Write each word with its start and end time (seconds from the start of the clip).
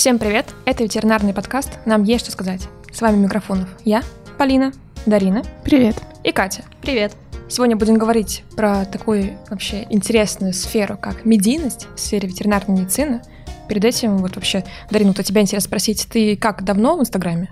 Всем 0.00 0.18
привет! 0.18 0.46
Это 0.64 0.82
ветеринарный 0.82 1.34
подкаст 1.34 1.78
«Нам 1.84 2.04
есть 2.04 2.24
что 2.24 2.32
сказать». 2.32 2.66
С 2.90 3.02
вами 3.02 3.18
микрофонов 3.18 3.68
я, 3.84 4.02
Полина, 4.38 4.72
Дарина. 5.04 5.42
Привет. 5.62 5.94
И 6.24 6.32
Катя. 6.32 6.64
Привет. 6.80 7.14
Сегодня 7.50 7.76
будем 7.76 7.98
говорить 7.98 8.42
про 8.56 8.86
такую 8.86 9.36
вообще 9.50 9.86
интересную 9.90 10.54
сферу, 10.54 10.96
как 10.96 11.26
медийность 11.26 11.86
в 11.94 12.00
сфере 12.00 12.28
ветеринарной 12.28 12.80
медицины. 12.80 13.20
Перед 13.68 13.84
этим 13.84 14.16
вот 14.16 14.36
вообще, 14.36 14.64
Дарина, 14.90 15.10
вот 15.10 15.18
у 15.18 15.22
тебя 15.22 15.42
интересно 15.42 15.68
спросить, 15.68 16.08
ты 16.10 16.34
как 16.34 16.64
давно 16.64 16.96
в 16.96 17.00
Инстаграме? 17.00 17.50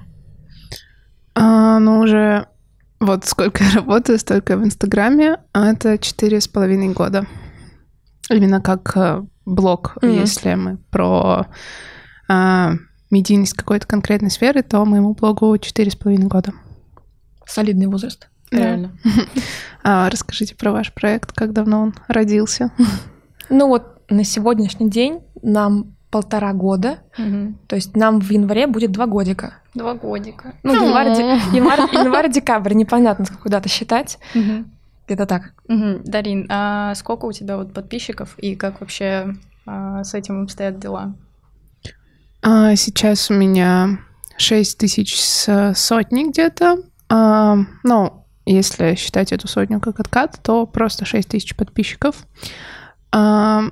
А, 1.35 1.79
ну, 1.79 2.01
уже 2.01 2.47
вот 2.99 3.27
сколько 3.27 3.63
я 3.63 3.73
работаю, 3.73 4.19
столько 4.19 4.57
в 4.57 4.65
Инстаграме. 4.65 5.37
А 5.53 5.71
это 5.71 5.99
четыре 5.99 6.41
с 6.41 6.49
половиной 6.49 6.95
года. 6.95 7.27
Именно 8.31 8.63
как 8.63 8.97
э, 8.97 9.23
блог, 9.45 9.99
mm-hmm. 10.01 10.19
если 10.19 10.55
мы 10.55 10.79
про 10.91 11.47
а, 12.29 12.73
медийность 13.11 13.55
какой-то 13.55 13.87
конкретной 13.87 14.31
сферы, 14.31 14.63
то 14.63 14.85
моему 14.85 15.15
блогу 15.15 15.57
четыре 15.59 15.91
с 15.91 15.97
половиной 15.97 16.27
года. 16.27 16.53
Солидный 17.47 17.87
возраст. 17.87 18.29
Реально. 18.51 18.93
А, 19.85 20.11
расскажите 20.11 20.55
про 20.55 20.73
ваш 20.73 20.93
проект, 20.93 21.33
как 21.33 21.53
давно 21.53 21.81
он 21.81 21.95
родился. 22.09 22.73
Ну 23.51 23.69
вот 23.69 24.03
на 24.11 24.25
сегодняшний 24.25 24.91
день 24.91 25.21
нам 25.41 25.97
полтора 26.11 26.53
года. 26.53 26.99
Угу. 27.17 27.55
То 27.67 27.77
есть 27.77 27.97
нам 27.97 28.21
в 28.21 28.31
январе 28.31 28.67
будет 28.67 28.93
два 28.93 29.07
годика. 29.07 29.55
Два 29.75 29.95
годика. 29.95 30.55
Ну, 30.63 30.75
январь, 30.85 31.09
январь, 31.55 31.81
январь, 31.93 32.31
декабрь, 32.31 32.75
непонятно, 32.75 33.25
сколько 33.25 33.49
дата 33.49 33.71
считать. 33.71 34.19
Угу. 34.35 34.65
Где-то 35.07 35.27
так. 35.27 35.55
Угу. 35.69 36.03
Дарин, 36.05 36.47
а 36.51 36.95
сколько 36.95 37.25
у 37.25 37.33
тебя 37.33 37.57
вот 37.57 37.73
подписчиков 37.73 38.39
и 38.39 38.55
как 38.55 38.81
вообще 38.81 39.35
а, 39.65 40.05
с 40.05 40.13
этим 40.13 40.43
обстоят 40.43 40.79
дела? 40.79 41.15
А, 42.51 42.77
сейчас 42.77 43.31
у 43.31 43.35
меня 43.35 43.99
6 44.39 44.79
тысяч 44.79 45.21
с 45.21 45.75
сотни 45.77 46.31
где-то. 46.31 46.79
А, 47.11 47.59
ну, 47.85 48.25
если 48.47 48.95
считать 48.95 49.33
эту 49.33 49.47
сотню 49.47 49.81
как 49.81 50.01
откат, 50.01 50.41
то 50.43 50.65
просто 50.65 51.05
6 51.05 51.29
тысяч 51.29 51.55
подписчиков. 51.55 52.17
А, 53.13 53.65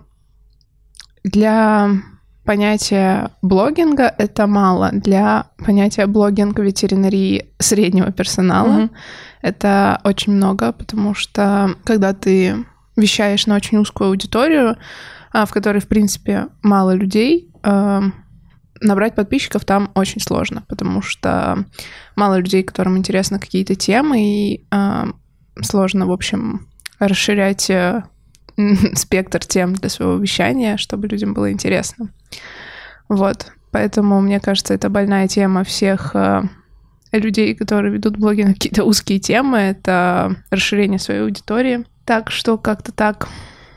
для 1.25 1.89
понятия 2.45 3.31
блогинга 3.41 4.15
это 4.19 4.47
мало. 4.47 4.91
Для 4.93 5.47
понятия 5.57 6.07
блогинга 6.07 6.63
ветеринарии 6.63 7.49
среднего 7.59 8.13
персонала 8.13 8.81
mm-hmm. 8.81 8.91
это 9.41 10.01
очень 10.05 10.35
много, 10.35 10.73
потому 10.73 11.15
что 11.15 11.77
когда 11.85 12.13
ты 12.13 12.67
вещаешь 12.95 13.47
на 13.47 13.57
очень 13.57 13.79
узкую 13.79 14.11
аудиторию, 14.11 14.77
в 15.33 15.49
которой, 15.51 15.81
в 15.81 15.89
принципе, 15.89 16.49
мало 16.63 16.95
людей, 16.95 17.51
набрать 18.81 19.15
подписчиков 19.15 19.65
там 19.65 19.91
очень 19.95 20.21
сложно, 20.21 20.65
потому 20.69 21.03
что 21.03 21.65
мало 22.15 22.39
людей, 22.39 22.63
которым 22.63 22.97
интересны 22.97 23.39
какие-то 23.39 23.75
темы, 23.75 24.21
и 24.21 24.65
э, 24.71 25.05
сложно, 25.63 26.07
в 26.07 26.13
общем, 26.13 26.69
расширять 26.99 27.71
э, 27.71 28.03
спектр 28.95 29.41
тем 29.41 29.75
для 29.75 29.89
своего 29.89 30.17
вещания, 30.17 30.77
чтобы 30.77 31.09
людям 31.09 31.35
было 31.35 31.53
интересно. 31.53 32.11
Вот, 33.09 33.53
поэтому, 33.71 34.21
мне 34.21 34.41
кажется, 34.41 34.75
это 34.75 34.89
больная 34.89 35.29
тема 35.29 35.65
всех 35.65 36.15
э, 36.15 36.43
людей, 37.13 37.55
которые 37.55 37.93
ведут 37.93 38.17
блоги 38.17 38.43
на 38.43 38.55
какие-то 38.55 38.85
узкие 38.85 39.19
темы, 39.19 39.59
это 39.59 40.37
расширение 40.51 40.99
своей 40.99 41.23
аудитории. 41.23 41.87
Так 42.05 42.31
что 42.31 42.57
как-то 42.59 42.93
так. 42.93 43.29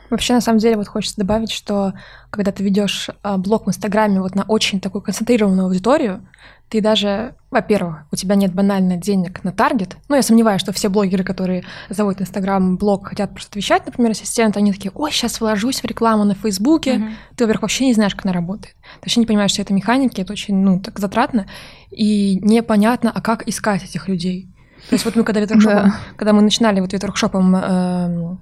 Вообще, 0.10 0.34
на 0.34 0.42
самом 0.42 0.60
деле, 0.60 0.78
вот 0.78 0.88
хочется 0.88 1.18
добавить, 1.18 1.52
что 1.52 1.94
когда 2.30 2.52
ты 2.52 2.64
ведешь 2.64 3.10
а, 3.24 3.38
блог 3.38 3.66
в 3.66 3.70
Инстаграме 3.70 4.22
вот 4.22 4.36
на 4.36 4.44
очень 4.44 4.80
такую 4.80 5.02
концентрированную 5.02 5.68
аудиторию, 5.68 6.22
ты 6.70 6.82
даже, 6.82 7.34
во-первых, 7.50 8.06
у 8.12 8.16
тебя 8.16 8.36
нет 8.36 8.54
банально 8.54 8.96
денег 8.96 9.44
на 9.44 9.52
таргет. 9.52 9.98
Ну, 10.08 10.16
я 10.16 10.22
сомневаюсь, 10.22 10.62
что 10.62 10.72
все 10.72 10.90
блогеры, 10.90 11.24
которые 11.24 11.64
заводят 11.90 12.22
Инстаграм, 12.22 12.78
блог, 12.78 13.08
хотят 13.08 13.32
просто 13.32 13.50
отвечать, 13.50 13.86
например, 13.88 14.12
ассистент, 14.12 14.56
они 14.56 14.72
такие, 14.72 14.92
ой, 14.94 15.12
сейчас 15.12 15.42
вложусь 15.42 15.82
в 15.82 15.86
рекламу 15.86 16.26
на 16.26 16.36
Фейсбуке. 16.36 16.98
Uh-huh. 16.98 17.12
Ты, 17.36 17.44
во-первых, 17.46 17.64
вообще 17.64 17.86
не 17.86 17.94
знаешь, 17.94 18.14
как 18.14 18.26
она 18.26 18.34
работает. 18.34 18.76
Ты 18.76 19.06
вообще 19.08 19.20
не 19.20 19.26
понимаешь, 19.26 19.52
что 19.52 19.64
это 19.64 19.74
механики, 19.74 20.22
это 20.22 20.32
очень, 20.32 20.56
ну, 20.58 20.80
так 20.80 21.00
затратно. 21.00 21.48
И 21.90 22.40
непонятно, 22.42 23.12
а 23.14 23.20
как 23.20 23.48
искать 23.48 23.84
этих 23.84 24.08
людей. 24.08 24.48
То 24.90 24.94
есть 24.94 25.06
вот 25.06 25.16
мы 25.16 25.24
когда 25.24 25.40
ветворкшопом, 25.42 25.94
когда 26.16 26.34
мы 26.34 26.42
начинали 26.42 26.80
вот 26.80 26.94
ветворкшопом 26.94 27.56
э, 27.56 28.38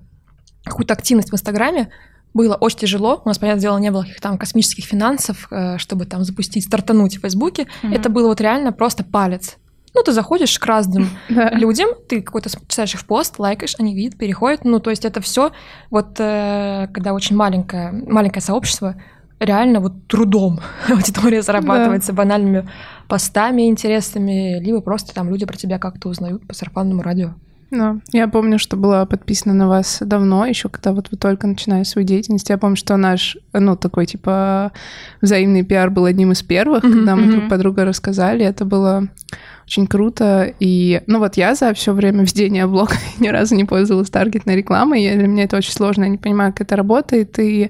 какую-то 0.67 0.94
активность 0.94 1.31
в 1.31 1.33
Инстаграме, 1.33 1.89
было 2.33 2.55
очень 2.55 2.79
тяжело. 2.79 3.22
У 3.25 3.28
нас, 3.28 3.39
понятное 3.39 3.61
дело, 3.61 3.78
не 3.78 3.91
было 3.91 4.01
каких-то 4.01 4.22
там 4.22 4.38
космических 4.38 4.85
финансов, 4.85 5.47
э, 5.50 5.78
чтобы 5.78 6.05
там 6.05 6.23
запустить, 6.23 6.66
стартануть 6.66 7.17
в 7.17 7.22
Фейсбуке. 7.22 7.63
Mm-hmm. 7.63 7.95
Это 7.95 8.09
было 8.09 8.28
вот 8.28 8.41
реально 8.41 8.72
просто 8.72 9.03
палец. 9.03 9.57
Ну, 9.95 10.03
ты 10.03 10.11
заходишь 10.11 10.59
к 10.59 10.66
разным 10.66 11.09
людям, 11.29 11.89
ты 12.07 12.22
какой-то 12.22 12.50
читаешь 12.67 12.94
их 12.94 13.05
пост, 13.05 13.39
лайкаешь, 13.39 13.75
они 13.79 13.95
видят, 13.95 14.17
переходят. 14.17 14.63
Ну, 14.66 14.79
то 14.79 14.91
есть 14.91 15.05
это 15.05 15.22
все 15.22 15.51
вот 15.89 16.19
э, 16.19 16.88
когда 16.94 17.13
очень 17.13 17.35
маленькое, 17.35 17.91
маленькое 17.91 18.44
сообщество, 18.44 19.01
реально 19.39 19.79
вот 19.79 20.07
трудом 20.07 20.59
аудитория 20.88 21.41
зарабатывается 21.41 22.11
да. 22.11 22.17
банальными 22.17 22.69
постами 23.07 23.67
интересными, 23.67 24.59
либо 24.59 24.81
просто 24.81 25.13
там 25.13 25.29
люди 25.29 25.45
про 25.45 25.57
тебя 25.57 25.79
как-то 25.79 26.09
узнают 26.09 26.45
по 26.47 26.53
сарафанному 26.53 27.01
радио. 27.01 27.34
Да, 27.69 27.97
я 28.13 28.28
помню, 28.29 28.59
что 28.59 28.78
была 28.78 29.05
подписана 29.05 29.53
на 29.53 29.67
вас 29.67 29.97
давно, 30.00 30.45
еще 30.45 30.69
когда 30.69 30.94
вот 30.94 31.09
вы 31.11 31.17
только 31.17 31.47
начинали 31.47 31.83
свою 31.83 32.07
деятельность. 32.07 32.50
Я 32.50 32.57
помню, 32.57 32.78
что 32.78 32.95
наш, 32.95 33.38
ну, 33.51 33.75
такой, 33.75 34.05
типа, 34.05 34.72
взаимный 35.22 35.63
пиар 35.63 35.89
был 35.89 36.05
одним 36.05 36.31
из 36.31 36.44
первых, 36.44 36.83
mm-hmm, 36.83 36.94
когда 36.94 37.16
мы 37.16 37.23
mm-hmm. 37.23 37.31
друг 37.31 37.50
подруга 37.50 37.83
рассказали. 37.83 38.45
Это 38.45 38.63
было 38.63 39.09
очень 39.66 39.85
круто. 39.85 40.53
И, 40.61 41.01
ну, 41.07 41.19
вот 41.19 41.35
я 41.35 41.55
за 41.55 41.73
все 41.73 41.94
время 41.94 42.22
ведения 42.22 42.66
блога 42.67 42.94
ни 43.19 43.28
разу 43.28 43.53
не 43.55 43.66
пользовалась 43.66 44.09
таргетной 44.09 44.55
рекламой. 44.55 45.03
И 45.03 45.17
для 45.17 45.28
меня 45.28 45.44
это 45.44 45.57
очень 45.57 45.73
сложно, 45.73 46.03
я 46.03 46.09
не 46.09 46.17
понимаю, 46.17 46.53
как 46.53 46.61
это 46.61 46.78
работает. 46.78 47.38
И, 47.38 47.69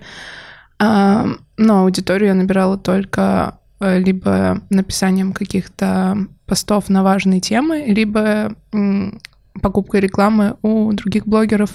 а, 0.77 1.25
ну, 1.57 1.81
аудиторию 1.81 2.29
я 2.29 2.35
набирала 2.35 2.77
только 2.77 3.57
э, 3.79 3.97
либо 3.97 4.61
написанием 4.69 5.33
каких-то 5.33 6.27
постов 6.45 6.87
на 6.89 7.01
важные 7.01 7.39
темы, 7.39 7.83
либо 7.87 8.55
покупкой 9.61 10.01
рекламы 10.01 10.55
у 10.61 10.91
других 10.93 11.27
блогеров. 11.27 11.71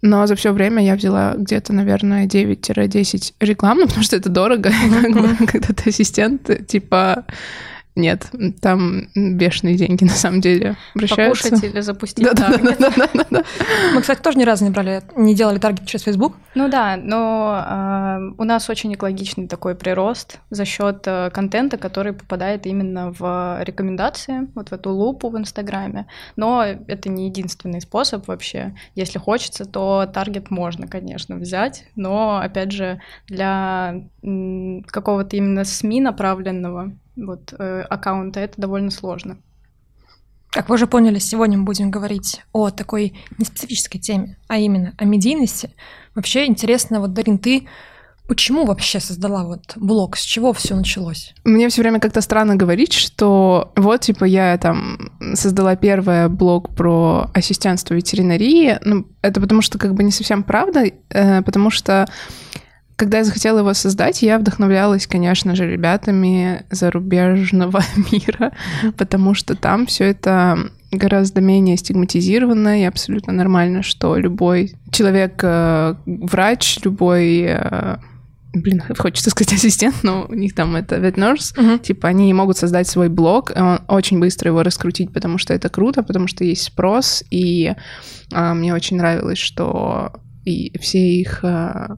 Но 0.00 0.26
за 0.26 0.36
все 0.36 0.52
время 0.52 0.84
я 0.84 0.94
взяла 0.94 1.34
где-то, 1.36 1.72
наверное, 1.72 2.26
9-10 2.26 3.34
реклам, 3.40 3.78
ну, 3.80 3.86
потому 3.86 4.04
что 4.04 4.16
это 4.16 4.28
дорого, 4.28 4.70
когда 5.46 5.74
ты 5.74 5.90
ассистент, 5.90 6.66
типа 6.66 7.24
нет, 7.98 8.30
там 8.60 9.08
бешеные 9.14 9.76
деньги 9.76 10.04
на 10.08 10.10
самом 10.10 10.40
деле 10.40 10.76
обращаются. 10.94 11.50
Покушать 11.50 11.70
или 11.70 11.80
запустить 11.80 12.24
да, 12.24 12.34
таргет. 12.34 12.78
Да, 12.78 12.90
да, 12.90 13.08
да, 13.12 13.26
да, 13.30 13.44
Мы, 13.94 14.00
кстати, 14.00 14.22
тоже 14.22 14.38
ни 14.38 14.44
разу 14.44 14.64
не 14.64 14.70
брали, 14.70 15.02
не 15.16 15.34
делали 15.34 15.58
таргет 15.58 15.86
через 15.86 16.04
Facebook. 16.04 16.36
Ну 16.54 16.68
да, 16.68 16.96
но 16.96 17.64
э, 17.68 18.34
у 18.38 18.44
нас 18.44 18.70
очень 18.70 18.94
экологичный 18.94 19.48
такой 19.48 19.74
прирост 19.74 20.40
за 20.50 20.64
счет 20.64 21.02
э, 21.06 21.30
контента, 21.30 21.76
который 21.76 22.12
попадает 22.12 22.66
именно 22.66 23.12
в 23.12 23.58
рекомендации, 23.62 24.48
вот 24.54 24.70
в 24.70 24.72
эту 24.72 24.90
лупу 24.90 25.28
в 25.28 25.36
Инстаграме. 25.36 26.06
Но 26.36 26.64
это 26.64 27.08
не 27.08 27.26
единственный 27.26 27.80
способ 27.80 28.26
вообще. 28.28 28.74
Если 28.94 29.18
хочется, 29.18 29.64
то 29.64 30.08
таргет 30.12 30.50
можно, 30.50 30.86
конечно, 30.86 31.36
взять, 31.36 31.84
но, 31.96 32.38
опять 32.38 32.72
же, 32.72 33.00
для 33.26 34.02
какого-то 34.22 35.36
именно 35.36 35.64
СМИ 35.64 36.00
направленного 36.00 36.92
вот 37.24 37.54
э, 37.58 37.82
аккаунта, 37.82 38.40
это 38.40 38.60
довольно 38.60 38.90
сложно. 38.90 39.38
Как 40.50 40.68
вы 40.68 40.76
уже 40.76 40.86
поняли, 40.86 41.18
сегодня 41.18 41.58
мы 41.58 41.64
будем 41.64 41.90
говорить 41.90 42.42
о 42.52 42.70
такой 42.70 43.14
неспецифической 43.36 44.00
теме, 44.00 44.38
а 44.48 44.56
именно 44.56 44.94
о 44.96 45.04
медийности. 45.04 45.70
Вообще 46.14 46.46
интересно, 46.46 47.00
вот, 47.00 47.12
Дарин, 47.12 47.38
ты 47.38 47.68
Почему 48.28 48.66
вообще 48.66 49.00
создала 49.00 49.42
вот 49.42 49.72
блог? 49.76 50.18
С 50.18 50.22
чего 50.22 50.52
все 50.52 50.76
началось? 50.76 51.32
Мне 51.44 51.70
все 51.70 51.80
время 51.80 51.98
как-то 51.98 52.20
странно 52.20 52.56
говорить, 52.56 52.92
что 52.92 53.72
вот, 53.74 54.02
типа, 54.02 54.26
я 54.26 54.58
там 54.58 55.10
создала 55.32 55.76
первый 55.76 56.28
блог 56.28 56.74
про 56.76 57.30
ассистентство 57.32 57.94
ветеринарии. 57.94 58.78
Ну, 58.84 59.06
это 59.22 59.40
потому 59.40 59.62
что 59.62 59.78
как 59.78 59.94
бы 59.94 60.04
не 60.04 60.12
совсем 60.12 60.42
правда, 60.42 60.84
э, 61.08 61.40
потому 61.40 61.70
что 61.70 62.06
когда 62.98 63.18
я 63.18 63.24
захотела 63.24 63.60
его 63.60 63.72
создать, 63.74 64.22
я 64.22 64.40
вдохновлялась, 64.40 65.06
конечно 65.06 65.54
же, 65.54 65.70
ребятами 65.70 66.64
зарубежного 66.68 67.80
мира, 68.12 68.52
потому 68.96 69.34
что 69.34 69.54
там 69.54 69.86
все 69.86 70.06
это 70.06 70.70
гораздо 70.90 71.40
менее 71.40 71.76
стигматизировано 71.76 72.80
и 72.80 72.84
абсолютно 72.84 73.32
нормально, 73.32 73.84
что 73.84 74.16
любой 74.16 74.74
человек, 74.90 75.38
э, 75.42 75.94
врач, 76.06 76.80
любой 76.82 77.42
э, 77.42 77.98
блин, 78.52 78.82
хочется 78.98 79.30
сказать 79.30 79.52
ассистент, 79.54 80.02
но 80.02 80.26
у 80.28 80.34
них 80.34 80.56
там 80.56 80.74
это 80.74 80.96
ветнерс, 80.96 81.54
uh-huh. 81.56 81.78
типа 81.78 82.08
они 82.08 82.34
могут 82.34 82.56
создать 82.56 82.88
свой 82.88 83.08
блог, 83.08 83.52
очень 83.86 84.18
быстро 84.18 84.48
его 84.48 84.64
раскрутить, 84.64 85.12
потому 85.12 85.38
что 85.38 85.54
это 85.54 85.68
круто, 85.68 86.02
потому 86.02 86.26
что 86.26 86.42
есть 86.42 86.64
спрос, 86.64 87.22
и 87.30 87.74
а, 88.32 88.54
мне 88.54 88.74
очень 88.74 88.96
нравилось, 88.96 89.38
что 89.38 90.14
и 90.44 90.76
все 90.80 90.98
их 90.98 91.44
а, 91.44 91.96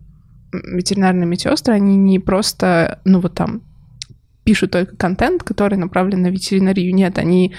ветеринарные 0.53 1.27
медсестры, 1.27 1.75
они 1.75 1.97
не 1.97 2.19
просто, 2.19 3.01
ну 3.05 3.21
вот 3.21 3.35
там, 3.35 3.63
пишут 4.45 4.73
только 4.73 4.97
контент, 4.97 5.43
который 5.43 5.77
направлен 5.77 6.23
на 6.23 6.29
ветеринарию. 6.29 6.95
Нет, 6.95 7.19
они 7.19 7.55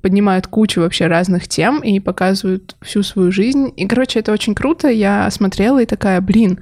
поднимают 0.00 0.46
кучу 0.46 0.80
вообще 0.80 1.06
разных 1.06 1.48
тем 1.48 1.80
и 1.80 2.00
показывают 2.00 2.76
всю 2.80 3.02
свою 3.02 3.30
жизнь. 3.30 3.72
И, 3.76 3.86
короче, 3.86 4.20
это 4.20 4.32
очень 4.32 4.54
круто. 4.54 4.88
Я 4.88 5.30
смотрела 5.30 5.82
и 5.82 5.86
такая, 5.86 6.20
блин, 6.20 6.60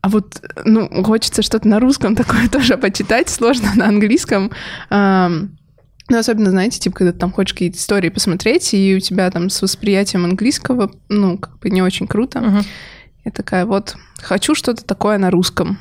а 0.00 0.08
вот, 0.08 0.42
ну, 0.64 0.88
хочется 1.04 1.42
что-то 1.42 1.68
на 1.68 1.78
русском 1.78 2.16
такое 2.16 2.48
тоже 2.52 2.76
почитать, 2.76 3.28
сложно 3.28 3.70
на 3.76 3.86
английском. 3.86 4.50
Ну, 4.90 6.18
особенно, 6.18 6.50
знаете, 6.50 6.80
типа, 6.80 6.96
когда 6.96 7.12
ты 7.12 7.18
там 7.18 7.30
хочешь 7.30 7.52
какие-то 7.52 7.78
истории 7.78 8.08
посмотреть, 8.08 8.74
и 8.74 8.96
у 8.96 8.98
тебя 8.98 9.30
там 9.30 9.48
с 9.48 9.62
восприятием 9.62 10.24
английского, 10.24 10.90
ну, 11.08 11.38
как 11.38 11.60
бы 11.60 11.70
не 11.70 11.82
очень 11.82 12.08
круто. 12.08 12.40
Мгм. 12.40 12.62
Я 13.24 13.30
такая 13.30 13.66
вот, 13.66 13.96
хочу 14.20 14.54
что-то 14.54 14.84
такое 14.84 15.18
на 15.18 15.30
русском. 15.30 15.78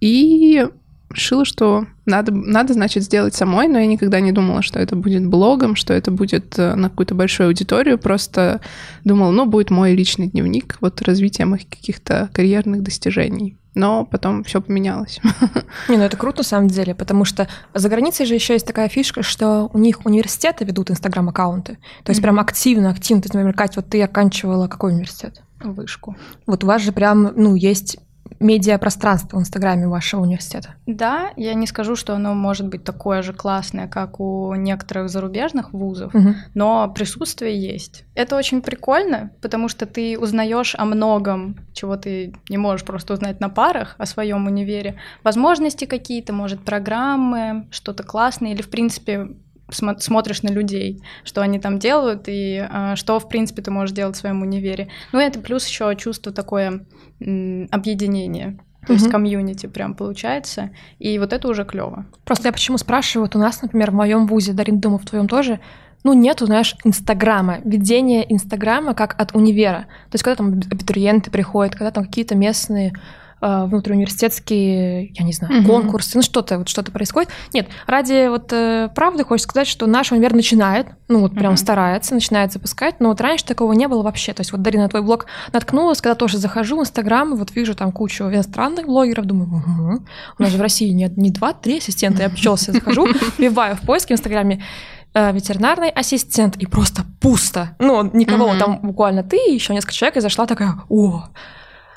И 0.00 0.66
решила, 1.12 1.44
что 1.44 1.86
надо, 2.06 2.32
надо, 2.32 2.72
значит, 2.72 3.04
сделать 3.04 3.34
самой, 3.34 3.68
но 3.68 3.78
я 3.78 3.86
никогда 3.86 4.20
не 4.20 4.32
думала, 4.32 4.62
что 4.62 4.80
это 4.80 4.96
будет 4.96 5.26
блогом, 5.26 5.76
что 5.76 5.94
это 5.94 6.10
будет 6.10 6.58
э, 6.58 6.74
на 6.74 6.90
какую-то 6.90 7.14
большую 7.14 7.48
аудиторию. 7.48 7.98
Просто 7.98 8.60
думала, 9.04 9.30
ну, 9.30 9.46
будет 9.46 9.70
мой 9.70 9.94
личный 9.94 10.28
дневник, 10.28 10.76
вот 10.80 11.00
развитие 11.02 11.46
моих 11.46 11.68
каких-то 11.68 12.30
карьерных 12.32 12.82
достижений. 12.82 13.56
Но 13.74 14.04
потом 14.04 14.44
все 14.44 14.60
поменялось. 14.60 15.20
Не, 15.88 15.96
ну 15.96 16.02
это 16.02 16.16
круто 16.16 16.38
на 16.38 16.44
самом 16.44 16.68
деле, 16.68 16.94
потому 16.94 17.24
что 17.24 17.48
за 17.72 17.88
границей 17.88 18.26
же 18.26 18.34
еще 18.34 18.52
есть 18.52 18.66
такая 18.66 18.88
фишка, 18.88 19.22
что 19.22 19.70
у 19.72 19.78
них 19.78 20.04
университеты 20.04 20.64
ведут 20.64 20.90
инстаграм-аккаунты. 20.90 21.78
То 22.04 22.10
есть 22.10 22.20
прям 22.20 22.38
активно-активно. 22.38 23.22
То 23.22 23.26
есть, 23.26 23.34
например, 23.34 23.54
Катя, 23.54 23.74
вот 23.76 23.88
ты 23.88 24.02
оканчивала 24.02 24.68
какой 24.68 24.92
университет? 24.92 25.42
Вышку. 25.62 26.16
Вот 26.46 26.64
у 26.64 26.66
вас 26.66 26.82
же 26.82 26.92
прям, 26.92 27.32
ну, 27.36 27.54
есть 27.54 27.98
медиапространство 28.40 29.36
в 29.36 29.40
инстаграме 29.40 29.86
вашего 29.86 30.22
университета. 30.22 30.74
Да, 30.86 31.30
я 31.36 31.54
не 31.54 31.66
скажу, 31.66 31.96
что 31.96 32.14
оно 32.14 32.34
может 32.34 32.66
быть 32.68 32.82
такое 32.84 33.22
же 33.22 33.32
классное, 33.32 33.88
как 33.88 34.20
у 34.20 34.54
некоторых 34.54 35.10
зарубежных 35.10 35.72
вузов, 35.72 36.12
Мгм. 36.14 36.36
но 36.54 36.92
присутствие 36.94 37.56
есть. 37.60 38.04
Это 38.14 38.36
очень 38.36 38.62
прикольно, 38.62 39.30
потому 39.40 39.68
что 39.68 39.86
ты 39.86 40.18
узнаешь 40.18 40.74
о 40.76 40.84
многом, 40.84 41.56
чего 41.72 41.96
ты 41.96 42.34
не 42.48 42.58
можешь 42.58 42.84
просто 42.84 43.14
узнать 43.14 43.38
на 43.40 43.48
парах 43.48 43.94
о 43.98 44.06
своем 44.06 44.46
универе. 44.46 44.96
Возможности 45.22 45.84
какие-то, 45.84 46.32
может, 46.32 46.60
программы, 46.64 47.66
что-то 47.70 48.02
классное, 48.02 48.52
или, 48.52 48.62
в 48.62 48.70
принципе, 48.70 49.28
смотришь 49.72 50.42
на 50.42 50.48
людей, 50.48 51.02
что 51.24 51.40
они 51.42 51.58
там 51.58 51.78
делают 51.78 52.24
и 52.26 52.66
а, 52.70 52.96
что, 52.96 53.18
в 53.18 53.28
принципе, 53.28 53.62
ты 53.62 53.70
можешь 53.70 53.94
делать 53.94 54.16
в 54.16 54.18
своем 54.18 54.42
универе. 54.42 54.88
Ну, 55.12 55.18
это 55.18 55.40
плюс 55.40 55.66
еще 55.66 55.94
чувство 55.96 56.32
такое 56.32 56.84
м, 57.20 57.68
объединения. 57.70 58.58
То 58.86 58.94
есть 58.94 59.04
Мгм. 59.04 59.12
комьюнити 59.12 59.66
прям 59.66 59.94
получается. 59.94 60.70
И 60.98 61.16
вот 61.18 61.32
это 61.32 61.46
уже 61.48 61.64
клево. 61.64 62.04
Просто 62.24 62.48
я 62.48 62.52
почему 62.52 62.78
спрашиваю, 62.78 63.26
вот 63.26 63.36
у 63.36 63.38
нас, 63.38 63.62
например, 63.62 63.92
в 63.92 63.94
моем 63.94 64.26
вузе, 64.26 64.52
Дарин, 64.52 64.80
думаю, 64.80 64.98
в 64.98 65.04
твоем 65.04 65.28
тоже, 65.28 65.60
ну, 66.02 66.14
нету, 66.14 66.46
знаешь, 66.46 66.74
Инстаграма, 66.82 67.58
ведения 67.64 68.22
Инстаграма 68.28 68.94
как 68.94 69.14
от 69.20 69.36
универа. 69.36 69.86
То 70.10 70.14
есть, 70.14 70.24
когда 70.24 70.34
там 70.36 70.48
абитуриенты 70.48 71.30
приходят, 71.30 71.74
когда 71.76 71.92
там 71.92 72.04
какие-то 72.06 72.34
местные 72.34 72.88
э, 72.88 72.92
внутриуниверситетские, 73.42 75.12
я 75.14 75.24
не 75.24 75.32
знаю, 75.32 75.54
Мгм. 75.54 75.66
конкурсы, 75.66 76.12
ну 76.16 76.22
что-то, 76.22 76.58
вот 76.58 76.68
что-то 76.68 76.92
происходит. 76.92 77.30
Нет, 77.52 77.68
ради 77.86 78.28
вот 78.28 78.52
э, 78.52 78.88
правды 78.94 79.24
хочется 79.24 79.48
сказать, 79.48 79.66
что 79.68 79.86
наш 79.86 80.12
универ 80.12 80.34
начинает, 80.34 80.86
ну 81.08 81.20
вот 81.20 81.32
прям 81.34 81.52
Мгм. 81.52 81.56
старается, 81.56 82.14
начинает 82.14 82.52
запускать, 82.52 83.00
но 83.00 83.08
вот 83.08 83.20
раньше 83.20 83.44
такого 83.44 83.72
не 83.72 83.88
было 83.88 84.02
вообще. 84.02 84.32
То 84.32 84.40
есть 84.40 84.52
вот 84.52 84.62
Дарина, 84.62 84.84
на 84.84 84.88
твой 84.88 85.02
блог 85.02 85.26
наткнулась, 85.52 86.00
когда 86.00 86.14
тоже 86.14 86.38
захожу 86.38 86.76
в 86.78 86.80
Инстаграм, 86.80 87.34
вот 87.34 87.54
вижу 87.54 87.74
там 87.74 87.92
кучу 87.92 88.24
иностранных 88.24 88.86
блогеров, 88.86 89.26
думаю, 89.26 89.48
«Угу, 89.48 90.02
у 90.38 90.42
нас 90.42 90.52
же 90.52 90.58
в 90.58 90.60
России 90.60 90.90
нет 90.90 91.16
не 91.16 91.30
два-три 91.30 91.78
ассистента, 91.78 92.22
я 92.22 92.28
обчелся, 92.28 92.72
захожу, 92.72 93.06
вбиваю 93.38 93.76
в 93.76 93.80
поиске 93.80 94.14
в 94.14 94.18
Инстаграме 94.18 94.62
э, 95.14 95.32
ветеринарный 95.32 95.90
ассистент, 95.90 96.56
и 96.56 96.66
просто 96.66 97.02
пусто. 97.20 97.76
Ну, 97.78 98.08
никого, 98.12 98.54
там 98.56 98.78
буквально 98.82 99.22
ты 99.22 99.36
и 99.36 99.52
еще 99.54 99.74
несколько 99.74 99.92
человек, 99.94 100.16
и 100.16 100.20
зашла 100.20 100.46
такая, 100.46 100.74
о, 100.88 101.24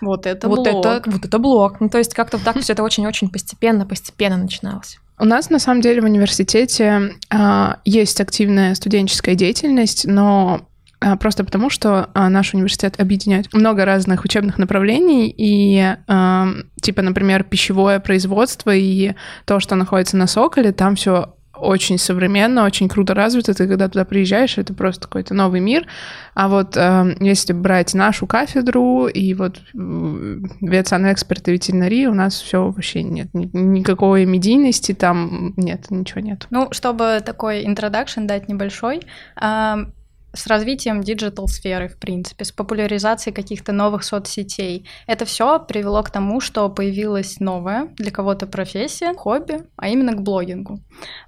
Вот 0.01 0.25
это 0.25 0.47
вот 0.47 0.67
блог. 0.67 0.85
это, 0.85 1.09
вот 1.09 1.25
это 1.25 1.39
блог. 1.39 1.79
Ну, 1.79 1.89
то 1.89 1.97
есть 1.97 2.13
как-то 2.13 2.37
так 2.43 2.59
все 2.59 2.73
это 2.73 2.83
очень-очень 2.83 3.29
постепенно, 3.29 3.85
постепенно 3.85 4.37
начиналось. 4.37 4.99
У 5.17 5.25
нас 5.25 5.49
на 5.49 5.59
самом 5.59 5.81
деле 5.81 6.01
в 6.01 6.05
университете 6.05 7.15
а, 7.29 7.79
есть 7.85 8.19
активная 8.19 8.75
студенческая 8.75 9.35
деятельность, 9.35 10.05
но 10.05 10.67
а, 10.99 11.15
просто 11.17 11.43
потому, 11.43 11.69
что 11.69 12.09
а, 12.13 12.29
наш 12.29 12.53
университет 12.53 12.99
объединяет 12.99 13.53
много 13.53 13.85
разных 13.85 14.25
учебных 14.25 14.57
направлений, 14.57 15.33
и 15.35 15.95
а, 16.07 16.47
типа, 16.81 17.01
например, 17.01 17.43
пищевое 17.43 17.99
производство 17.99 18.73
и 18.75 19.13
то, 19.45 19.59
что 19.59 19.75
находится 19.75 20.17
на 20.17 20.27
Соколе, 20.27 20.71
там 20.71 20.95
все 20.95 21.35
очень 21.57 21.97
современно, 21.97 22.65
очень 22.65 22.87
круто 22.89 23.13
развито. 23.13 23.53
Ты 23.53 23.67
когда 23.67 23.87
туда 23.87 24.05
приезжаешь, 24.05 24.57
это 24.57 24.73
просто 24.73 25.07
какой-то 25.07 25.33
новый 25.33 25.59
мир. 25.59 25.87
А 26.33 26.47
вот 26.47 26.75
э, 26.77 27.15
если 27.19 27.53
брать 27.53 27.93
нашу 27.93 28.27
кафедру 28.27 29.07
и 29.07 29.33
вот 29.33 29.61
ветсанэксперт 29.73 31.47
и 31.47 31.51
ветеринарии, 31.51 32.05
у 32.07 32.13
нас 32.13 32.39
все 32.39 32.63
вообще 32.65 33.03
нет. 33.03 33.29
Ни- 33.33 33.49
никакой 33.53 34.25
медийности 34.25 34.93
там 34.93 35.53
нет, 35.57 35.89
ничего 35.89 36.21
нет. 36.21 36.47
Ну, 36.49 36.67
чтобы 36.71 37.21
такой 37.25 37.65
introduction 37.65 38.25
дать 38.25 38.47
небольшой, 38.49 39.01
а, 39.35 39.87
с 40.35 40.47
развитием 40.47 41.01
digital-сферы, 41.01 41.87
в 41.87 41.97
принципе, 41.97 42.45
с 42.45 42.51
популяризацией 42.51 43.33
каких-то 43.33 43.71
новых 43.71 44.03
соцсетей. 44.03 44.87
Это 45.07 45.25
все 45.25 45.59
привело 45.59 46.03
к 46.03 46.11
тому, 46.11 46.39
что 46.41 46.69
появилась 46.69 47.39
новая 47.39 47.87
для 47.97 48.11
кого-то 48.11 48.47
профессия, 48.47 49.13
хобби, 49.13 49.63
а 49.77 49.87
именно 49.87 50.13
к 50.13 50.21
блогингу. 50.21 50.79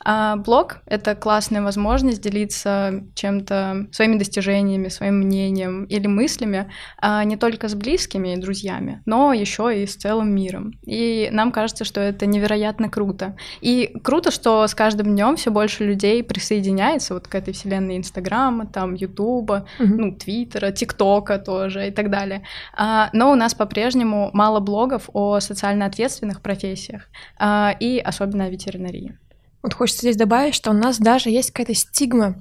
А 0.04 0.36
блог— 0.36 0.78
это 0.86 1.16
классная 1.16 1.62
возможность 1.62 2.22
делиться 2.22 3.04
чем-то, 3.16 3.88
своими 3.92 4.18
достижениями, 4.18 4.90
своим 4.90 5.20
мнением 5.20 5.86
или 5.86 6.08
мыслями 6.08 6.72
а, 6.98 7.24
не 7.24 7.38
только 7.38 7.68
с 7.68 7.76
близкими 7.76 8.34
и 8.34 8.38
друзьями, 8.38 9.02
но 9.06 9.34
еще 9.34 9.84
и 9.84 9.88
с 9.88 9.96
целым 9.96 10.34
миром. 10.34 10.74
И 10.86 11.30
нам 11.32 11.52
кажется, 11.52 11.86
что 11.86 12.02
это 12.02 12.26
невероятно 12.26 12.90
круто. 12.90 13.36
И 13.62 13.94
круто, 14.04 14.32
что 14.32 14.68
с 14.68 14.76
каждым 14.76 15.08
днем 15.08 15.36
все 15.36 15.52
больше 15.52 15.86
людей 15.86 16.24
присоединяется 16.24 17.14
вот 17.14 17.28
к 17.28 17.36
этой 17.36 17.54
вселенной 17.54 17.98
Инстаграма, 17.98 18.66
там, 18.66 18.97
Ютуба, 18.98 19.66
Мгм. 19.80 19.98
ну, 19.98 20.12
Твиттера, 20.16 20.72
ТикТока 20.72 21.38
тоже 21.40 21.88
и 21.88 21.92
так 21.92 22.10
далее. 22.10 22.44
А, 22.76 23.10
но 23.14 23.32
у 23.32 23.36
нас 23.36 23.54
по-прежнему 23.54 24.30
мало 24.34 24.60
блогов 24.60 25.10
о 25.14 25.40
социально 25.40 25.86
ответственных 25.86 26.42
профессиях 26.42 27.04
а, 27.40 27.76
и 27.80 28.00
особенно 28.00 28.46
о 28.46 28.50
ветеринарии. 28.50 29.18
Вот 29.64 29.74
хочется 29.74 30.02
здесь 30.02 30.16
добавить, 30.16 30.54
что 30.56 30.70
у 30.70 30.74
нас 30.74 30.98
даже 31.00 31.30
есть 31.30 31.52
какая-то 31.52 31.74
стигма 31.74 32.36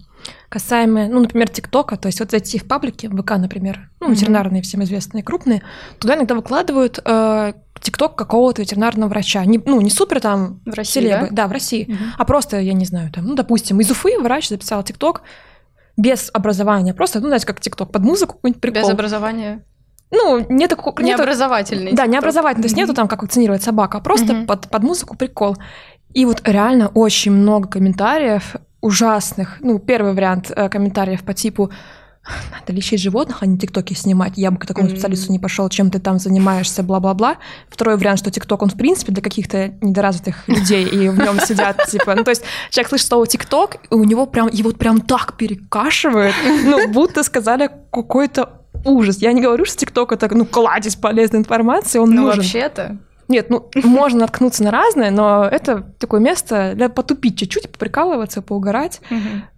касаемая, 0.49 1.09
ну, 1.09 1.21
например, 1.21 1.49
ТикТока, 1.49 1.97
то 1.97 2.07
есть 2.07 2.21
вот 2.21 2.31
зайти 2.31 2.59
в 2.59 2.67
паблики, 2.69 3.07
в 3.07 3.17
ВК, 3.21 3.33
например, 3.39 3.91
ну, 4.01 4.11
ветеринарные 4.11 4.63
всем 4.63 4.83
известные, 4.85 5.23
крупные, 5.25 5.63
туда 5.99 6.15
иногда 6.17 6.35
выкладывают 6.35 6.99
э, 7.05 7.53
ТикТок 7.81 8.17
какого-то 8.17 8.63
ветеринарного 8.63 9.09
врача. 9.09 9.45
Не, 9.45 9.61
ну, 9.65 9.81
не 9.81 9.91
супер 9.91 10.21
там 10.21 10.61
В 10.67 10.75
России, 10.75 11.01
селебы, 11.01 11.29
да? 11.31 11.43
да, 11.45 11.49
в 11.49 11.53
России, 11.53 11.87
Мгм. 11.89 11.99
а 12.19 12.25
просто, 12.25 12.61
я 12.61 12.73
не 12.75 12.85
знаю, 12.85 13.11
там, 13.13 13.25
ну, 13.25 13.35
допустим, 13.35 13.81
из 13.81 13.91
Уфы 13.91 14.19
врач 14.21 14.49
записал 14.49 14.83
ТикТок 14.83 15.23
без 15.97 16.31
образования, 16.33 16.95
просто, 16.95 17.21
ну, 17.21 17.27
знаете, 17.29 17.47
как 17.47 17.61
ТикТок, 17.61 17.91
под 17.93 18.03
музыку, 18.03 18.35
какой-нибудь 18.35 18.61
прикол. 18.61 18.83
Без 18.83 18.91
образования. 18.91 19.65
Ну, 20.11 20.45
нет 20.49 20.71
такого... 20.71 20.95
Не 21.01 21.11
нету- 21.13 21.23
образовательный. 21.23 21.93
Да, 21.93 22.05
не 22.07 22.13
ТикТок. 22.13 22.19
образовательный, 22.25 22.63
то 22.63 22.67
есть 22.67 22.77
нету 22.77 22.95
там, 22.95 23.09
как 23.09 23.23
вакцинировать 23.23 23.63
собаку, 23.63 23.97
а 23.97 24.01
просто 24.01 24.33
Мгм. 24.35 24.47
под, 24.47 24.69
под 24.69 24.83
музыку 24.83 25.17
прикол. 25.17 25.57
И 26.13 26.25
вот 26.25 26.43
реально 26.47 26.89
очень 26.89 27.33
много 27.33 27.69
комментариев 27.69 28.57
ужасных. 28.81 29.57
Ну, 29.61 29.79
первый 29.79 30.13
вариант 30.13 30.53
э, 30.55 30.69
комментариев 30.69 31.25
по 31.25 31.35
типу 31.35 31.71
надо 32.53 32.73
лечить 32.73 33.01
животных, 33.01 33.39
а 33.43 33.47
не 33.47 33.59
тиктоки 33.59 33.95
снимать. 33.95 34.33
Я 34.37 34.51
бы 34.51 34.59
к 34.59 34.67
такому 34.67 34.87
Мгм. 34.87 34.97
специалисту 34.97 35.33
не 35.33 35.39
пошел, 35.39 35.69
чем 35.69 35.91
ты 35.91 35.99
там 35.99 36.19
занимаешься, 36.19 36.83
бла-бла-бла. 36.83 37.37
Второй 37.69 37.97
вариант, 37.97 38.19
что 38.19 38.31
тикток, 38.31 38.63
он 38.63 38.69
в 38.71 38.77
принципе 38.77 39.13
для 39.13 39.23
каких-то 39.23 39.69
недоразвитых 39.81 40.37
людей, 40.49 40.85
и 40.85 41.09
в 41.09 41.19
нем 41.19 41.41
сидят, 41.41 41.87
типа, 41.87 42.15
ну, 42.15 42.25
то 42.25 42.31
есть 42.31 42.43
человек 42.71 42.89
слышит 42.89 43.07
слово 43.09 43.27
тикток, 43.27 43.77
и 43.91 43.95
у 43.95 44.05
него 44.05 44.27
прям, 44.27 44.49
его 44.49 44.71
прям 44.73 45.01
так 45.01 45.37
перекашивает, 45.37 46.35
ну, 46.65 46.89
будто 46.89 47.23
сказали 47.23 47.71
какой-то 47.93 48.51
ужас. 48.85 49.19
Я 49.19 49.33
не 49.33 49.41
говорю, 49.43 49.65
что 49.65 49.79
ТикТок 49.79 50.13
это, 50.13 50.29
ну, 50.35 50.45
кладезь 50.45 50.97
полезной 50.97 51.41
информации, 51.41 51.99
он 51.99 52.11
Ну, 52.11 52.23
нужен. 52.23 52.39
вообще-то. 52.39 52.99
Нет, 53.29 53.51
ну, 53.51 53.69
можно 53.83 54.21
наткнуться 54.21 54.63
на 54.63 54.71
разное, 54.71 55.11
но 55.11 55.45
это 55.51 55.83
такое 55.99 56.21
место 56.21 56.75
для 56.77 56.89
потупить 56.89 57.37
чуть-чуть, 57.37 57.69
поприкалываться, 57.73 58.41
поугарать. 58.41 59.01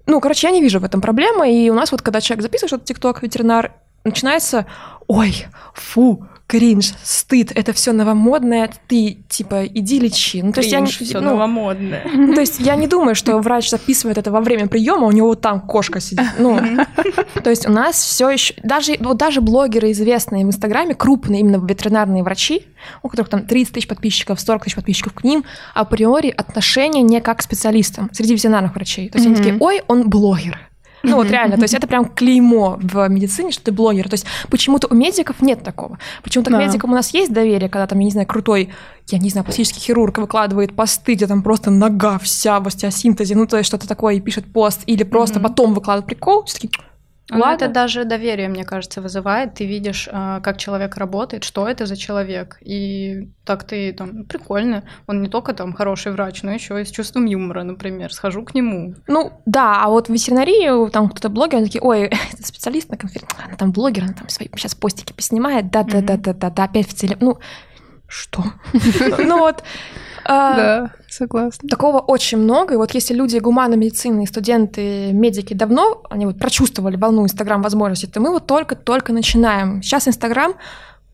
Ну, 0.08 0.20
короче, 0.22 0.46
я 0.46 0.52
не 0.54 0.62
вижу 0.62 0.80
в 0.80 0.84
этом 0.84 1.02
проблемы, 1.02 1.52
и 1.52 1.68
у 1.68 1.74
нас 1.74 1.92
вот, 1.92 2.00
когда 2.00 2.22
человек 2.22 2.42
записывает 2.42 2.70
что-то 2.70 2.86
ТикТок, 2.86 3.22
ветеринар, 3.22 3.74
начинается, 4.04 4.64
ой, 5.06 5.46
фу, 5.74 6.26
кринж, 6.48 6.94
стыд, 7.04 7.52
это 7.54 7.74
все 7.74 7.92
новомодное, 7.92 8.70
ты 8.88 9.18
типа 9.28 9.66
иди 9.66 10.00
лечи. 10.00 10.42
Ну, 10.42 10.52
то 10.52 10.60
есть 10.60 10.72
я 10.72 10.80
не, 10.80 10.86
все 10.86 11.20
ну, 11.20 11.32
новомодное. 11.32 12.02
Ну, 12.14 12.34
то 12.34 12.40
есть 12.40 12.58
я 12.58 12.74
не 12.74 12.88
думаю, 12.88 13.14
что 13.14 13.38
врач 13.38 13.68
записывает 13.68 14.16
это 14.16 14.32
во 14.32 14.40
время 14.40 14.66
приема, 14.66 15.06
у 15.06 15.12
него 15.12 15.28
вот 15.28 15.42
там 15.42 15.60
кошка 15.60 16.00
сидит. 16.00 16.26
Ну, 16.38 16.58
то 17.44 17.50
есть 17.50 17.68
у 17.68 17.70
нас 17.70 18.02
все 18.02 18.30
еще 18.30 18.54
даже 18.62 18.96
вот 18.98 19.18
даже 19.18 19.42
блогеры 19.42 19.92
известные 19.92 20.46
в 20.46 20.48
Инстаграме, 20.48 20.94
крупные 20.94 21.40
именно 21.40 21.64
ветеринарные 21.64 22.22
врачи, 22.22 22.66
у 23.02 23.08
которых 23.08 23.28
там 23.28 23.44
30 23.44 23.74
тысяч 23.74 23.86
подписчиков, 23.86 24.40
40 24.40 24.64
тысяч 24.64 24.74
подписчиков 24.74 25.12
к 25.12 25.24
ним, 25.24 25.44
априори 25.74 26.30
отношение 26.30 27.02
не 27.02 27.20
как 27.20 27.38
к 27.38 27.42
специалистам 27.42 28.08
среди 28.12 28.32
ветеринарных 28.32 28.74
врачей. 28.74 29.10
То 29.10 29.18
есть 29.18 29.26
они 29.26 29.36
такие, 29.36 29.56
ой, 29.60 29.82
он 29.86 30.08
блогер. 30.08 30.67
Ну 31.02 31.16
вот 31.16 31.30
реально, 31.30 31.56
то 31.56 31.62
есть 31.62 31.74
это 31.74 31.86
прям 31.86 32.04
клеймо 32.06 32.78
в 32.80 33.08
медицине, 33.08 33.52
что 33.52 33.64
ты 33.64 33.72
блогер. 33.72 34.08
То 34.08 34.14
есть 34.14 34.26
почему-то 34.50 34.88
у 34.90 34.94
медиков 34.94 35.40
нет 35.40 35.62
такого. 35.62 35.98
Почему-то 36.22 36.50
к 36.50 36.58
медикам 36.58 36.92
у 36.92 36.94
нас 36.94 37.14
есть 37.14 37.32
доверие, 37.32 37.68
когда 37.68 37.86
там, 37.86 37.98
я 37.98 38.04
не 38.04 38.10
знаю, 38.10 38.26
крутой, 38.26 38.70
я 39.08 39.18
не 39.18 39.30
знаю, 39.30 39.44
пластический 39.44 39.80
хирург 39.80 40.18
выкладывает 40.18 40.74
посты, 40.74 41.14
где 41.14 41.26
там 41.26 41.42
просто 41.42 41.70
нога 41.70 42.18
вся 42.18 42.60
в 42.60 42.66
остеосинтезе, 42.66 43.34
ну 43.34 43.46
то 43.46 43.56
есть 43.56 43.68
что-то 43.68 43.88
такое 43.88 44.14
и 44.14 44.20
пишет 44.20 44.52
пост, 44.52 44.82
или 44.86 45.02
просто 45.02 45.40
потом 45.40 45.74
выкладывает 45.74 46.06
прикол, 46.06 46.44
все 46.44 46.60
таки 46.60 46.70
ну, 47.30 47.40
Ладно. 47.40 47.64
это 47.64 47.68
даже 47.68 48.04
доверие, 48.04 48.48
мне 48.48 48.64
кажется, 48.64 49.02
вызывает. 49.02 49.54
Ты 49.54 49.66
видишь, 49.66 50.08
а, 50.10 50.40
как 50.40 50.56
человек 50.56 50.96
работает, 50.96 51.44
что 51.44 51.68
это 51.68 51.84
за 51.84 51.96
человек. 51.96 52.56
И 52.62 53.28
так 53.44 53.64
ты 53.64 53.92
там 53.92 54.24
прикольно. 54.24 54.84
Он 55.06 55.22
не 55.22 55.28
только 55.28 55.52
там 55.52 55.74
хороший 55.74 56.12
врач, 56.12 56.42
но 56.42 56.52
еще 56.52 56.80
и 56.80 56.84
с 56.84 56.90
чувством 56.90 57.26
юмора, 57.26 57.64
например. 57.64 58.12
Схожу 58.14 58.44
к 58.44 58.54
нему. 58.54 58.94
Ну 59.06 59.32
да, 59.44 59.82
а 59.82 59.88
вот 59.90 60.08
в 60.08 60.12
ветеринарии 60.12 60.90
там 60.90 61.10
кто-то 61.10 61.28
блогер, 61.28 61.58
они 61.58 61.66
такие, 61.66 61.82
ой, 61.82 62.02
это 62.32 62.46
специалист 62.46 62.90
на 62.90 62.96
конференции, 62.96 63.36
она 63.46 63.56
там 63.56 63.72
блогер, 63.72 64.04
она 64.04 64.14
там 64.14 64.28
свои 64.30 64.48
сейчас 64.56 64.74
постики 64.74 65.12
поснимает, 65.12 65.70
да-да-да-да-да, 65.70 66.64
опять 66.64 66.88
в 66.88 66.94
теле... 66.94 67.16
Ну, 67.20 67.38
что? 68.06 68.42
Ну 69.18 69.38
вот, 69.38 69.62
да, 70.56 70.90
согласна. 71.08 71.68
Такого 71.68 71.98
очень 71.98 72.38
много. 72.38 72.74
И 72.74 72.76
вот 72.76 72.92
если 72.94 73.14
люди 73.14 73.38
гуманно-медицинные, 73.38 74.26
студенты, 74.26 75.12
медики 75.12 75.54
давно, 75.54 76.02
они 76.10 76.26
вот 76.26 76.38
прочувствовали 76.38 76.96
волну 76.96 77.24
Инстаграм 77.24 77.62
возможностей, 77.62 78.06
то 78.06 78.20
мы 78.20 78.30
вот 78.30 78.46
только-только 78.46 79.12
начинаем. 79.12 79.82
Сейчас 79.82 80.08
Инстаграм 80.08 80.54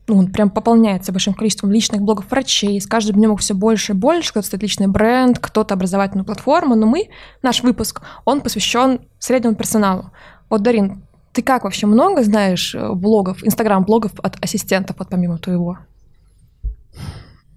ну, 0.07 0.17
он 0.17 0.31
прям 0.31 0.51
пополняется 0.51 1.11
большим 1.11 1.33
количеством 1.33 1.71
личных 1.71 2.01
блогов 2.01 2.29
врачей, 2.29 2.79
с 2.79 2.85
каждым 2.85 3.15
днем 3.15 3.33
их 3.33 3.39
все 3.39 3.55
больше 3.55 3.93
и 3.93 3.95
больше, 3.95 4.31
кто-то 4.31 4.45
стоит 4.45 4.61
личный 4.61 4.87
бренд, 4.87 5.39
кто-то 5.39 5.73
образовательную 5.73 6.25
платформу, 6.25 6.75
но 6.75 6.85
мы, 6.85 7.09
наш 7.41 7.63
выпуск, 7.63 8.01
он 8.23 8.41
посвящен 8.41 8.99
среднему 9.17 9.55
персоналу. 9.55 10.11
Вот, 10.49 10.61
Дарин, 10.61 11.03
ты 11.31 11.41
как 11.41 11.63
вообще 11.63 11.87
много 11.87 12.23
знаешь 12.23 12.75
э, 12.75 12.93
блогов, 12.93 13.43
инстаграм-блогов 13.43 14.11
от 14.21 14.43
ассистентов, 14.43 14.97
вот 14.99 15.09
помимо 15.09 15.39
твоего? 15.39 15.79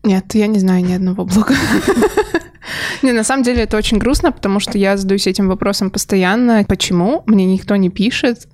Нет, 0.02 0.34
я 0.34 0.46
не 0.46 0.58
знаю 0.58 0.84
ни 0.84 0.92
одного 0.92 1.24
блога. 1.24 1.54
Не, 3.02 3.12
на 3.12 3.24
самом 3.24 3.42
деле 3.42 3.62
это 3.62 3.76
очень 3.76 3.98
грустно, 3.98 4.32
потому 4.32 4.60
что 4.60 4.78
я 4.78 4.96
задаюсь 4.96 5.26
этим 5.26 5.48
вопросом 5.48 5.90
постоянно. 5.90 6.64
Почему 6.68 7.22
мне 7.26 7.46
никто 7.46 7.76
не 7.76 7.90
пишет? 7.90 8.48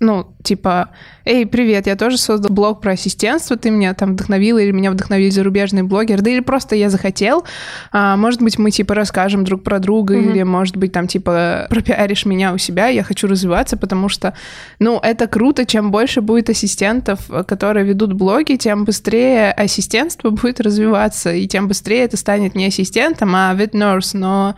Ну, 0.00 0.34
типа, 0.42 0.90
эй, 1.24 1.46
привет, 1.46 1.86
я 1.86 1.94
тоже 1.94 2.18
создал 2.18 2.50
блог 2.50 2.80
про 2.80 2.92
ассистентство, 2.92 3.56
ты 3.56 3.70
меня 3.70 3.94
там 3.94 4.12
вдохновила 4.12 4.58
или 4.58 4.72
меня 4.72 4.90
вдохновили 4.90 5.30
зарубежные 5.30 5.84
блогеры, 5.84 6.20
да 6.20 6.30
или 6.30 6.40
просто 6.40 6.74
я 6.74 6.90
захотел, 6.90 7.44
а, 7.92 8.16
может 8.16 8.42
быть, 8.42 8.58
мы, 8.58 8.72
типа, 8.72 8.94
расскажем 8.94 9.44
друг 9.44 9.62
про 9.62 9.78
друга, 9.78 10.16
mm-hmm. 10.16 10.30
или, 10.32 10.42
может 10.42 10.76
быть, 10.76 10.92
там, 10.92 11.06
типа, 11.06 11.66
пропиаришь 11.70 12.26
меня 12.26 12.52
у 12.52 12.58
себя, 12.58 12.88
я 12.88 13.04
хочу 13.04 13.28
развиваться, 13.28 13.76
потому 13.76 14.08
что, 14.08 14.34
ну, 14.80 14.98
это 15.00 15.28
круто, 15.28 15.64
чем 15.64 15.92
больше 15.92 16.22
будет 16.22 16.50
ассистентов, 16.50 17.20
которые 17.46 17.86
ведут 17.86 18.14
блоги, 18.14 18.56
тем 18.56 18.84
быстрее 18.84 19.52
ассистентство 19.52 20.30
будет 20.30 20.60
развиваться, 20.60 21.32
и 21.32 21.46
тем 21.46 21.68
быстрее 21.68 22.02
это 22.02 22.16
станет 22.16 22.56
не 22.56 22.66
ассистентом, 22.66 23.34
а 23.36 23.54
nurse, 23.54 24.10
но 24.14 24.56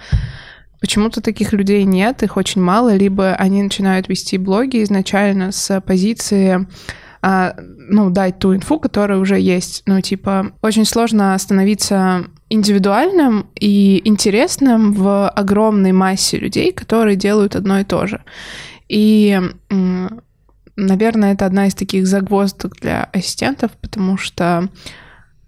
Почему-то 0.81 1.21
таких 1.21 1.53
людей 1.53 1.85
нет, 1.85 2.23
их 2.23 2.37
очень 2.37 2.61
мало, 2.61 2.95
либо 2.95 3.35
они 3.35 3.63
начинают 3.63 4.09
вести 4.09 4.39
блоги 4.39 4.83
изначально 4.83 5.53
с 5.53 5.81
позиции 5.81 6.67
а, 7.27 7.55
ну, 7.59 8.11
дать 8.11 8.39
ту 8.39 8.55
инфу, 8.55 8.79
которая 8.79 9.19
уже 9.19 9.41
есть. 9.41 9.83
Ну, 9.87 9.99
типа, 10.03 10.53
очень 10.61 10.85
сложно 10.85 11.37
становиться 11.39 12.27
индивидуальным 12.51 13.47
и 13.59 14.03
интересным 14.05 14.93
в 14.93 15.31
огромной 15.31 15.93
массе 15.93 16.37
людей, 16.37 16.71
которые 16.71 17.17
делают 17.17 17.57
одно 17.57 17.81
и 17.81 17.85
то 17.85 18.07
же. 18.07 18.23
И, 18.91 19.41
наверное, 20.77 21.33
это 21.33 21.47
одна 21.47 21.67
из 21.67 21.75
таких 21.75 22.07
загвоздок 22.07 22.77
для 22.77 23.05
ассистентов, 23.05 23.71
потому 23.81 24.19
что 24.19 24.69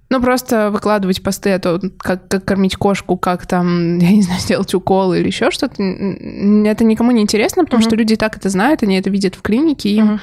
ну, 0.08 0.20
просто 0.20 0.70
выкладывать 0.70 1.22
посты 1.22 1.52
о 1.52 1.58
том, 1.58 1.80
как, 1.98 2.28
как 2.28 2.44
кормить 2.44 2.76
кошку, 2.76 3.16
как 3.16 3.46
там, 3.46 3.98
я 3.98 4.10
не 4.10 4.22
знаю, 4.22 4.40
сделать 4.40 4.74
укол 4.74 5.14
или 5.14 5.26
еще 5.26 5.50
что-то, 5.50 5.82
это 5.82 6.84
никому 6.84 7.10
не 7.10 7.22
интересно, 7.22 7.64
потому 7.64 7.82
mm-hmm. 7.82 7.86
что 7.86 7.96
люди 7.96 8.16
так 8.16 8.36
это 8.36 8.48
знают, 8.48 8.82
они 8.82 8.98
это 8.98 9.10
видят 9.10 9.34
в 9.34 9.42
клинике, 9.42 9.90
им 9.90 10.06
mm-hmm. 10.06 10.20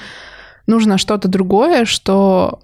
нужно 0.68 0.98
что-то 0.98 1.28
другое, 1.28 1.86
что 1.86 2.62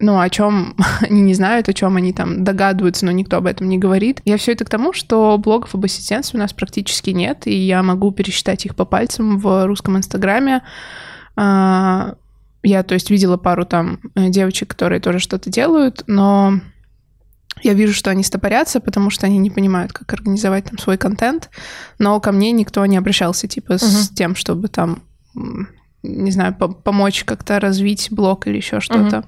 ну, 0.00 0.20
о 0.20 0.30
чем 0.30 0.76
они 1.00 1.20
не 1.20 1.34
знают, 1.34 1.68
о 1.68 1.72
чем 1.72 1.96
они 1.96 2.12
там 2.12 2.44
догадываются, 2.44 3.04
но 3.04 3.12
никто 3.12 3.36
об 3.36 3.46
этом 3.46 3.68
не 3.68 3.78
говорит. 3.78 4.20
Я 4.24 4.36
все 4.36 4.52
это 4.52 4.64
к 4.64 4.70
тому, 4.70 4.92
что 4.92 5.36
блогов 5.38 5.74
об 5.74 5.84
ассистентстве 5.84 6.38
у 6.38 6.42
нас 6.42 6.52
практически 6.52 7.10
нет, 7.10 7.46
и 7.46 7.54
я 7.54 7.82
могу 7.82 8.12
пересчитать 8.12 8.64
их 8.64 8.76
по 8.76 8.84
пальцам 8.84 9.38
в 9.38 9.66
русском 9.66 9.96
инстаграме. 9.96 10.62
Я, 12.62 12.82
то 12.82 12.94
есть, 12.94 13.10
видела 13.10 13.36
пару 13.36 13.64
там 13.64 14.00
э, 14.14 14.28
девочек, 14.30 14.68
которые 14.68 15.00
тоже 15.00 15.18
что-то 15.18 15.50
делают, 15.50 16.04
но 16.06 16.60
я 17.62 17.74
вижу, 17.74 17.92
что 17.92 18.10
они 18.10 18.22
стопорятся, 18.22 18.80
потому 18.80 19.10
что 19.10 19.26
они 19.26 19.38
не 19.38 19.50
понимают, 19.50 19.92
как 19.92 20.12
организовать 20.12 20.64
там 20.64 20.78
свой 20.78 20.96
контент, 20.96 21.50
но 21.98 22.18
ко 22.20 22.32
мне 22.32 22.52
никто 22.52 22.84
не 22.86 22.96
обращался, 22.96 23.48
типа, 23.48 23.72
uh-huh. 23.72 23.78
с 23.78 24.08
тем, 24.10 24.34
чтобы 24.34 24.68
там 24.68 25.02
не 26.08 26.30
знаю, 26.30 26.54
помочь 26.54 27.24
как-то 27.24 27.60
развить 27.60 28.08
блог 28.10 28.46
или 28.46 28.56
еще 28.56 28.80
что-то. 28.80 29.16
Uh-huh. 29.16 29.24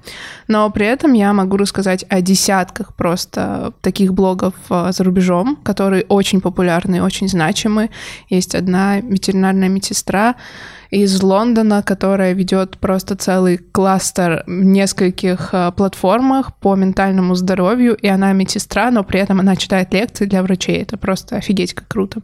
Но 0.47 0.69
при 0.71 0.85
этом 0.85 1.13
я 1.13 1.31
могу 1.33 1.57
рассказать 1.57 2.05
о 2.09 2.21
десятках 2.21 2.95
просто 2.95 3.73
таких 3.81 4.13
блогов 4.13 4.53
э, 4.69 4.91
за 4.91 5.03
рубежом, 5.03 5.57
которые 5.63 6.05
очень 6.09 6.41
популярны, 6.41 7.03
очень 7.03 7.29
значимы. 7.29 7.89
Есть 8.29 8.55
одна 8.55 8.99
ветеринарная 8.99 9.69
медсестра, 9.69 10.35
из 10.91 11.23
Лондона, 11.23 11.81
которая 11.83 12.33
ведет 12.33 12.77
просто 12.77 13.15
целый 13.15 13.57
кластер 13.57 14.43
в 14.45 14.51
нескольких 14.51 15.49
э, 15.53 15.71
платформах 15.71 16.53
по 16.57 16.75
ментальному 16.75 17.33
здоровью, 17.35 17.95
и 17.95 18.07
она 18.07 18.33
медсестра, 18.33 18.91
но 18.91 19.05
при 19.05 19.21
этом 19.21 19.39
она 19.39 19.55
читает 19.55 19.93
лекции 19.93 20.25
для 20.25 20.43
врачей. 20.43 20.81
Это 20.81 20.97
просто 20.97 21.37
офигеть 21.37 21.73
как 21.73 21.87
круто. 21.87 22.21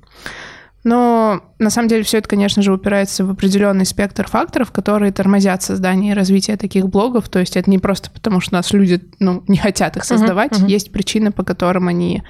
Но 0.88 1.42
на 1.60 1.70
самом 1.70 1.90
деле 1.90 2.04
все 2.04 2.20
это, 2.20 2.30
конечно 2.30 2.62
же, 2.62 2.72
упирается 2.72 3.26
в 3.26 3.32
определенный 3.32 3.86
спектр 3.86 4.26
факторов, 4.26 4.72
которые 4.72 5.12
тормозят 5.12 5.62
создание 5.62 6.14
и 6.14 6.16
развитие 6.16 6.56
таких 6.56 6.88
блогов. 6.88 7.28
То 7.28 7.40
есть 7.40 7.58
это 7.58 7.70
не 7.70 7.78
просто 7.78 8.10
потому, 8.10 8.40
что 8.40 8.54
нас 8.54 8.72
люди 8.72 9.04
ну, 9.20 9.44
не 9.50 9.58
хотят 9.58 9.98
их 9.98 10.06
создавать. 10.06 10.54
Uh-huh, 10.54 10.64
uh-huh. 10.64 10.70
Есть 10.70 10.94
причины, 10.94 11.34
по 11.34 11.44
которым 11.44 11.90
они 11.90 12.24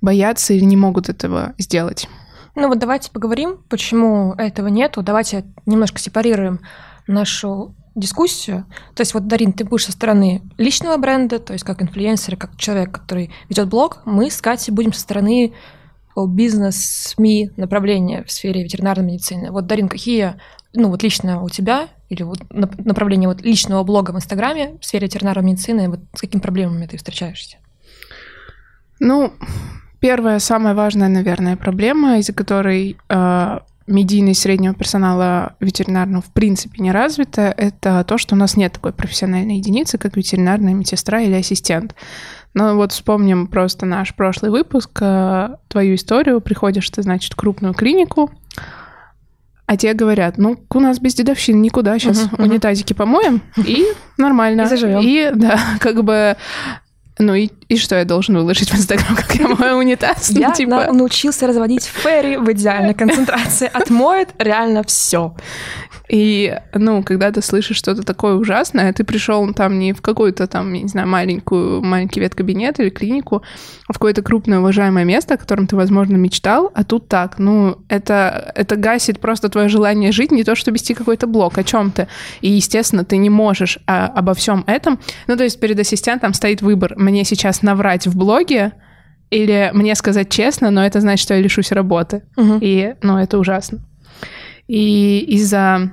боятся 0.00 0.54
или 0.54 0.62
не 0.62 0.76
могут 0.76 1.08
этого 1.08 1.54
сделать. 1.58 2.08
Ну 2.54 2.68
вот 2.68 2.78
давайте 2.78 3.10
поговорим, 3.10 3.58
почему 3.68 4.34
этого 4.34 4.68
нету. 4.68 5.02
Давайте 5.02 5.44
немножко 5.66 5.98
сепарируем 5.98 6.60
нашу 7.08 7.74
дискуссию. 7.96 8.66
То 8.94 9.00
есть 9.00 9.14
вот, 9.14 9.26
Дарин, 9.26 9.52
ты 9.52 9.64
будешь 9.64 9.86
со 9.86 9.92
стороны 9.92 10.42
личного 10.58 10.96
бренда, 10.96 11.40
то 11.40 11.54
есть 11.54 11.64
как 11.64 11.82
инфлюенсер, 11.82 12.36
как 12.36 12.56
человек, 12.56 12.92
который 12.92 13.32
ведет 13.48 13.66
блог. 13.66 14.02
Мы 14.04 14.30
с 14.30 14.40
Катей 14.40 14.72
будем 14.72 14.92
со 14.92 15.00
стороны 15.00 15.54
бизнес, 16.16 16.76
СМИ 17.14 17.50
направления 17.56 18.24
в 18.24 18.32
сфере 18.32 18.62
ветеринарной 18.62 19.06
медицины. 19.06 19.50
Вот, 19.50 19.66
Дарин, 19.66 19.88
какие, 19.88 20.34
ну 20.72 20.88
вот 20.88 21.02
лично 21.02 21.42
у 21.42 21.48
тебя 21.48 21.88
или 22.08 22.22
вот 22.22 22.38
направление 22.50 23.28
вот 23.28 23.42
личного 23.42 23.84
блога 23.84 24.10
в 24.10 24.16
Инстаграме 24.16 24.78
в 24.80 24.84
сфере 24.84 25.06
ветеринарной 25.06 25.52
медицины, 25.52 25.88
вот 25.88 26.00
с 26.14 26.20
какими 26.20 26.40
проблемами 26.40 26.86
ты 26.86 26.96
встречаешься? 26.96 27.58
Ну, 28.98 29.32
Первая, 30.00 30.38
самая 30.38 30.74
важная, 30.74 31.08
наверное, 31.08 31.56
проблема, 31.56 32.18
из-за 32.18 32.32
которой 32.32 32.96
э, 33.10 33.58
медийность 33.86 34.40
среднего 34.40 34.74
персонала 34.74 35.56
ветеринарного 35.60 36.22
в 36.22 36.32
принципе 36.32 36.82
не 36.82 36.90
развита, 36.90 37.54
это 37.54 38.02
то, 38.04 38.16
что 38.16 38.34
у 38.34 38.38
нас 38.38 38.56
нет 38.56 38.72
такой 38.72 38.94
профессиональной 38.94 39.58
единицы, 39.58 39.98
как 39.98 40.16
ветеринарная 40.16 40.72
медсестра 40.72 41.20
или 41.20 41.34
ассистент. 41.34 41.94
Но 42.54 42.74
вот 42.74 42.92
вспомним 42.92 43.46
просто 43.46 43.86
наш 43.86 44.14
прошлый 44.14 44.50
выпуск, 44.50 44.90
э, 45.00 45.56
твою 45.68 45.94
историю. 45.94 46.40
Приходишь 46.40 46.90
ты, 46.90 47.02
значит, 47.02 47.32
в 47.32 47.36
крупную 47.36 47.74
клинику, 47.74 48.30
а 49.66 49.76
те 49.76 49.94
говорят, 49.94 50.36
ну, 50.36 50.58
у 50.68 50.80
нас 50.80 50.98
без 50.98 51.14
дедовщины 51.14 51.58
никуда, 51.58 51.96
сейчас 51.98 52.24
uh-huh, 52.24 52.42
унитазики 52.42 52.92
помоем, 52.92 53.40
и 53.56 53.86
нормально. 54.18 54.62
И 54.62 54.66
заживем. 54.66 55.00
И, 55.00 55.30
да, 55.32 55.60
как 55.80 56.02
бы 56.02 56.36
ну 57.20 57.34
и 57.34 57.50
И 57.70 57.76
что 57.76 57.94
я 57.94 58.04
должен 58.04 58.36
выложить 58.36 58.70
в 58.70 58.74
Инстаграм, 58.74 59.14
как 59.14 59.32
я 59.36 59.46
мою 59.46 59.76
унитаз? 59.76 60.30
Я 60.30 60.48
Ну, 60.48 60.54
типа... 60.54 60.70
на- 60.70 60.92
научился 60.92 61.46
разводить 61.46 61.84
ферри 61.84 62.36
в 62.36 62.50
идеальной 62.50 62.94
концентрации. 62.94 63.70
Отмоет 63.72 64.30
реально 64.38 64.82
все. 64.82 65.36
И, 66.08 66.58
ну, 66.74 67.04
когда 67.04 67.30
ты 67.30 67.40
слышишь 67.40 67.76
что-то 67.76 68.02
такое 68.02 68.34
ужасное, 68.34 68.92
ты 68.92 69.04
пришел 69.04 69.54
там 69.54 69.78
не 69.78 69.92
в 69.92 70.02
какую-то 70.02 70.48
там, 70.48 70.72
я 70.72 70.82
не 70.82 70.88
знаю, 70.88 71.06
маленькую, 71.06 71.82
маленький 71.84 72.18
веткабинет 72.18 72.80
или 72.80 72.90
клинику, 72.90 73.42
а 73.86 73.92
в 73.92 73.98
какое-то 73.98 74.20
крупное 74.22 74.58
уважаемое 74.58 75.04
место, 75.04 75.34
о 75.34 75.36
котором 75.36 75.68
ты, 75.68 75.76
возможно, 75.76 76.16
мечтал, 76.16 76.72
а 76.74 76.82
тут 76.82 77.06
так, 77.06 77.38
ну, 77.38 77.78
это, 77.88 78.50
это 78.56 78.74
гасит 78.74 79.20
просто 79.20 79.48
твое 79.48 79.68
желание 79.68 80.10
жить, 80.10 80.32
не 80.32 80.42
то, 80.42 80.56
что 80.56 80.72
вести 80.72 80.94
какой-то 80.94 81.28
блок, 81.28 81.58
о 81.58 81.62
чем 81.62 81.92
ты. 81.92 82.08
И, 82.40 82.50
естественно, 82.50 83.04
ты 83.04 83.16
не 83.16 83.30
можешь 83.30 83.78
а, 83.86 84.06
обо 84.06 84.34
всем 84.34 84.64
этом. 84.66 84.98
Ну, 85.28 85.36
то 85.36 85.44
есть 85.44 85.60
перед 85.60 85.78
ассистентом 85.78 86.34
стоит 86.34 86.60
выбор, 86.60 86.94
мне 86.96 87.24
сейчас 87.24 87.59
наврать 87.62 88.06
в 88.06 88.16
блоге, 88.16 88.72
или 89.30 89.70
мне 89.74 89.94
сказать 89.94 90.28
честно, 90.28 90.70
но 90.70 90.84
это 90.84 91.00
значит, 91.00 91.22
что 91.22 91.34
я 91.34 91.40
лишусь 91.40 91.72
работы. 91.72 92.24
И, 92.60 92.94
ну, 93.02 93.16
это 93.18 93.38
ужасно. 93.38 93.78
И 94.66 95.18
из-за 95.28 95.92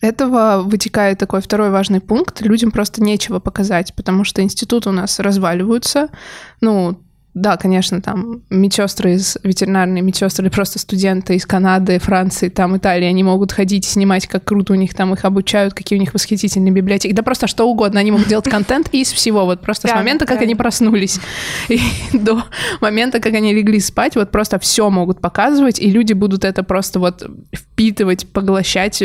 этого 0.00 0.62
вытекает 0.64 1.18
такой 1.18 1.40
второй 1.40 1.70
важный 1.70 2.00
пункт. 2.00 2.42
Людям 2.42 2.70
просто 2.70 3.02
нечего 3.02 3.38
показать, 3.38 3.94
потому 3.94 4.24
что 4.24 4.42
институты 4.42 4.90
у 4.90 4.92
нас 4.92 5.18
разваливаются. 5.18 6.08
Ну, 6.60 7.00
да, 7.34 7.56
конечно, 7.56 8.00
там 8.00 8.42
медсестры 8.48 9.14
из 9.14 9.36
ветеринарные 9.42 10.02
медсестры 10.02 10.44
или 10.44 10.52
просто 10.52 10.78
студенты 10.78 11.34
из 11.34 11.44
Канады, 11.44 11.98
Франции, 11.98 12.48
там 12.48 12.76
Италии, 12.76 13.06
они 13.06 13.24
могут 13.24 13.50
ходить 13.50 13.86
и 13.86 13.90
снимать, 13.90 14.28
как 14.28 14.44
круто 14.44 14.72
у 14.72 14.76
них 14.76 14.94
там 14.94 15.12
их 15.12 15.24
обучают, 15.24 15.74
какие 15.74 15.98
у 15.98 16.00
них 16.00 16.14
восхитительные 16.14 16.72
библиотеки. 16.72 17.12
Да 17.12 17.24
просто 17.24 17.48
что 17.48 17.68
угодно. 17.68 17.98
Они 17.98 18.12
могут 18.12 18.28
делать 18.28 18.48
контент 18.48 18.88
из 18.92 19.10
всего. 19.12 19.46
Вот 19.46 19.62
просто 19.62 19.88
с 19.88 19.92
момента, 19.92 20.26
как 20.26 20.42
они 20.42 20.54
проснулись 20.54 21.18
и 21.68 21.80
до 22.12 22.44
момента, 22.80 23.18
как 23.18 23.34
они 23.34 23.52
легли 23.52 23.80
спать, 23.80 24.14
вот 24.14 24.30
просто 24.30 24.60
все 24.60 24.88
могут 24.88 25.20
показывать, 25.20 25.80
и 25.80 25.90
люди 25.90 26.12
будут 26.12 26.44
это 26.44 26.62
просто 26.62 27.00
вот 27.00 27.28
впитывать, 27.52 28.28
поглощать 28.28 29.02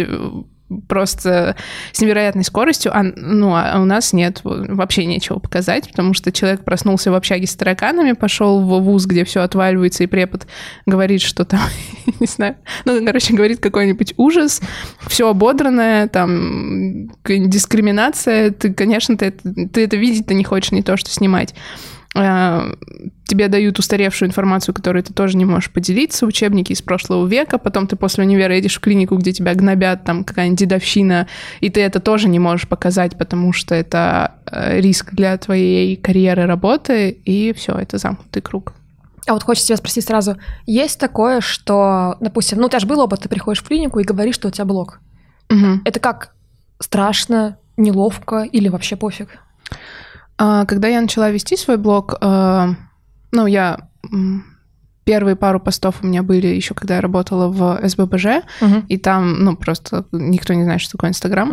просто 0.87 1.55
с 1.91 2.01
невероятной 2.01 2.43
скоростью, 2.43 2.95
а, 2.95 3.03
ну, 3.03 3.55
а 3.55 3.79
у 3.79 3.85
нас 3.85 4.13
нет 4.13 4.41
вообще 4.43 5.05
нечего 5.05 5.39
показать, 5.39 5.89
потому 5.89 6.13
что 6.13 6.31
человек 6.31 6.63
проснулся 6.63 7.11
в 7.11 7.15
общаге 7.15 7.47
с 7.47 7.55
тараканами, 7.55 8.13
пошел 8.13 8.61
в 8.61 8.81
вуз, 8.81 9.05
где 9.05 9.23
все 9.23 9.41
отваливается, 9.41 10.03
и 10.03 10.07
препод 10.07 10.47
говорит, 10.85 11.21
что 11.21 11.45
там, 11.45 11.61
не 12.19 12.27
знаю, 12.27 12.55
ну, 12.85 13.03
короче, 13.05 13.33
говорит 13.33 13.59
какой-нибудь 13.59 14.13
ужас, 14.17 14.61
все 15.07 15.29
ободранное, 15.29 16.07
там, 16.07 17.09
дискриминация, 17.25 18.51
ты, 18.51 18.73
конечно, 18.73 19.17
ты 19.17 19.29
ты 19.31 19.83
это 19.83 19.97
видеть-то 19.97 20.33
не 20.33 20.43
хочешь, 20.43 20.71
не 20.71 20.83
то, 20.83 20.97
что 20.97 21.09
снимать. 21.09 21.53
А, 22.15 22.71
Тебе 23.29 23.47
дают 23.47 23.77
устаревшую 23.77 24.29
информацию, 24.29 24.73
которой 24.73 25.03
ты 25.03 25.13
тоже 25.13 25.37
не 25.37 25.45
можешь 25.45 25.69
поделиться, 25.69 26.25
учебники 26.25 26.71
из 26.71 26.81
прошлого 26.81 27.27
века, 27.27 27.59
потом 27.59 27.85
ты 27.85 27.95
после 27.95 28.23
универа 28.23 28.55
едешь 28.55 28.77
в 28.77 28.79
клинику, 28.79 29.17
где 29.17 29.31
тебя 29.31 29.53
гнобят, 29.53 30.03
там 30.03 30.23
какая-нибудь 30.23 30.57
дедовщина, 30.57 31.27
и 31.59 31.69
ты 31.69 31.79
это 31.81 31.99
тоже 31.99 32.27
не 32.27 32.39
можешь 32.39 32.67
показать, 32.67 33.15
потому 33.19 33.53
что 33.53 33.75
это 33.75 34.33
э, 34.47 34.81
риск 34.81 35.13
для 35.13 35.37
твоей 35.37 35.95
карьеры, 35.95 36.47
работы, 36.47 37.11
и 37.11 37.53
все, 37.53 37.73
это 37.73 37.99
замкнутый 37.99 38.41
круг. 38.41 38.73
А 39.27 39.33
вот 39.33 39.43
хочется 39.43 39.67
тебя 39.67 39.77
спросить 39.77 40.05
сразу, 40.05 40.37
есть 40.65 40.99
такое, 40.99 41.39
что, 41.39 42.17
допустим, 42.19 42.57
ну 42.57 42.65
у 42.65 42.69
тебя 42.69 42.79
же 42.79 42.87
был 42.87 42.99
опыт, 42.99 43.19
ты 43.19 43.29
приходишь 43.29 43.61
в 43.61 43.67
клинику 43.67 43.99
и 43.99 44.03
говоришь, 44.03 44.33
что 44.33 44.47
у 44.47 44.51
тебя 44.51 44.65
блок. 44.65 45.01
Мгм. 45.49 45.83
Это 45.85 45.99
как 45.99 46.33
страшно, 46.79 47.59
неловко 47.77 48.41
или 48.41 48.69
вообще 48.69 48.95
пофиг? 48.95 49.37
А, 50.39 50.65
Когда 50.65 50.87
я 50.87 51.01
начала 51.01 51.29
вести 51.29 51.57
свой 51.57 51.77
блог, 51.77 52.15
э, 52.19 52.67
ну, 53.31 53.45
я 53.45 53.89
первые 55.03 55.35
пару 55.35 55.59
постов 55.59 55.95
у 56.01 56.07
меня 56.07 56.21
были 56.23 56.47
еще, 56.47 56.75
когда 56.75 56.95
я 56.95 57.01
работала 57.01 57.47
в 57.47 57.79
СББЖ, 57.83 58.43
и 58.87 58.97
там, 58.97 59.43
ну, 59.43 59.55
просто 59.55 60.05
никто 60.11 60.53
не 60.53 60.63
знает, 60.63 60.81
что 60.81 60.91
такое 60.93 61.09
Инстаграм. 61.09 61.51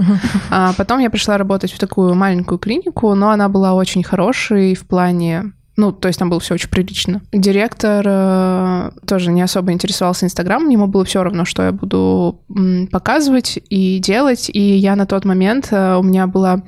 А 0.50 0.72
потом 0.74 1.00
я 1.00 1.08
пришла 1.10 1.38
работать 1.38 1.72
в 1.72 1.78
такую 1.78 2.14
маленькую 2.14 2.58
клинику, 2.58 3.14
но 3.14 3.30
она 3.30 3.48
была 3.48 3.72
очень 3.74 4.04
хорошей 4.04 4.74
в 4.74 4.86
плане 4.86 5.52
ну, 5.78 5.92
то 5.92 6.08
есть 6.08 6.18
там 6.18 6.30
было 6.30 6.40
все 6.40 6.54
очень 6.54 6.70
прилично. 6.70 7.20
Директор 7.32 8.02
э, 8.08 8.90
тоже 9.06 9.30
не 9.30 9.42
особо 9.42 9.72
интересовался 9.72 10.24
Инстаграмом, 10.24 10.70
ему 10.70 10.86
было 10.86 11.04
все 11.04 11.22
равно, 11.22 11.44
что 11.44 11.62
я 11.64 11.72
буду 11.72 12.40
м, 12.48 12.86
показывать 12.86 13.58
и 13.68 13.98
делать. 13.98 14.48
И 14.50 14.58
я 14.58 14.96
на 14.96 15.04
тот 15.04 15.26
момент, 15.26 15.68
э, 15.72 15.96
у 15.96 16.02
меня 16.02 16.26
была 16.26 16.62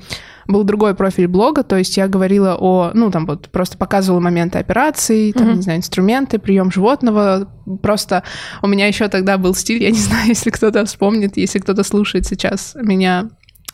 был 0.49 0.63
другой 0.63 0.95
профиль 0.95 1.27
блога, 1.27 1.63
то 1.63 1.77
есть 1.77 1.95
я 1.95 2.07
говорила 2.07 2.57
о, 2.59 2.91
ну, 2.93 3.11
там 3.11 3.25
вот 3.25 3.49
просто 3.49 3.77
показывала 3.77 4.19
моменты 4.19 4.57
операций, 4.57 5.31
там, 5.31 5.47
Мгм. 5.47 5.55
не 5.57 5.61
знаю, 5.61 5.79
инструменты, 5.79 6.39
прием 6.39 6.71
животного. 6.71 7.47
Просто 7.81 8.23
у 8.61 8.67
меня 8.67 8.87
еще 8.87 9.07
тогда 9.07 9.37
был 9.37 9.53
стиль, 9.53 9.83
я 9.83 9.91
не 9.91 9.99
знаю, 9.99 10.27
если 10.27 10.49
кто-то 10.49 10.83
вспомнит, 10.85 11.37
если 11.37 11.59
кто-то 11.59 11.83
слушает 11.83 12.25
сейчас 12.25 12.75
меня 12.75 13.29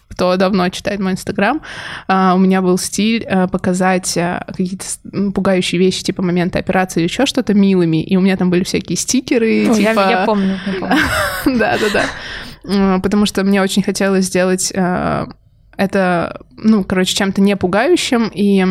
кто 0.07 0.37
давно 0.37 0.69
читает 0.69 1.01
мой 1.01 1.13
инстаграм, 1.13 1.61
а, 2.07 2.35
у 2.35 2.37
меня 2.37 2.61
был 2.61 2.77
стиль 2.77 3.25
а, 3.25 3.47
показать 3.47 4.17
а, 4.17 4.45
какие-то 4.47 4.85
пугающие 5.33 5.77
вещи, 5.79 6.03
типа 6.03 6.21
моменты 6.21 6.57
операции 6.57 7.01
или 7.01 7.07
еще 7.07 7.25
что-то 7.25 7.53
милыми, 7.53 8.01
и 8.01 8.15
у 8.15 8.21
меня 8.21 8.37
там 8.37 8.49
были 8.49 8.63
всякие 8.63 8.97
стикеры, 8.97 9.65
я, 9.65 9.73
типа... 9.73 9.99
я 9.99 10.09
я 10.11 10.25
помню. 10.25 10.57
Да, 11.45 11.77
да, 11.77 12.05
да. 12.63 12.99
Потому 12.99 13.25
что 13.25 13.43
мне 13.43 13.61
очень 13.61 13.83
хотелось 13.83 14.25
сделать 14.25 14.71
э, 14.73 15.25
это, 15.77 16.41
ну, 16.51 16.83
короче, 16.83 17.15
чем-то 17.15 17.41
не 17.41 17.55
пугающим, 17.55 18.31
и 18.33 18.65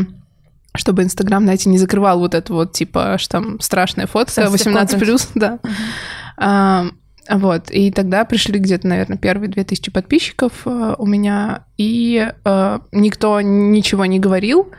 чтобы 0.76 1.02
Инстаграм, 1.02 1.42
знаете, 1.42 1.70
не 1.70 1.78
закрывал 1.78 2.18
вот 2.18 2.34
это 2.34 2.52
вот, 2.52 2.72
типа, 2.72 3.16
что 3.18 3.32
там 3.32 3.60
страшная 3.60 4.06
фотка, 4.06 4.42
Sensitive 4.42 4.50
18 4.50 5.00
плюс, 5.00 5.28
да. 5.34 5.58
А, 6.36 6.86
Вот, 7.30 7.70
и 7.70 7.90
тогда 7.90 8.24
пришли 8.24 8.58
где-то, 8.58 8.86
наверное, 8.86 9.16
первые 9.16 9.48
2000 9.48 9.90
подписчиков 9.90 10.52
э, 10.66 10.94
у 10.98 11.06
меня, 11.06 11.64
и 11.78 12.30
э, 12.44 12.78
никто 12.92 13.40
ничего 13.40 14.04
не 14.04 14.18
говорил 14.18 14.72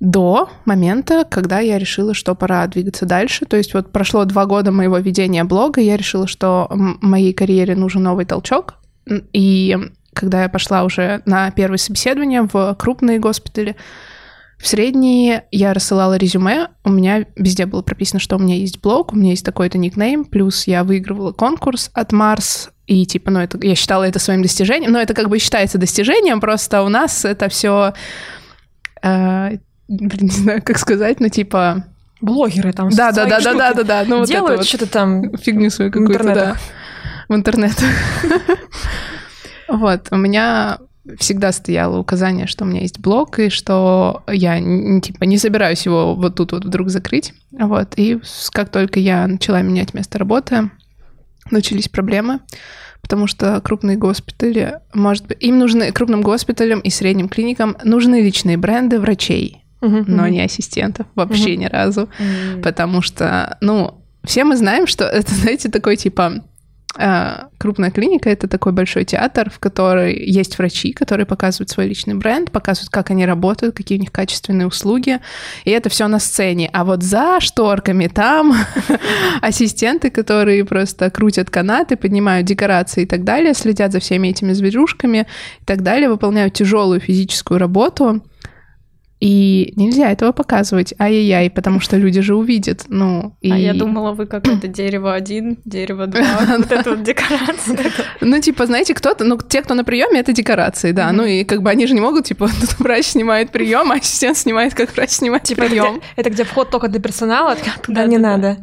до 0.00 0.50
момента, 0.64 1.24
когда 1.28 1.60
я 1.60 1.78
решила, 1.78 2.12
что 2.12 2.34
пора 2.34 2.66
двигаться 2.66 3.06
дальше. 3.06 3.46
То 3.46 3.56
есть 3.56 3.72
вот 3.74 3.92
прошло 3.92 4.24
два 4.24 4.44
года 4.44 4.70
моего 4.70 4.98
ведения 4.98 5.44
блога, 5.44 5.80
я 5.80 5.96
решила, 5.96 6.26
что 6.26 6.68
моей 6.70 7.32
карьере 7.32 7.74
нужен 7.74 8.02
новый 8.02 8.26
толчок. 8.26 8.74
И 9.32 9.76
когда 10.16 10.42
я 10.42 10.48
пошла 10.48 10.82
уже 10.84 11.22
на 11.26 11.50
первое 11.50 11.78
собеседование 11.78 12.48
в 12.50 12.74
крупные 12.78 13.18
госпитали, 13.18 13.76
в 14.58 14.66
средние 14.66 15.44
я 15.50 15.74
рассылала 15.74 16.16
резюме, 16.16 16.68
у 16.82 16.90
меня 16.90 17.26
везде 17.36 17.66
было 17.66 17.82
прописано, 17.82 18.20
что 18.20 18.36
у 18.36 18.38
меня 18.38 18.56
есть 18.56 18.80
блог, 18.80 19.12
у 19.12 19.16
меня 19.16 19.30
есть 19.30 19.44
такой-то 19.44 19.76
никнейм, 19.76 20.24
плюс 20.24 20.66
я 20.66 20.82
выигрывала 20.82 21.32
конкурс 21.32 21.90
от 21.92 22.12
Марс, 22.12 22.70
и 22.86 23.04
типа, 23.04 23.30
ну, 23.30 23.40
это, 23.40 23.58
я 23.64 23.74
считала 23.74 24.04
это 24.04 24.18
своим 24.18 24.40
достижением, 24.40 24.92
но 24.92 25.00
это 25.00 25.12
как 25.12 25.28
бы 25.28 25.38
считается 25.38 25.76
достижением, 25.76 26.40
просто 26.40 26.82
у 26.82 26.88
нас 26.88 27.26
это 27.26 27.50
все, 27.50 27.92
блин, 29.02 29.60
не 29.88 30.30
знаю, 30.30 30.62
как 30.64 30.78
сказать, 30.78 31.20
ну, 31.20 31.28
типа, 31.28 31.84
Блогеры 32.22 32.72
там 32.72 32.88
да, 32.88 33.12
да, 33.12 33.26
да, 33.26 33.40
да, 33.40 33.52
да, 33.52 33.74
да, 33.74 33.82
да, 33.82 34.04
ну, 34.06 34.24
делают 34.24 34.60
вот 34.60 34.66
что-то 34.66 34.86
там. 34.86 35.36
фигню 35.36 35.68
свою 35.68 35.92
какую-то, 35.92 36.24
да, 36.24 36.56
в 37.28 37.34
интернет. 37.34 37.74
Вот, 39.68 40.08
у 40.10 40.16
меня 40.16 40.78
всегда 41.18 41.52
стояло 41.52 41.98
указание, 41.98 42.46
что 42.46 42.64
у 42.64 42.66
меня 42.66 42.80
есть 42.80 42.98
блог, 42.98 43.38
и 43.38 43.48
что 43.48 44.24
я, 44.28 44.58
типа, 45.00 45.24
не 45.24 45.38
собираюсь 45.38 45.86
его 45.86 46.14
вот 46.14 46.34
тут 46.36 46.52
вот 46.52 46.64
вдруг 46.64 46.88
закрыть. 46.88 47.32
Вот, 47.52 47.94
и 47.96 48.20
как 48.52 48.70
только 48.70 48.98
я 48.98 49.26
начала 49.26 49.62
менять 49.62 49.94
место 49.94 50.18
работы, 50.18 50.70
начались 51.50 51.88
проблемы, 51.88 52.40
потому 53.02 53.26
что 53.28 53.60
крупные 53.60 53.96
госпитали, 53.96 54.80
может 54.94 55.26
быть, 55.26 55.38
им 55.40 55.58
нужны, 55.58 55.92
крупным 55.92 56.22
госпиталям 56.22 56.80
и 56.80 56.90
средним 56.90 57.28
клиникам 57.28 57.76
нужны 57.84 58.20
личные 58.20 58.56
бренды 58.56 58.98
врачей, 58.98 59.64
но 59.80 60.26
не 60.26 60.40
ассистентов 60.40 61.06
вообще 61.14 61.56
ни 61.56 61.66
разу. 61.66 62.08
Потому 62.62 63.02
что, 63.02 63.58
ну, 63.60 64.02
все 64.24 64.42
мы 64.42 64.56
знаем, 64.56 64.86
что 64.86 65.04
это, 65.04 65.32
знаете, 65.32 65.68
такой 65.68 65.96
типа 65.96 66.44
крупная 67.58 67.90
клиника 67.90 68.30
это 68.30 68.48
такой 68.48 68.72
большой 68.72 69.04
театр, 69.04 69.50
в 69.50 69.58
который 69.58 70.14
есть 70.14 70.58
врачи, 70.58 70.92
которые 70.92 71.26
показывают 71.26 71.70
свой 71.70 71.86
личный 71.86 72.14
бренд, 72.14 72.50
показывают, 72.50 72.90
как 72.90 73.10
они 73.10 73.26
работают, 73.26 73.76
какие 73.76 73.98
у 73.98 74.00
них 74.00 74.12
качественные 74.12 74.66
услуги, 74.66 75.20
и 75.64 75.70
это 75.70 75.88
все 75.88 76.08
на 76.08 76.18
сцене. 76.18 76.70
А 76.72 76.84
вот 76.84 77.02
за 77.02 77.40
шторками 77.40 78.08
там 78.08 78.54
ассистенты, 79.40 80.10
которые 80.10 80.64
просто 80.64 81.10
крутят 81.10 81.50
канаты, 81.50 81.96
поднимают 81.96 82.46
декорации 82.46 83.02
и 83.02 83.06
так 83.06 83.24
далее, 83.24 83.54
следят 83.54 83.92
за 83.92 84.00
всеми 84.00 84.28
этими 84.28 84.52
зверюшками 84.52 85.26
и 85.60 85.64
так 85.64 85.82
далее, 85.82 86.08
выполняют 86.08 86.54
тяжелую 86.54 87.00
физическую 87.00 87.58
работу. 87.58 88.22
И 89.18 89.72
нельзя 89.76 90.10
этого 90.10 90.32
показывать, 90.32 90.92
ай-яй-яй, 90.98 91.48
потому 91.48 91.80
что 91.80 91.96
люди 91.96 92.20
же 92.20 92.34
увидят, 92.34 92.84
ну... 92.88 93.34
И... 93.40 93.50
А 93.50 93.56
я 93.56 93.72
думала, 93.72 94.12
вы 94.12 94.26
как 94.26 94.46
это 94.46 94.68
дерево 94.68 95.14
один, 95.14 95.58
дерево 95.64 96.06
два, 96.06 96.40
вот 96.58 96.70
это 96.70 96.90
вот 96.90 97.02
декорация. 97.02 97.92
Ну, 98.20 98.38
типа, 98.40 98.66
знаете, 98.66 98.92
кто-то, 98.92 99.24
ну, 99.24 99.38
те, 99.38 99.62
кто 99.62 99.72
на 99.72 99.84
приеме, 99.84 100.20
это 100.20 100.32
декорации, 100.32 100.92
да, 100.92 101.10
ну, 101.12 101.24
и 101.24 101.44
как 101.44 101.62
бы 101.62 101.70
они 101.70 101.86
же 101.86 101.94
не 101.94 102.00
могут, 102.00 102.26
типа, 102.26 102.50
врач 102.78 103.06
снимает 103.06 103.50
прием, 103.50 103.90
а 103.90 103.94
ассистент 103.94 104.36
снимает, 104.36 104.74
как 104.74 104.94
врач 104.94 105.10
снимает 105.10 105.44
Типа, 105.44 105.62
прием. 105.62 106.02
это 106.16 106.28
где 106.28 106.44
вход 106.44 106.68
только 106.70 106.88
для 106.88 107.00
персонала, 107.00 107.56
туда 107.82 108.04
не 108.04 108.18
надо. 108.18 108.58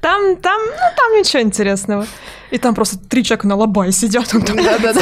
Там, 0.00 0.36
там, 0.36 0.60
ну, 0.64 0.96
там 0.96 1.18
ничего 1.18 1.42
интересного. 1.42 2.06
И 2.50 2.58
там 2.58 2.74
просто 2.74 2.98
три 2.98 3.22
человека 3.22 3.46
на 3.46 3.56
лобай 3.56 3.92
сидят. 3.92 4.30
Да-да-да. 4.32 5.00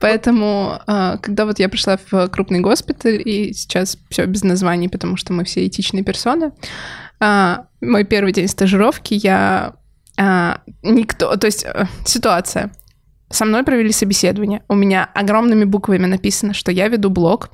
Поэтому, 0.00 0.80
а, 0.86 1.18
когда 1.18 1.44
вот 1.44 1.58
я 1.58 1.68
пришла 1.68 1.98
в 2.10 2.28
крупный 2.28 2.60
госпиталь, 2.60 3.20
и 3.24 3.52
сейчас 3.52 3.98
все 4.08 4.24
без 4.26 4.42
названий, 4.42 4.88
потому 4.88 5.16
что 5.16 5.32
мы 5.32 5.44
все 5.44 5.66
этичные 5.66 6.02
персоны, 6.02 6.52
а, 7.20 7.66
мой 7.82 8.04
первый 8.04 8.32
день 8.32 8.48
стажировки 8.48 9.14
я 9.14 9.74
а, 10.18 10.62
никто, 10.82 11.36
то 11.36 11.46
есть 11.46 11.64
э, 11.64 11.86
ситуация. 12.04 12.72
Со 13.30 13.44
мной 13.44 13.62
провели 13.62 13.92
собеседование. 13.92 14.62
У 14.68 14.74
меня 14.74 15.08
огромными 15.14 15.64
буквами 15.64 16.06
написано, 16.06 16.52
что 16.52 16.72
я 16.72 16.88
веду 16.88 17.10
блог. 17.10 17.50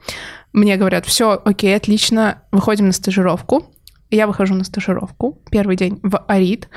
Мне 0.53 0.77
говорят, 0.77 1.05
все, 1.05 1.41
окей, 1.45 1.77
отлично, 1.77 2.43
выходим 2.51 2.87
на 2.87 2.93
стажировку. 2.93 3.73
Я 4.11 4.27
выхожу 4.27 4.55
на 4.55 4.65
стажировку. 4.65 5.43
Первый 5.51 5.77
день 5.77 6.01
в 6.03 6.25
Арит 6.29 6.69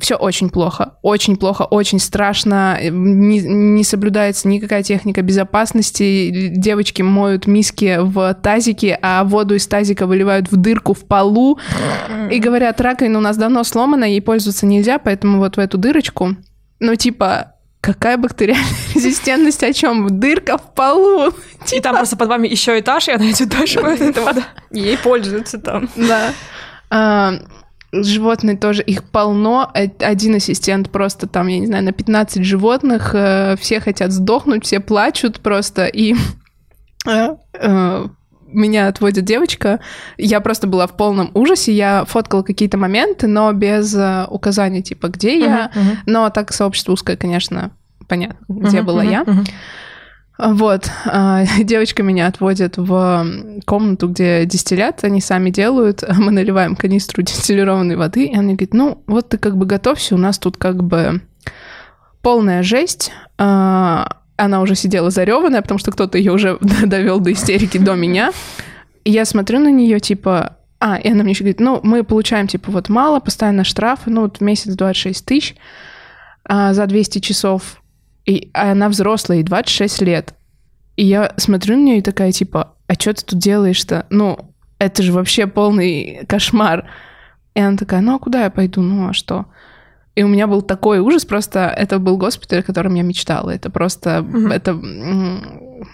все 0.00 0.16
очень 0.16 0.50
плохо, 0.50 0.94
очень 1.02 1.36
плохо, 1.36 1.62
очень 1.62 1.98
страшно, 1.98 2.78
не, 2.82 3.40
не 3.40 3.84
соблюдается 3.84 4.48
никакая 4.48 4.82
техника 4.82 5.22
безопасности, 5.22 6.48
девочки 6.48 7.02
моют 7.02 7.46
миски 7.46 7.98
в 8.00 8.34
тазике, 8.34 8.98
а 9.02 9.24
воду 9.24 9.54
из 9.54 9.66
тазика 9.66 10.06
выливают 10.06 10.50
в 10.50 10.56
дырку 10.56 10.94
в 10.94 11.06
полу, 11.06 11.58
и 12.30 12.38
говорят, 12.38 12.80
раковина 12.80 13.18
у 13.18 13.22
нас 13.22 13.36
давно 13.36 13.64
сломана, 13.64 14.04
ей 14.04 14.22
пользоваться 14.22 14.66
нельзя, 14.66 14.98
поэтому 14.98 15.38
вот 15.38 15.56
в 15.56 15.60
эту 15.60 15.78
дырочку, 15.78 16.36
ну 16.80 16.94
типа, 16.96 17.54
Какая 17.80 18.18
бактериальная 18.18 18.66
резистентность 18.94 19.62
о 19.62 19.72
чем? 19.72 20.20
Дырка 20.20 20.58
в 20.58 20.74
полу. 20.74 21.32
И 21.72 21.80
там 21.80 21.96
просто 21.96 22.16
под 22.16 22.28
вами 22.28 22.46
еще 22.46 22.78
этаж, 22.78 23.08
и 23.08 23.12
она 23.12 23.30
идет 23.30 23.48
дальше. 23.48 23.80
Ей 24.70 24.98
пользуются 24.98 25.58
там. 25.58 25.88
Да. 25.96 26.32
Животные 27.92 28.56
тоже, 28.56 28.82
их 28.82 29.02
полно. 29.02 29.70
Э, 29.74 29.88
один 29.98 30.36
ассистент 30.36 30.90
просто 30.90 31.26
там, 31.26 31.48
я 31.48 31.58
не 31.58 31.66
знаю, 31.66 31.84
на 31.84 31.92
15 31.92 32.44
животных, 32.44 33.14
э, 33.14 33.56
все 33.58 33.80
хотят 33.80 34.12
сдохнуть, 34.12 34.64
все 34.64 34.78
плачут 34.78 35.40
просто, 35.40 35.86
и 35.86 36.14
э, 37.06 38.06
меня 38.46 38.86
отводит 38.86 39.24
девочка, 39.24 39.80
я 40.18 40.40
просто 40.40 40.68
была 40.68 40.86
в 40.86 40.96
полном 40.96 41.32
ужасе, 41.34 41.72
я 41.72 42.04
фоткала 42.04 42.42
какие-то 42.42 42.78
моменты, 42.78 43.26
но 43.26 43.52
без 43.52 43.96
указания, 44.28 44.82
типа, 44.82 45.08
где 45.08 45.38
я, 45.38 45.70
uh-huh, 45.74 45.78
uh-huh. 45.78 45.96
но 46.06 46.30
так 46.30 46.52
сообщество 46.52 46.92
узкое, 46.92 47.16
конечно, 47.16 47.72
понятно, 48.08 48.38
где 48.48 48.78
uh-huh, 48.78 48.82
была 48.82 49.02
я. 49.02 49.24
Вот, 50.42 50.90
а, 51.04 51.44
девочка 51.62 52.02
меня 52.02 52.26
отводит 52.26 52.78
в 52.78 53.26
комнату, 53.66 54.08
где 54.08 54.46
дистиллят, 54.46 55.04
они 55.04 55.20
сами 55.20 55.50
делают, 55.50 56.02
мы 56.16 56.32
наливаем 56.32 56.76
канистру 56.76 57.22
дистиллированной 57.22 57.96
воды, 57.96 58.26
и 58.26 58.34
она 58.34 58.52
говорит, 58.52 58.74
ну, 58.74 59.02
вот 59.06 59.28
ты 59.28 59.38
как 59.38 59.56
бы 59.56 59.66
готовься, 59.66 60.14
у 60.14 60.18
нас 60.18 60.38
тут 60.38 60.56
как 60.56 60.82
бы 60.82 61.20
полная 62.22 62.62
жесть, 62.62 63.12
а, 63.38 64.16
она 64.36 64.62
уже 64.62 64.74
сидела 64.74 65.10
зареванная, 65.10 65.60
потому 65.60 65.78
что 65.78 65.92
кто-то 65.92 66.16
ее 66.16 66.32
уже 66.32 66.58
довел 66.60 67.20
до 67.20 67.32
истерики 67.32 67.76
до 67.76 67.94
меня. 67.94 68.32
И 69.04 69.10
я 69.10 69.26
смотрю 69.26 69.58
на 69.58 69.70
нее, 69.70 70.00
типа, 70.00 70.56
а, 70.78 70.96
и 70.96 71.10
она 71.10 71.22
мне 71.22 71.32
еще 71.32 71.44
говорит, 71.44 71.60
ну, 71.60 71.80
мы 71.82 72.04
получаем, 72.04 72.46
типа, 72.46 72.70
вот 72.70 72.88
мало, 72.88 73.20
постоянно 73.20 73.64
штрафы, 73.64 74.10
ну, 74.10 74.22
вот 74.22 74.40
месяц 74.40 74.74
26 74.74 75.26
тысяч 75.26 75.56
а, 76.44 76.72
за 76.72 76.86
200 76.86 77.18
часов 77.18 77.79
и 78.26 78.50
она 78.52 78.88
взрослая, 78.88 79.38
ей 79.38 79.44
26 79.44 80.02
лет. 80.02 80.34
И 80.96 81.04
я 81.04 81.32
смотрю 81.36 81.76
на 81.76 81.82
нее 81.82 81.98
и 81.98 82.02
такая, 82.02 82.32
типа, 82.32 82.74
а 82.86 82.94
что 82.94 83.14
ты 83.14 83.24
тут 83.24 83.38
делаешь-то? 83.38 84.06
Ну, 84.10 84.54
это 84.78 85.02
же 85.02 85.12
вообще 85.12 85.46
полный 85.46 86.24
кошмар. 86.26 86.90
И 87.54 87.60
она 87.60 87.76
такая, 87.76 88.00
ну, 88.00 88.16
а 88.16 88.18
куда 88.18 88.44
я 88.44 88.50
пойду? 88.50 88.82
Ну, 88.82 89.08
а 89.08 89.12
что? 89.12 89.46
И 90.16 90.22
у 90.22 90.28
меня 90.28 90.46
был 90.46 90.60
такой 90.60 90.98
ужас, 90.98 91.24
просто 91.24 91.68
это 91.68 91.98
был 91.98 92.16
госпиталь, 92.16 92.60
о 92.60 92.64
котором 92.64 92.94
я 92.94 93.02
мечтала. 93.02 93.50
Это 93.50 93.70
просто, 93.70 94.18
mm-hmm. 94.18 94.52
это 94.52 94.74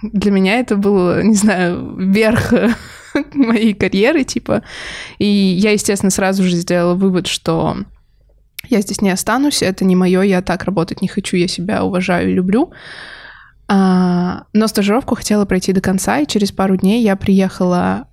для 0.03 0.31
меня 0.31 0.59
это 0.59 0.77
был, 0.77 1.23
не 1.23 1.35
знаю, 1.35 1.97
верх 1.97 2.53
моей 3.35 3.75
карьеры, 3.75 4.25
типа. 4.25 4.63
И 5.19 5.27
я, 5.27 5.73
естественно, 5.73 6.11
сразу 6.11 6.43
же 6.43 6.57
сделала 6.57 6.95
вывод, 6.95 7.27
что 7.27 7.77
я 8.69 8.81
здесь 8.81 9.01
не 9.01 9.11
останусь, 9.11 9.63
это 9.63 9.85
не 9.85 9.97
мое, 9.97 10.23
я 10.23 10.43
так 10.43 10.65
работать 10.65 11.03
не 11.03 11.09
хочу, 11.09 11.37
я 11.37 11.49
себя 11.49 11.85
уважаю 11.85 12.31
и 12.31 12.35
люблю. 12.35 12.73
А, 13.69 14.45
но 14.53 14.67
стажировку 14.69 15.17
хотела 15.17 15.45
пройти 15.45 15.73
до 15.73 15.81
конца, 15.81 16.19
и 16.19 16.27
через 16.27 16.53
пару 16.53 16.77
дней 16.77 17.03
я 17.03 17.17
приехала 17.17 18.09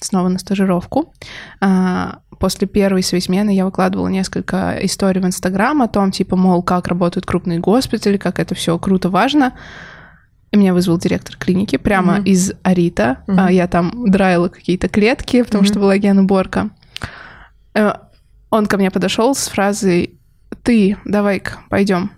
снова 0.00 0.28
на 0.28 0.38
стажировку. 0.38 1.12
А, 1.60 2.18
после 2.38 2.66
первой 2.66 3.02
своей 3.02 3.22
смены 3.22 3.54
я 3.54 3.64
выкладывала 3.64 4.08
несколько 4.08 4.78
историй 4.82 5.20
в 5.20 5.26
Инстаграм 5.26 5.82
о 5.82 5.88
том, 5.88 6.10
типа, 6.10 6.36
мол, 6.36 6.62
как 6.62 6.88
работают 6.88 7.26
крупные 7.26 7.58
госпитали, 7.58 8.16
как 8.16 8.38
это 8.38 8.54
все 8.54 8.78
круто, 8.78 9.10
важно. 9.10 9.54
И 10.50 10.56
меня 10.56 10.72
вызвал 10.72 10.98
директор 10.98 11.36
клиники 11.36 11.76
прямо 11.76 12.18
mm-hmm. 12.18 12.24
из 12.24 12.52
Арита. 12.62 13.18
Mm-hmm. 13.26 13.52
Я 13.52 13.68
там 13.68 14.10
драила 14.10 14.48
какие-то 14.48 14.88
клетки, 14.88 15.42
потому 15.42 15.62
mm-hmm. 15.62 15.66
что 15.66 15.78
была 15.78 15.98
генуборка. 15.98 16.70
Э, 18.50 18.56
он 18.56 18.66
ко 18.66 18.76
мне 18.76 18.90
подошел 18.90 19.34
с 19.34 19.48
фразой 19.48 20.18
«Ты, 20.62 20.96
давай-ка, 21.04 21.58
пойдем». 21.68 22.10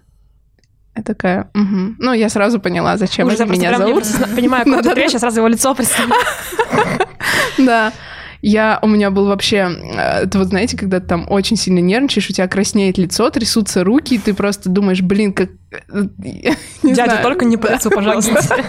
Я 0.97 1.03
такая, 1.03 1.51
угу. 1.55 1.95
Ну, 1.99 2.13
я 2.13 2.29
сразу 2.29 2.61
поняла, 2.61 2.97
зачем 2.97 3.29
это 3.29 3.45
меня 3.47 3.77
зовут. 3.79 4.05
Я 4.07 4.27
понимаю, 4.35 4.65
какую 4.77 4.97
речь, 4.97 5.13
я 5.13 5.19
сразу 5.19 5.39
его 5.39 5.49
лицо 5.49 5.75
представляю. 5.75 6.23
Да. 7.59 7.93
Я, 8.43 8.79
у 8.81 8.89
меня 8.89 9.11
был 9.11 9.27
вообще, 9.27 9.57
э, 9.57 10.23
это 10.25 10.39
вот 10.39 10.49
знаете, 10.49 10.77
когда 10.77 10.99
ты 10.99 11.07
там 11.07 11.27
очень 11.29 11.57
сильно 11.57 11.79
нервничаешь, 11.81 12.31
у 12.31 12.33
тебя 12.33 12.49
краснеет 12.49 12.97
лицо, 12.97 13.29
трясутся 13.29 13.85
руки, 13.85 14.15
и 14.15 14.19
ты 14.19 14.33
просто 14.33 14.71
думаешь, 14.71 15.03
блин, 15.03 15.35
как... 15.35 15.51
Э, 15.71 16.05
Дядя, 16.83 17.21
только 17.23 17.45
не 17.45 17.59
по 17.59 17.67
лицу, 17.67 17.91
пожалуйста. 17.91 18.65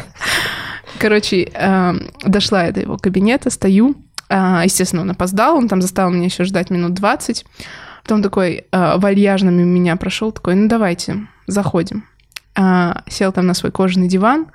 Короче, 1.00 1.50
эм, 1.54 2.12
дошла 2.24 2.66
я 2.66 2.72
до 2.72 2.82
его 2.82 2.98
кабинета, 2.98 3.50
стою, 3.50 3.96
естественно, 4.32 5.02
он 5.02 5.12
опоздал, 5.12 5.58
он 5.58 5.68
там 5.68 5.82
заставил 5.82 6.12
меня 6.12 6.26
еще 6.26 6.44
ждать 6.44 6.70
минут 6.70 6.94
20. 6.94 7.46
Потом 8.04 8.24
такой 8.24 8.66
а, 8.72 8.98
вальяжно 8.98 9.50
мимо 9.50 9.70
меня 9.70 9.96
прошел, 9.96 10.32
такой, 10.32 10.56
ну 10.56 10.68
давайте, 10.68 11.28
заходим. 11.48 12.06
А, 12.56 13.04
сел 13.08 13.32
там 13.32 13.46
на 13.48 13.54
свой 13.54 13.72
кожаный 13.72 14.08
диван, 14.08 14.48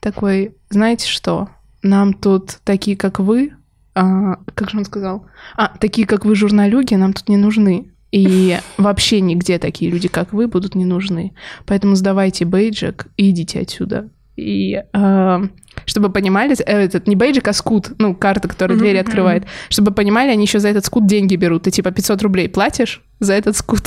такой, 0.00 0.54
знаете 0.70 1.08
что, 1.08 1.48
нам 1.82 2.14
тут 2.14 2.58
такие, 2.64 2.96
как 2.96 3.18
вы, 3.18 3.52
а, 3.94 4.36
как 4.54 4.70
же 4.70 4.78
он 4.78 4.84
сказал? 4.84 5.26
А, 5.56 5.68
такие, 5.78 6.06
как 6.06 6.24
вы, 6.24 6.34
журналюги, 6.34 6.94
нам 6.94 7.12
тут 7.12 7.28
не 7.28 7.36
нужны. 7.36 7.90
И 8.10 8.58
вообще 8.78 9.20
нигде 9.20 9.58
такие 9.58 9.90
люди, 9.90 10.08
как 10.08 10.32
вы, 10.32 10.48
будут 10.48 10.74
не 10.74 10.84
нужны. 10.84 11.34
Поэтому 11.66 11.94
сдавайте 11.94 12.44
бейджик 12.44 13.06
и 13.16 13.30
идите 13.30 13.60
отсюда. 13.60 14.08
И 14.36 14.82
э, 14.92 15.42
чтобы 15.86 16.10
понимали, 16.10 16.56
э, 16.58 16.84
этот 16.84 17.06
не 17.06 17.16
бейджик, 17.16 17.48
а 17.48 17.52
скут, 17.52 17.92
ну, 17.98 18.14
карта, 18.14 18.48
которая 18.48 18.78
двери 18.78 18.98
открывает. 18.98 19.44
Чтобы 19.68 19.92
понимали, 19.92 20.30
они 20.30 20.44
еще 20.44 20.58
за 20.58 20.68
этот 20.68 20.84
скут 20.84 21.06
деньги 21.06 21.36
берут. 21.36 21.64
Ты 21.64 21.70
типа 21.70 21.90
500 21.90 22.22
рублей 22.22 22.48
платишь 22.48 23.02
за 23.20 23.34
этот 23.34 23.56
скут. 23.56 23.82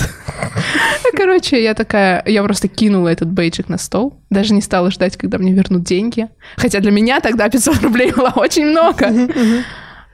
Короче, 1.15 1.61
я 1.61 1.73
такая, 1.73 2.23
я 2.25 2.43
просто 2.43 2.67
кинула 2.67 3.09
этот 3.09 3.29
бейджик 3.29 3.69
на 3.69 3.77
стол. 3.77 4.21
Даже 4.29 4.53
не 4.53 4.61
стала 4.61 4.91
ждать, 4.91 5.17
когда 5.17 5.37
мне 5.37 5.53
вернут 5.53 5.83
деньги. 5.83 6.27
Хотя 6.55 6.79
для 6.79 6.91
меня 6.91 7.19
тогда 7.19 7.49
500 7.49 7.83
рублей 7.83 8.11
было 8.11 8.31
очень 8.35 8.65
много. 8.65 9.11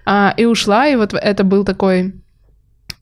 А, 0.06 0.34
и 0.36 0.46
ушла, 0.46 0.88
и 0.88 0.96
вот 0.96 1.14
это 1.14 1.44
был 1.44 1.64
такой 1.64 2.16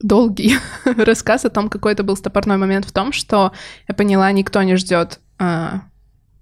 долгий 0.00 0.56
рассказ 0.84 1.44
о 1.44 1.50
том, 1.50 1.68
какой 1.68 1.92
это 1.92 2.02
был 2.02 2.16
стопорной 2.16 2.56
момент 2.56 2.84
в 2.84 2.92
том, 2.92 3.12
что 3.12 3.52
я 3.88 3.94
поняла, 3.94 4.30
никто 4.32 4.62
не 4.62 4.76
ждет 4.76 5.20
а, 5.38 5.82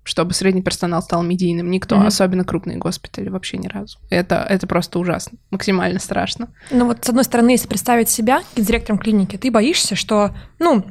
чтобы 0.02 0.34
средний 0.34 0.62
персонал 0.62 1.02
стал 1.02 1.22
медийным. 1.22 1.70
Никто, 1.70 1.96
mm-hmm. 1.96 2.06
особенно 2.06 2.44
крупные 2.44 2.78
госпитали, 2.78 3.28
вообще 3.28 3.58
ни 3.58 3.68
разу. 3.68 3.98
Это, 4.10 4.46
это 4.48 4.66
просто 4.66 4.98
ужасно, 4.98 5.38
максимально 5.50 5.98
страшно. 5.98 6.48
Ну 6.70 6.86
вот, 6.86 7.04
с 7.04 7.08
одной 7.08 7.24
стороны, 7.24 7.50
если 7.50 7.68
представить 7.68 8.08
себя 8.08 8.42
директором 8.56 8.98
клиники, 8.98 9.36
ты 9.36 9.50
боишься, 9.50 9.94
что, 9.96 10.34
ну, 10.58 10.84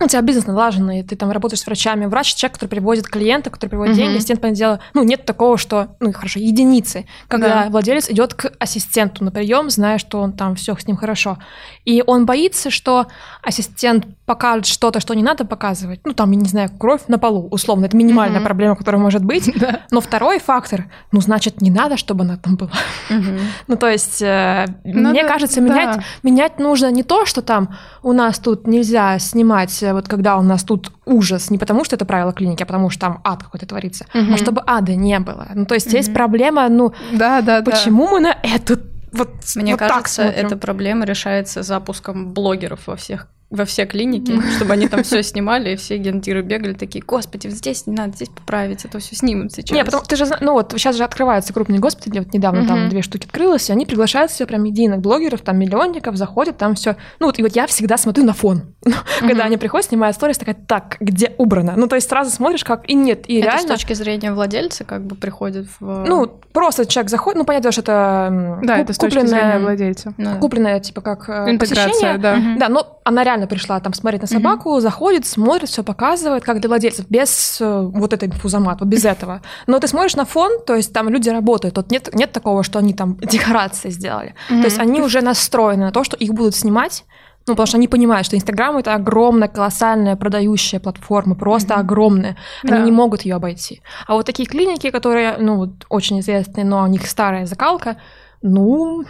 у 0.00 0.06
тебя 0.08 0.20
бизнес 0.22 0.46
налаженный, 0.46 1.02
ты 1.02 1.16
там 1.16 1.30
работаешь 1.30 1.60
с 1.60 1.66
врачами, 1.66 2.06
врач 2.06 2.34
человек, 2.34 2.54
который 2.54 2.70
привозит 2.70 3.08
клиента, 3.08 3.50
который 3.50 3.70
приводит 3.70 3.94
Мгм. 3.94 4.02
деньги, 4.04 4.16
ассистент, 4.16 4.40
понятное 4.40 4.58
дело, 4.58 4.80
ну, 4.94 5.02
нет 5.04 5.24
такого, 5.24 5.56
что, 5.58 5.96
ну, 6.00 6.12
хорошо, 6.12 6.40
единицы, 6.40 7.06
когда 7.28 7.64
Да. 7.64 7.70
владелец 7.70 8.10
идет 8.10 8.34
к 8.34 8.52
ассистенту 8.58 9.24
на 9.24 9.30
прием, 9.30 9.70
зная, 9.70 9.98
что 9.98 10.20
он 10.20 10.32
там 10.32 10.54
все 10.56 10.76
с 10.76 10.86
ним 10.86 10.96
хорошо. 10.96 11.38
И 11.84 12.02
он 12.06 12.26
боится, 12.26 12.70
что 12.70 13.06
ассистент 13.42 14.06
покажет 14.26 14.66
что-то, 14.66 15.00
что 15.00 15.14
не 15.14 15.22
надо 15.22 15.44
показывать. 15.44 16.00
Ну, 16.04 16.12
там, 16.14 16.30
я 16.32 16.38
не 16.40 16.48
знаю, 16.48 16.70
кровь 16.78 17.02
на 17.08 17.18
полу, 17.18 17.48
условно. 17.50 17.86
Это 17.86 17.96
минимальная 17.96 18.38
Мгм. 18.40 18.44
проблема, 18.46 18.76
которая 18.76 19.00
может 19.00 19.24
быть. 19.24 19.50
Да. 19.64 19.80
Но 19.90 20.00
второй 20.00 20.40
фактор, 20.40 20.86
ну, 21.12 21.20
значит, 21.20 21.60
не 21.62 21.70
надо, 21.70 21.96
чтобы 21.96 22.24
она 22.24 22.36
там 22.36 22.56
была. 22.56 22.70
Мгм. 23.10 23.38
Ну, 23.68 23.76
то 23.76 23.88
есть, 23.88 24.20
э, 24.22 24.66
Ну, 24.84 25.10
мне 25.10 25.24
кажется, 25.24 25.60
да. 25.60 25.66
менять, 25.66 26.00
менять 26.22 26.58
нужно 26.58 26.90
не 26.90 27.02
то, 27.02 27.24
что 27.26 27.40
там 27.42 27.74
у 28.02 28.12
нас 28.12 28.38
тут 28.38 28.66
нельзя 28.66 29.18
снимать, 29.18 29.82
вот 29.92 30.08
когда 30.08 30.36
у 30.38 30.42
нас 30.42 30.64
тут 30.64 30.90
ужас, 31.04 31.50
не 31.50 31.58
потому 31.58 31.84
что 31.84 31.96
это 31.96 32.04
правило 32.06 32.32
клиники, 32.32 32.62
а 32.62 32.66
потому 32.66 32.88
что 32.90 33.00
там 33.00 33.20
ад 33.24 33.42
какой-то 33.42 33.66
творится, 33.66 34.06
Мгм. 34.14 34.34
а 34.34 34.36
чтобы 34.38 34.62
ада 34.66 34.94
не 34.94 35.18
было. 35.20 35.48
Ну, 35.54 35.66
то 35.66 35.74
есть, 35.74 35.92
есть 35.92 36.08
Мгм. 36.08 36.14
проблема, 36.16 36.68
ну, 36.68 36.92
Да, 37.12 37.40
да, 37.42 37.60
да. 37.60 37.70
почему 37.70 38.06
мы 38.08 38.20
на 38.20 38.36
это 38.42 38.78
вот, 39.12 39.30
Мне 39.56 39.72
вот 39.72 39.78
кажется, 39.80 40.22
эта 40.22 40.56
проблема 40.56 41.04
решается 41.04 41.62
запуском 41.62 42.32
блогеров 42.32 42.86
во 42.86 42.96
всех 42.96 43.28
во 43.50 43.64
все 43.64 43.84
клиники, 43.86 44.40
чтобы 44.56 44.72
они 44.72 44.88
там 44.88 45.02
все 45.04 45.22
снимали, 45.22 45.74
и 45.74 45.76
все 45.76 45.96
гендиры 45.96 46.42
бегали 46.42 46.72
такие, 46.72 47.04
господи, 47.04 47.46
вот 47.46 47.56
здесь 47.56 47.86
не 47.86 47.94
надо, 47.94 48.14
здесь 48.16 48.28
поправить, 48.28 48.84
это 48.84 48.98
все 48.98 49.14
снимем 49.14 49.48
сейчас. 49.50 49.70
Не, 49.76 49.84
потому 49.84 50.02
ты 50.02 50.16
же, 50.16 50.24
ну 50.40 50.54
вот 50.54 50.72
сейчас 50.72 50.96
же 50.96 51.04
открываются 51.04 51.52
крупные 51.52 51.78
госпитали, 51.78 52.18
вот 52.20 52.32
недавно 52.34 52.66
там 52.66 52.80
Мгм. 52.80 52.88
две 52.90 53.02
штуки 53.02 53.26
открылось, 53.26 53.68
и 53.68 53.72
они 53.72 53.86
приглашают 53.86 54.30
все 54.32 54.46
прям 54.46 54.62
медийных 54.64 55.00
блогеров, 55.00 55.42
там 55.42 55.58
миллионников, 55.58 56.16
заходят, 56.16 56.58
там 56.58 56.74
все. 56.74 56.96
Ну 57.20 57.26
вот 57.26 57.38
и 57.38 57.42
вот 57.42 57.54
я 57.54 57.66
всегда 57.66 57.96
смотрю 57.96 58.24
на 58.24 58.32
фон, 58.32 58.74
когда 59.20 59.44
они 59.44 59.56
приходят, 59.56 59.86
снимают 59.86 60.16
сторис, 60.16 60.38
такая, 60.38 60.54
так, 60.56 60.96
где 61.00 61.32
убрано? 61.38 61.74
Ну 61.76 61.86
то 61.86 61.94
есть 61.96 62.08
сразу 62.08 62.30
смотришь, 62.30 62.64
как 62.64 62.88
и 62.90 62.94
нет, 62.94 63.28
и 63.28 63.36
это 63.36 63.46
реально. 63.46 63.62
с 63.68 63.70
точки 63.70 63.92
зрения 63.92 64.32
владельца 64.32 64.84
как 64.84 65.04
бы 65.06 65.14
приходит 65.14 65.66
в... 65.78 66.04
Ну, 66.06 66.26
просто 66.52 66.86
человек 66.86 67.10
заходит, 67.10 67.38
ну, 67.38 67.44
понятно, 67.44 67.72
что 67.72 67.80
это 67.82 68.58
Да, 68.62 68.76
куп- 68.78 68.84
это 68.84 68.92
с 68.92 68.98
точки 68.98 69.18
зрения 69.18 69.30
купленное, 69.42 69.58
владельца. 69.60 70.14
ну, 70.16 70.38
купленное, 70.38 70.80
типа, 70.80 71.00
как 71.00 71.28
э, 71.28 71.50
Интеграция, 71.50 71.86
посещение. 71.86 72.18
да. 72.18 72.38
Да, 72.58 72.68
но 72.68 73.00
она 73.04 73.22
реально 73.24 73.33
пришла 73.46 73.80
там 73.80 73.92
смотреть 73.94 74.22
на 74.22 74.28
собаку, 74.28 74.80
заходит, 74.80 75.26
смотрит, 75.26 75.68
все 75.68 75.82
показывает, 75.82 76.44
как 76.44 76.60
для 76.60 76.68
владельцев, 76.68 77.06
без 77.08 77.58
э, 77.60 77.80
вот 77.82 78.12
этой 78.12 78.28
инфузомат, 78.28 78.80
вот 78.80 78.88
без 78.88 79.04
этого. 79.14 79.40
Но 79.66 79.78
ты 79.78 79.88
смотришь 79.88 80.16
на 80.16 80.24
фон, 80.24 80.50
то 80.66 80.74
есть 80.74 80.92
там 80.92 81.08
люди 81.08 81.28
работают, 81.30 81.74
тут 81.74 81.90
нет, 81.90 82.14
нет 82.14 82.32
такого, 82.32 82.62
что 82.62 82.78
они 82.78 82.94
там 82.94 83.16
декорации 83.22 83.90
сделали. 83.90 84.34
То 84.48 84.54
есть 84.64 84.78
они 84.78 85.02
уже 85.02 85.20
настроены 85.20 85.84
на 85.86 85.92
то, 85.92 86.04
что 86.04 86.16
их 86.16 86.32
будут 86.32 86.54
снимать, 86.54 87.04
ну, 87.46 87.52
потому 87.52 87.66
что 87.66 87.76
они 87.76 87.88
понимают, 87.88 88.26
что 88.26 88.36
Инстаграм 88.36 88.74
это 88.78 88.94
огромная, 88.94 89.48
колоссальная 89.48 90.16
продающая 90.16 90.80
платформа, 90.80 91.34
просто 91.34 91.74
Мгм. 91.74 91.80
огромная. 91.80 92.36
Да. 92.62 92.76
Они 92.76 92.84
не 92.86 92.90
могут 92.92 93.22
ее 93.22 93.34
обойти. 93.34 93.82
А 94.06 94.14
вот 94.14 94.24
такие 94.24 94.48
клиники, 94.48 94.90
которые, 94.90 95.36
ну, 95.38 95.56
вот 95.56 95.70
очень 95.90 96.20
известные, 96.20 96.64
но 96.64 96.82
у 96.82 96.86
них 96.86 97.06
старая 97.06 97.44
закалка, 97.44 97.98
ну, 98.40 99.04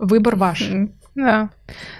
выбор 0.00 0.34
ваш. 0.34 0.62
М. 0.62 0.94
Да. 1.20 1.50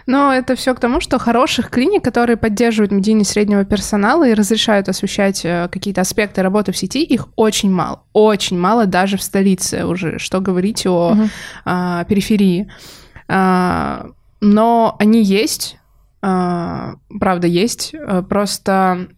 Но 0.07 0.33
это 0.33 0.55
все 0.55 0.75
к 0.75 0.81
тому, 0.81 1.01
что 1.01 1.19
хороших 1.19 1.69
клиник, 1.71 2.03
которые 2.03 2.37
поддерживают 2.37 2.91
медийность 2.93 3.31
среднего 3.33 3.65
персонала 3.65 4.27
и 4.27 4.35
разрешают 4.35 4.89
освещать 4.89 5.45
э, 5.45 5.69
какие-то 5.71 6.01
аспекты 6.01 6.43
работы 6.43 6.73
в 6.73 6.77
сети, 6.77 7.03
их 7.05 7.29
очень 7.37 7.71
мало. 7.71 8.03
Очень 8.13 8.59
мало 8.59 8.87
даже 8.87 9.17
в 9.17 9.23
столице 9.23 9.85
уже. 9.85 10.19
Что 10.19 10.41
говорить 10.41 10.87
о 10.87 11.13
Мгм. 11.15 11.31
а, 11.65 12.05
периферии. 12.05 12.71
А, 13.29 14.07
но 14.41 14.97
они 14.99 15.23
есть. 15.23 15.77
а, 16.23 16.95
правда, 17.21 17.47
есть. 17.47 17.95
А, 17.95 18.23
Просто 18.23 19.09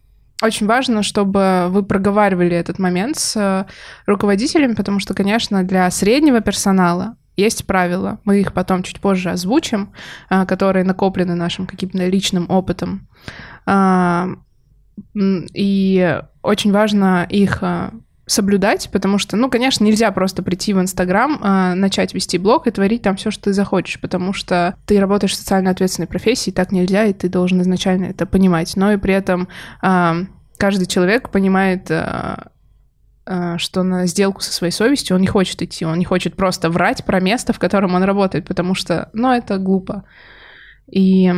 очень 0.41 0.67
важно, 0.67 1.03
чтобы 1.03 1.67
вы 1.69 1.83
проговаривали 1.83 2.55
этот 2.55 2.77
момент 2.79 3.17
с 3.17 3.35
э, 3.37 3.65
руководителями, 4.05 4.73
потому 4.73 4.99
что, 4.99 5.13
конечно, 5.13 5.63
для 5.63 5.89
среднего 5.91 6.41
персонала 6.41 7.15
есть 7.35 7.65
правила. 7.65 8.19
Мы 8.25 8.41
их 8.41 8.53
потом 8.53 8.83
чуть 8.83 8.99
позже 8.99 9.31
озвучим, 9.31 9.91
а, 10.29 10.45
которые 10.45 10.83
накоплены 10.83 11.35
нашим 11.35 11.65
каким-то 11.65 12.05
личным 12.07 12.49
опытом. 12.49 13.07
А, 13.65 14.29
И 15.15 16.21
очень 16.41 16.71
важно 16.71 17.25
их 17.27 17.63
а, 17.63 17.93
соблюдать, 18.25 18.89
потому 18.91 19.17
что, 19.17 19.35
ну, 19.35 19.49
конечно, 19.49 19.83
нельзя 19.83 20.11
просто 20.11 20.43
прийти 20.43 20.73
в 20.73 20.79
Инстаграм, 20.79 21.39
начать 21.75 22.13
вести 22.13 22.37
блог 22.37 22.67
и 22.67 22.71
творить 22.71 23.01
там 23.01 23.17
все, 23.17 23.31
что 23.31 23.45
ты 23.45 23.53
захочешь, 23.53 23.99
потому 23.99 24.31
что 24.31 24.75
ты 24.85 24.99
работаешь 24.99 25.33
в 25.33 25.37
социально 25.37 25.71
ответственной 25.71 26.07
профессии, 26.07 26.51
так 26.51 26.71
нельзя, 26.71 27.05
и 27.05 27.13
ты 27.13 27.27
должен 27.27 27.61
изначально 27.61 28.05
это 28.05 28.25
понимать. 28.25 28.77
Но 28.77 28.93
и 28.93 28.97
при 28.97 29.13
этом 29.13 29.49
каждый 30.57 30.85
человек 30.85 31.31
понимает, 31.31 31.91
что 33.57 33.83
на 33.83 34.05
сделку 34.05 34.41
со 34.41 34.51
своей 34.51 34.71
совестью 34.73 35.15
он 35.15 35.21
не 35.21 35.27
хочет 35.27 35.61
идти, 35.61 35.85
он 35.85 35.97
не 35.97 36.05
хочет 36.05 36.35
просто 36.35 36.69
врать 36.69 37.05
про 37.05 37.19
место, 37.19 37.53
в 37.53 37.59
котором 37.59 37.95
он 37.95 38.03
работает, 38.03 38.47
потому 38.47 38.75
что, 38.75 39.09
ну, 39.13 39.31
это 39.31 39.57
глупо. 39.57 40.03
И 40.91 41.31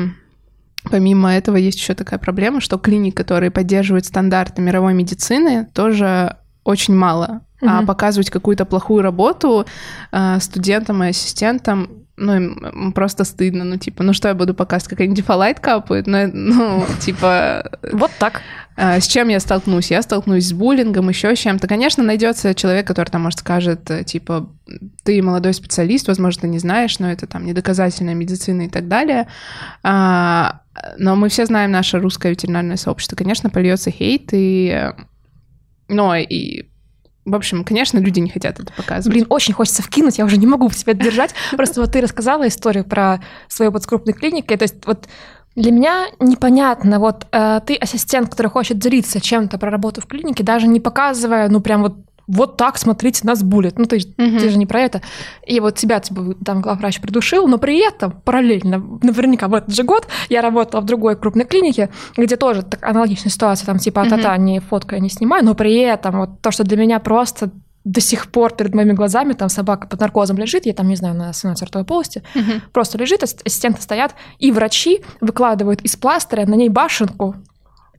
помимо 0.89 1.33
этого 1.33 1.57
есть 1.57 1.79
еще 1.79 1.93
такая 1.93 2.19
проблема, 2.19 2.61
что 2.61 2.77
клиник, 2.77 3.15
которые 3.15 3.51
поддерживают 3.51 4.05
стандарты 4.05 4.61
мировой 4.61 4.93
медицины, 4.93 5.65
тоже 5.73 6.37
очень 6.63 6.95
мало. 6.95 7.41
А 7.61 7.77
Мгм. 7.77 7.87
показывать 7.87 8.29
какую-то 8.29 8.65
плохую 8.65 9.01
работу 9.01 9.65
а, 10.11 10.39
студентам 10.39 11.03
и 11.03 11.07
ассистентам, 11.09 12.04
ну, 12.17 12.35
им 12.35 12.91
просто 12.93 13.23
стыдно. 13.25 13.63
Ну, 13.63 13.77
типа, 13.77 14.03
ну 14.03 14.13
что 14.13 14.27
я 14.29 14.33
буду 14.33 14.53
показывать, 14.53 14.89
какая-нибудь 14.89 15.17
дефолайт 15.17 15.59
капает? 15.59 16.07
Ну, 16.07 16.27
ну, 16.33 16.85
типа, 17.01 17.69
Вот 17.91 18.11
так. 18.19 18.41
а, 18.77 18.99
С 18.99 19.07
чем 19.07 19.27
я 19.29 19.39
столкнусь? 19.39 19.91
Я 19.91 20.01
столкнусь 20.01 20.47
с 20.47 20.53
буллингом, 20.53 21.09
еще 21.09 21.35
с 21.35 21.39
чем-то. 21.39 21.67
Конечно, 21.67 22.03
найдется 22.03 22.53
человек, 22.55 22.87
который 22.87 23.09
там, 23.09 23.23
может, 23.23 23.39
скажет, 23.39 23.89
э, 23.91 24.03
типа, 24.03 24.49
ты 25.03 25.21
молодой 25.21 25.53
специалист, 25.53 26.07
возможно, 26.07 26.41
ты 26.43 26.47
не 26.47 26.59
знаешь, 26.59 26.99
но 26.99 27.11
это 27.11 27.27
там 27.27 27.45
недоказательная 27.45 28.13
медицина 28.15 28.63
и 28.63 28.69
так 28.69 28.87
далее. 28.87 29.27
А, 29.83 30.61
Но 30.97 31.15
мы 31.15 31.29
все 31.29 31.45
знаем 31.45 31.71
наше 31.71 31.99
русское 31.99 32.29
ветеринарное 32.31 32.77
сообщество. 32.77 33.15
Конечно, 33.15 33.49
польется 33.49 33.91
хейт, 33.91 34.29
и... 34.31 34.69
э, 34.69 34.93
Ну, 35.89 36.13
и... 36.15 36.65
В 37.25 37.35
общем, 37.35 37.63
конечно, 37.63 37.97
люди 37.97 38.19
не 38.19 38.29
хотят 38.29 38.59
это 38.59 38.71
показывать. 38.71 39.15
Блин, 39.15 39.25
очень 39.29 39.53
хочется 39.53 39.81
вкинуть, 39.81 40.19
я 40.19 40.25
уже 40.25 40.37
не 40.37 40.45
могу 40.45 40.69
себя 40.69 40.93
держать. 40.93 41.33
Просто 41.51 41.81
вот 41.81 41.91
ты 41.91 42.01
рассказала 42.01 42.47
историю 42.47 42.85
про 42.85 43.19
свою 43.47 43.71
опыт 43.71 43.83
с 43.83 43.87
крупной 43.87 44.13
клиникой. 44.13 44.57
То 44.57 44.63
есть 44.63 44.85
вот 44.85 45.07
для 45.55 45.71
меня 45.71 46.05
непонятно, 46.19 46.99
вот 46.99 47.25
э, 47.31 47.61
ты 47.65 47.75
ассистент, 47.75 48.29
который 48.29 48.47
хочет 48.47 48.77
делиться 48.77 49.19
чем-то 49.19 49.57
про 49.57 49.71
работу 49.71 50.01
в 50.01 50.05
клинике, 50.05 50.43
даже 50.43 50.67
не 50.67 50.79
показывая, 50.79 51.49
ну 51.49 51.61
прям 51.61 51.81
вот 51.81 51.95
вот 52.27 52.57
так, 52.57 52.77
смотрите, 52.77 53.21
нас 53.23 53.43
булит. 53.43 53.77
Ну, 53.77 53.85
ты, 53.85 53.99
Мгм. 54.17 54.39
ты 54.39 54.49
же 54.49 54.57
не 54.57 54.65
про 54.65 54.81
это. 54.81 55.01
И 55.45 55.59
вот 55.59 55.75
тебя 55.75 55.99
типа, 55.99 56.35
там 56.43 56.61
главврач 56.61 56.99
придушил, 57.01 57.47
но 57.47 57.57
при 57.57 57.77
этом 57.87 58.11
параллельно, 58.23 58.83
наверняка 59.03 59.47
в 59.47 59.53
этот 59.53 59.75
же 59.75 59.83
год, 59.83 60.07
я 60.29 60.41
работала 60.41 60.81
в 60.81 60.85
другой 60.85 61.15
крупной 61.15 61.45
клинике, 61.45 61.89
где 62.17 62.35
тоже 62.35 62.63
так, 62.63 62.83
аналогичная 62.83 63.31
ситуация, 63.31 63.65
там 63.65 63.77
типа 63.77 64.01
а-та-та, 64.03 64.35
не 64.37 64.59
фоткаю, 64.59 65.01
не 65.01 65.09
снимаю, 65.09 65.45
но 65.45 65.53
при 65.55 65.75
этом 65.77 66.17
вот 66.19 66.41
то, 66.41 66.51
что 66.51 66.63
для 66.63 66.77
меня 66.77 66.99
просто 66.99 67.51
до 67.83 68.01
сих 68.01 68.31
пор 68.31 68.55
перед 68.55 68.73
моими 68.73 68.93
глазами 68.93 69.33
там 69.33 69.47
собака 69.47 69.85
под 69.87 69.99
наркозом 69.99 70.37
лежит, 70.37 70.65
я 70.65 70.73
там, 70.73 70.87
не 70.87 70.95
знаю, 70.95 71.13
на 71.13 71.31
санации 71.33 71.65
ротовой 71.65 71.85
полости, 71.85 72.23
Мгм. 72.33 72.63
просто 72.73 72.97
лежит, 72.97 73.21
ас- 73.21 73.35
ассистенты 73.45 73.79
стоят, 73.81 74.15
и 74.39 74.51
врачи 74.51 75.01
выкладывают 75.21 75.81
из 75.81 75.95
пластыря 75.95 76.47
на 76.47 76.55
ней 76.55 76.69
башенку, 76.69 77.35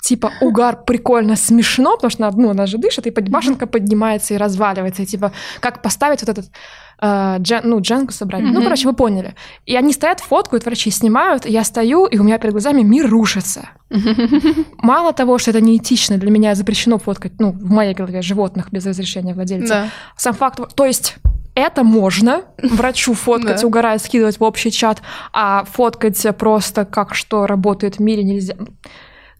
типа 0.02 0.32
угар 0.40 0.84
прикольно 0.84 1.36
смешно, 1.36 1.96
потому 1.96 2.10
что 2.10 2.26
она, 2.26 2.36
ну, 2.36 2.50
она 2.50 2.66
же 2.66 2.78
дышит, 2.78 3.06
и 3.06 3.10
башенка 3.10 3.66
поднимается 3.66 4.34
и 4.34 4.36
разваливается, 4.36 5.02
и 5.02 5.06
типа 5.06 5.32
как 5.60 5.82
поставить 5.82 6.20
вот 6.22 6.28
этот 6.30 6.50
э, 7.02 7.36
джен- 7.40 7.60
ну, 7.64 7.80
дженку 7.80 8.12
собрать. 8.12 8.42
Ну, 8.42 8.52
Мгм. 8.52 8.62
короче, 8.62 8.88
вы 8.88 8.94
поняли. 8.94 9.34
И 9.66 9.76
они 9.76 9.92
стоят, 9.92 10.20
фоткают, 10.20 10.64
врачи 10.64 10.90
снимают, 10.90 11.44
и 11.46 11.50
я 11.52 11.62
стою, 11.64 12.06
и 12.06 12.18
у 12.18 12.22
меня 12.24 12.38
перед 12.38 12.52
глазами 12.52 12.82
мир 12.82 13.08
рушится. 13.10 13.68
Мало 14.78 15.12
того, 15.12 15.38
что 15.38 15.50
это 15.50 15.60
неэтично, 15.60 16.16
для 16.18 16.30
меня 16.30 16.54
запрещено 16.54 16.98
фоткать, 16.98 17.32
ну, 17.38 17.52
в 17.52 17.70
моей 17.70 17.94
голове, 17.94 18.22
животных 18.22 18.68
без 18.72 18.86
разрешения 18.86 19.34
владельца. 19.34 19.68
Да. 19.74 19.88
Сам 20.16 20.34
факт, 20.34 20.60
то 20.74 20.84
есть 20.86 21.16
это 21.54 21.84
можно 21.84 22.42
врачу 22.62 23.14
фоткать, 23.14 23.60
Да. 23.60 23.66
угорая, 23.66 23.98
скидывать 23.98 24.38
в 24.40 24.42
общий 24.44 24.70
чат, 24.70 25.02
а 25.32 25.64
фоткать 25.64 26.26
просто 26.38 26.84
как 26.84 27.14
что 27.14 27.46
работает 27.46 27.96
в 27.96 28.00
мире 28.00 28.22
нельзя. 28.24 28.54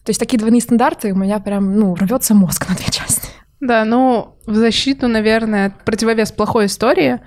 То 0.06 0.10
есть 0.10 0.20
такие 0.20 0.38
двойные 0.38 0.60
стандарты 0.60 1.12
у 1.12 1.16
меня 1.16 1.40
прям, 1.40 1.76
ну, 1.76 1.96
рвется 1.96 2.32
мозг 2.32 2.68
на 2.68 2.76
две 2.76 2.86
части. 2.92 3.28
Да, 3.58 3.84
ну, 3.84 4.36
в 4.46 4.54
защиту, 4.54 5.08
наверное, 5.08 5.74
противовес 5.84 6.30
плохой 6.30 6.66
истории, 6.66 7.18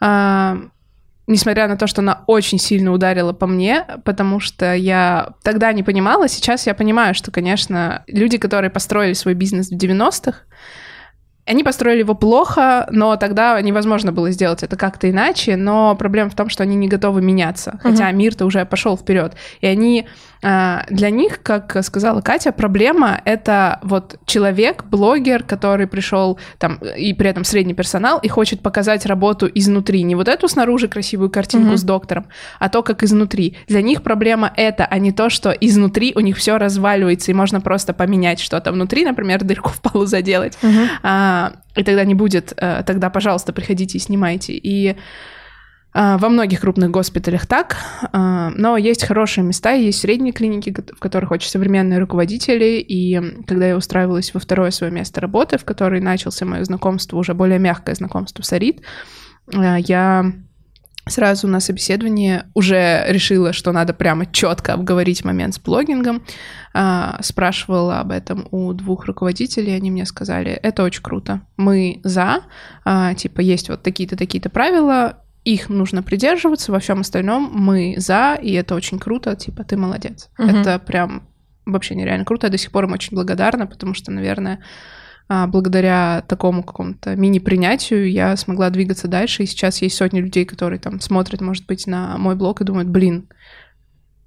а, 0.00 0.56
несмотря 1.26 1.68
на 1.68 1.76
то, 1.76 1.86
что 1.86 2.00
она 2.00 2.24
очень 2.26 2.58
сильно 2.58 2.90
ударила 2.90 3.34
по 3.34 3.46
мне, 3.46 3.84
потому 4.06 4.40
что 4.40 4.72
я 4.72 5.34
тогда 5.42 5.74
не 5.74 5.82
понимала, 5.82 6.26
сейчас 6.26 6.66
я 6.66 6.72
понимаю, 6.72 7.14
что, 7.14 7.30
конечно, 7.30 8.02
люди, 8.06 8.38
которые 8.38 8.70
построили 8.70 9.12
свой 9.12 9.34
бизнес 9.34 9.68
в 9.68 9.76
90-х, 9.76 10.38
они 11.44 11.64
построили 11.64 11.98
его 11.98 12.14
плохо, 12.14 12.86
но 12.90 13.16
тогда 13.16 13.60
невозможно 13.60 14.10
было 14.10 14.30
сделать 14.30 14.62
это 14.62 14.76
как-то 14.76 15.10
иначе. 15.10 15.56
Но 15.56 15.94
проблема 15.96 16.30
в 16.30 16.34
том, 16.34 16.48
что 16.48 16.62
они 16.62 16.76
не 16.76 16.88
готовы 16.88 17.20
меняться, 17.20 17.78
хотя 17.82 18.08
uh-huh. 18.08 18.14
мир-то 18.14 18.46
уже 18.46 18.64
пошел 18.64 18.96
вперед. 18.96 19.34
И 19.60 19.66
они 19.66 20.06
для 20.42 21.10
них, 21.10 21.42
как 21.42 21.84
сказала 21.84 22.20
Катя, 22.20 22.50
проблема 22.50 23.20
это 23.24 23.78
вот 23.82 24.18
человек, 24.26 24.84
блогер, 24.84 25.44
который 25.44 25.86
пришел 25.86 26.38
там 26.58 26.78
и 26.96 27.14
при 27.14 27.30
этом 27.30 27.44
средний 27.44 27.74
персонал 27.74 28.18
и 28.18 28.28
хочет 28.28 28.60
показать 28.60 29.06
работу 29.06 29.48
изнутри, 29.54 30.02
не 30.02 30.14
вот 30.14 30.28
эту 30.28 30.48
снаружи 30.48 30.88
красивую 30.88 31.30
картинку 31.30 31.74
uh-huh. 31.74 31.76
с 31.76 31.82
доктором, 31.84 32.26
а 32.58 32.68
то, 32.68 32.82
как 32.82 33.02
изнутри. 33.04 33.56
Для 33.68 33.82
них 33.82 34.02
проблема 34.02 34.52
это, 34.56 34.84
а 34.84 34.98
не 34.98 35.12
то, 35.12 35.30
что 35.30 35.50
изнутри 35.50 36.12
у 36.16 36.20
них 36.20 36.36
все 36.36 36.58
разваливается 36.58 37.30
и 37.30 37.34
можно 37.34 37.60
просто 37.60 37.92
поменять 37.92 38.40
что-то 38.40 38.72
внутри, 38.72 39.04
например, 39.04 39.44
дырку 39.44 39.70
в 39.70 39.80
полу 39.80 40.06
заделать, 40.06 40.58
uh-huh. 40.62 40.88
а, 41.02 41.52
и 41.76 41.84
тогда 41.84 42.04
не 42.04 42.14
будет. 42.14 42.52
А, 42.56 42.82
тогда, 42.82 43.10
пожалуйста, 43.10 43.52
приходите 43.52 43.98
и 43.98 44.00
снимайте. 44.00 44.54
И 44.54 44.90
а, 44.90 44.94
во 45.94 46.28
многих 46.30 46.60
крупных 46.60 46.90
госпиталях 46.90 47.46
так, 47.46 47.76
а, 48.12 48.50
но 48.56 48.78
есть 48.78 49.04
хорошие 49.04 49.44
места, 49.44 49.72
есть 49.72 50.00
средние 50.00 50.32
клиники, 50.32 50.74
в 50.74 50.98
которых 50.98 51.30
очень 51.30 51.50
современные 51.50 51.98
руководители, 51.98 52.80
и 52.80 53.42
когда 53.46 53.66
я 53.66 53.76
устраивалась 53.76 54.32
во 54.32 54.40
второе 54.40 54.70
свое 54.70 54.90
место 54.90 55.20
работы, 55.20 55.58
в 55.58 55.64
которой 55.64 56.00
начался 56.00 56.46
мое 56.46 56.64
знакомство, 56.64 57.18
уже 57.18 57.34
более 57.34 57.58
мягкое 57.58 57.94
знакомство 57.94 58.42
с 58.42 58.52
Арит, 58.54 58.80
а, 59.54 59.76
я 59.76 60.32
сразу 61.08 61.48
на 61.48 61.60
собеседовании 61.60 62.44
уже 62.54 63.04
решила, 63.08 63.52
что 63.52 63.72
надо 63.72 63.92
прямо 63.92 64.24
четко 64.24 64.74
обговорить 64.74 65.24
момент 65.24 65.56
с 65.56 65.58
блогингом. 65.58 66.22
Спрашивала 67.20 67.98
об 67.98 68.12
этом 68.12 68.46
у 68.52 68.72
двух 68.72 69.06
руководителей, 69.06 69.72
они 69.72 69.90
мне 69.90 70.06
сказали, 70.06 70.52
это 70.52 70.84
очень 70.84 71.02
круто, 71.02 71.42
мы 71.56 72.00
за, 72.04 72.42
типа 73.16 73.40
есть 73.40 73.68
вот 73.68 73.82
такие-то, 73.82 74.16
такие-то 74.16 74.48
правила, 74.48 75.21
их 75.44 75.68
нужно 75.68 76.02
придерживаться, 76.02 76.72
во 76.72 76.78
всем 76.78 77.00
остальном 77.00 77.50
мы 77.52 77.94
за, 77.98 78.38
и 78.40 78.52
это 78.52 78.74
очень 78.74 78.98
круто, 78.98 79.34
типа, 79.34 79.64
ты 79.64 79.76
молодец. 79.76 80.30
Угу. 80.38 80.48
Это 80.48 80.78
прям 80.78 81.28
вообще 81.66 81.94
нереально 81.94 82.24
круто, 82.24 82.46
я 82.46 82.50
до 82.50 82.58
сих 82.58 82.70
пор 82.70 82.84
им 82.84 82.92
очень 82.92 83.14
благодарна, 83.14 83.66
потому 83.66 83.94
что, 83.94 84.10
наверное, 84.10 84.60
а, 85.28 85.46
благодаря 85.46 86.24
такому 86.28 86.62
какому-то 86.62 87.16
мини-принятию 87.16 88.10
я 88.10 88.36
смогла 88.36 88.70
двигаться 88.70 89.08
дальше, 89.08 89.42
и 89.42 89.46
сейчас 89.46 89.82
есть 89.82 89.96
сотни 89.96 90.20
людей, 90.20 90.44
которые 90.44 90.78
там 90.78 91.00
смотрят, 91.00 91.40
может 91.40 91.66
быть, 91.66 91.86
на 91.86 92.18
мой 92.18 92.34
блог 92.36 92.60
и 92.60 92.64
думают, 92.64 92.88
блин, 92.88 93.28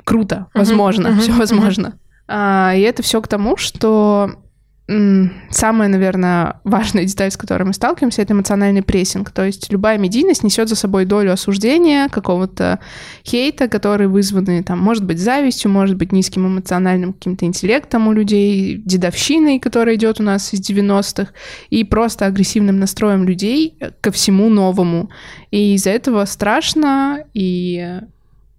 круто, 0.03 0.47
возможно, 0.53 1.07
uh-huh, 1.07 1.17
uh-huh, 1.17 1.21
все 1.21 1.33
возможно. 1.33 1.87
Uh-huh. 1.87 1.99
А, 2.27 2.73
и 2.75 2.81
это 2.81 3.03
все 3.03 3.21
к 3.21 3.27
тому, 3.27 3.57
что 3.57 4.44
самая, 4.87 5.89
наверное, 5.89 6.59
важная 6.63 7.05
деталь, 7.05 7.31
с 7.31 7.37
которой 7.37 7.63
мы 7.63 7.73
сталкиваемся, 7.73 8.21
это 8.21 8.33
эмоциональный 8.33 8.83
прессинг. 8.83 9.31
То 9.31 9.43
есть 9.43 9.71
любая 9.71 9.97
медийность 9.97 10.43
несет 10.43 10.69
за 10.69 10.75
собой 10.75 11.05
долю 11.05 11.33
осуждения, 11.33 12.07
какого-то 12.07 12.79
хейта, 13.25 13.67
который 13.67 14.07
вызваны, 14.07 14.63
там, 14.63 14.77
может 14.77 15.03
быть, 15.03 15.19
завистью, 15.19 15.71
может 15.71 15.95
быть, 15.95 16.11
низким 16.11 16.45
эмоциональным 16.45 17.13
каким-то 17.13 17.45
интеллектом 17.45 18.07
у 18.07 18.13
людей, 18.13 18.77
дедовщиной, 18.77 19.59
которая 19.59 19.95
идет 19.95 20.19
у 20.19 20.23
нас 20.23 20.53
из 20.53 20.61
90-х, 20.61 21.31
и 21.71 21.83
просто 21.83 22.27
агрессивным 22.27 22.79
настроем 22.79 23.23
людей 23.23 23.79
ко 24.01 24.11
всему 24.11 24.49
новому. 24.49 25.09
И 25.49 25.73
из-за 25.73 25.89
этого 25.89 26.25
страшно 26.25 27.25
и 27.33 28.01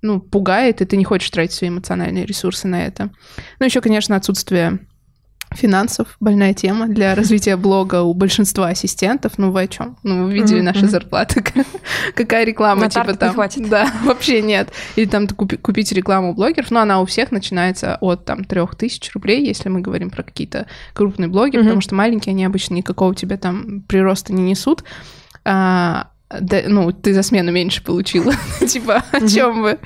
ну, 0.03 0.21
пугает, 0.21 0.83
и 0.83 0.85
ты 0.85 0.97
не 0.97 1.05
хочешь 1.05 1.31
тратить 1.31 1.55
свои 1.55 1.71
эмоциональные 1.71 2.27
ресурсы 2.27 2.67
на 2.67 2.85
это. 2.85 3.11
Ну, 3.61 3.67
еще, 3.67 3.81
конечно, 3.81 4.17
отсутствие 4.17 4.81
финансов 5.53 6.17
больная 6.21 6.55
тема 6.55 6.89
для 6.89 7.15
развития 7.15 7.57
блога 7.57 8.03
у 8.03 8.15
большинства 8.15 8.69
ассистентов. 8.69 9.39
Ну 9.39 9.51
вы 9.51 9.63
о 9.63 9.67
чем? 9.67 9.97
Ну 10.03 10.25
вы 10.25 10.35
видели 10.35 10.61
mm-hmm. 10.61 10.63
наши 10.63 10.87
зарплаты, 10.87 11.45
какая 12.15 12.45
реклама 12.45 12.83
На 12.83 12.91
типа 12.91 13.15
там? 13.15 13.31
Не 13.31 13.35
хватит. 13.35 13.69
Да, 13.69 13.91
вообще 14.05 14.43
нет. 14.43 14.73
Или 14.97 15.07
там 15.07 15.27
купи, 15.29 15.57
купить 15.57 15.93
рекламу 15.93 16.35
блогеров, 16.35 16.71
но 16.71 16.81
она 16.81 17.01
у 17.01 17.07
всех 17.07 17.31
начинается 17.31 17.97
от 18.01 18.25
там 18.25 18.45
трех 18.45 18.75
тысяч 18.75 19.13
рублей, 19.15 19.45
если 19.45 19.69
мы 19.69 19.81
говорим 19.81 20.11
про 20.11 20.23
какие-то 20.23 20.67
крупные 20.93 21.29
блоги, 21.29 21.57
mm-hmm. 21.57 21.63
потому 21.63 21.81
что 21.81 21.95
маленькие 21.95 22.33
они 22.33 22.45
обычно 22.45 22.75
никакого 22.75 23.15
тебе 23.15 23.37
там 23.37 23.83
прироста 23.83 24.33
не 24.33 24.43
несут. 24.43 24.85
А, 25.45 26.09
да, 26.29 26.63
ну, 26.67 26.91
ты 26.93 27.15
за 27.15 27.23
смену 27.23 27.53
меньше 27.53 27.83
получила. 27.85 28.33
типа, 28.67 29.05
о 29.13 29.29
чем 29.29 29.63
вы? 29.63 29.79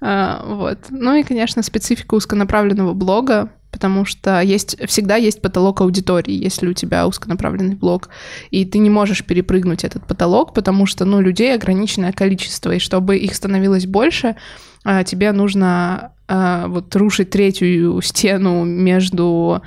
А, 0.00 0.44
вот. 0.46 0.78
Ну 0.90 1.14
и, 1.14 1.22
конечно, 1.22 1.62
специфика 1.62 2.14
узконаправленного 2.14 2.92
блога, 2.92 3.50
потому 3.72 4.04
что 4.04 4.40
есть, 4.40 4.76
всегда 4.86 5.16
есть 5.16 5.42
потолок 5.42 5.80
аудитории, 5.80 6.32
если 6.32 6.68
у 6.68 6.72
тебя 6.74 7.06
узконаправленный 7.06 7.74
блог, 7.74 8.08
и 8.50 8.64
ты 8.64 8.78
не 8.78 8.90
можешь 8.90 9.24
перепрыгнуть 9.24 9.84
этот 9.84 10.06
потолок, 10.06 10.54
потому 10.54 10.86
что, 10.86 11.04
ну, 11.04 11.20
людей 11.20 11.54
ограниченное 11.54 12.12
количество, 12.12 12.72
и 12.72 12.78
чтобы 12.78 13.16
их 13.16 13.34
становилось 13.34 13.86
больше, 13.86 14.36
а, 14.84 15.02
тебе 15.02 15.32
нужно 15.32 16.12
а, 16.28 16.68
вот 16.68 16.94
рушить 16.94 17.30
третью 17.30 18.00
стену 18.02 18.64
между 18.64 19.62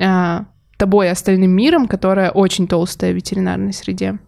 а, 0.00 0.46
тобой 0.76 1.06
и 1.06 1.10
остальным 1.10 1.52
миром, 1.52 1.86
которая 1.86 2.30
очень 2.30 2.66
толстая 2.66 3.12
в 3.12 3.16
ветеринарной 3.16 3.72
среде. 3.72 4.18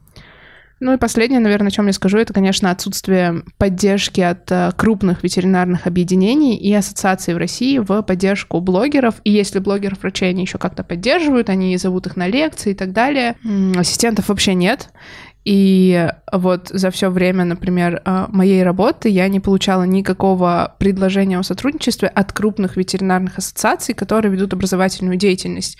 Ну 0.80 0.94
и 0.94 0.96
последнее, 0.96 1.40
наверное, 1.40 1.68
о 1.68 1.70
чем 1.70 1.86
я 1.88 1.92
скажу, 1.92 2.16
это, 2.16 2.32
конечно, 2.32 2.70
отсутствие 2.70 3.42
поддержки 3.58 4.22
от 4.22 4.50
э, 4.50 4.72
крупных 4.74 5.22
ветеринарных 5.22 5.86
объединений 5.86 6.56
и 6.56 6.72
ассоциаций 6.72 7.34
в 7.34 7.36
России 7.36 7.78
в 7.78 8.00
поддержку 8.00 8.60
блогеров. 8.60 9.16
И 9.24 9.30
если 9.30 9.58
блогеров 9.58 10.00
врачей 10.00 10.30
они 10.30 10.42
еще 10.42 10.56
как-то 10.56 10.82
поддерживают, 10.82 11.50
они 11.50 11.76
зовут 11.76 12.06
их 12.06 12.16
на 12.16 12.28
лекции 12.28 12.70
и 12.70 12.74
так 12.74 12.92
далее, 12.92 13.36
ассистентов 13.76 14.30
вообще 14.30 14.54
нет. 14.54 14.88
И 15.44 16.08
вот 16.32 16.68
за 16.68 16.90
все 16.90 17.10
время, 17.10 17.44
например, 17.44 18.00
э, 18.02 18.26
моей 18.28 18.62
работы 18.62 19.10
я 19.10 19.28
не 19.28 19.40
получала 19.40 19.82
никакого 19.82 20.76
предложения 20.78 21.38
о 21.38 21.42
сотрудничестве 21.42 22.08
от 22.08 22.32
крупных 22.32 22.78
ветеринарных 22.78 23.36
ассоциаций, 23.36 23.94
которые 23.94 24.32
ведут 24.32 24.54
образовательную 24.54 25.16
деятельность 25.16 25.76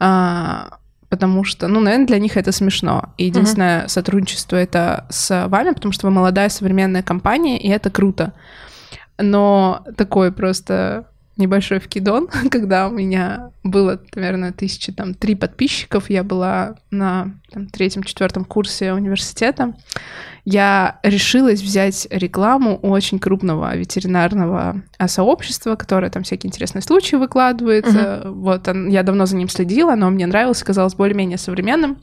а, 0.00 0.78
потому 1.08 1.44
что, 1.44 1.68
ну, 1.68 1.80
наверное, 1.80 2.06
для 2.06 2.18
них 2.18 2.36
это 2.36 2.52
смешно. 2.52 3.14
И 3.16 3.24
единственное 3.26 3.84
uh-huh. 3.84 3.88
сотрудничество 3.88 4.56
это 4.56 5.06
с 5.08 5.48
вами, 5.48 5.72
потому 5.72 5.92
что 5.92 6.06
вы 6.06 6.12
молодая 6.12 6.48
современная 6.48 7.02
компания, 7.02 7.58
и 7.58 7.68
это 7.68 7.90
круто. 7.90 8.34
Но 9.18 9.84
такой 9.96 10.30
просто 10.32 11.06
небольшой 11.38 11.78
вкидон, 11.78 12.28
когда 12.50 12.88
у 12.88 12.90
меня 12.90 13.50
было, 13.64 14.00
наверное, 14.14 14.52
тысячи 14.52 14.92
там 14.92 15.14
три 15.14 15.34
подписчиков, 15.34 16.10
я 16.10 16.22
была 16.22 16.76
на 16.90 17.32
третьем-четвертом 17.72 18.44
курсе 18.44 18.92
университета, 18.92 19.74
я 20.44 20.98
решилась 21.02 21.60
взять 21.60 22.06
рекламу 22.10 22.78
у 22.82 22.90
очень 22.90 23.18
крупного 23.18 23.76
ветеринарного 23.76 24.82
сообщества, 25.06 25.76
которое 25.76 26.10
там 26.10 26.22
всякие 26.22 26.48
интересные 26.48 26.82
случаи 26.82 27.16
выкладывает. 27.16 27.86
Uh-huh. 27.86 28.30
Вот 28.30 28.66
он, 28.66 28.88
я 28.88 29.02
давно 29.02 29.26
за 29.26 29.36
ним 29.36 29.50
следила, 29.50 29.94
но 29.94 30.08
мне 30.08 30.26
нравилось, 30.26 30.62
казалось 30.62 30.94
более-менее 30.94 31.36
современным. 31.36 31.98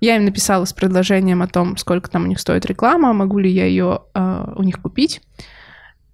Я 0.00 0.16
им 0.16 0.24
написала 0.24 0.64
с 0.64 0.72
предложением 0.72 1.42
о 1.42 1.46
том, 1.46 1.76
сколько 1.76 2.10
там 2.10 2.24
у 2.24 2.26
них 2.26 2.40
стоит 2.40 2.66
реклама, 2.66 3.12
могу 3.12 3.38
ли 3.38 3.50
я 3.50 3.66
ее 3.66 4.02
э, 4.14 4.52
у 4.56 4.62
них 4.62 4.80
купить. 4.80 5.20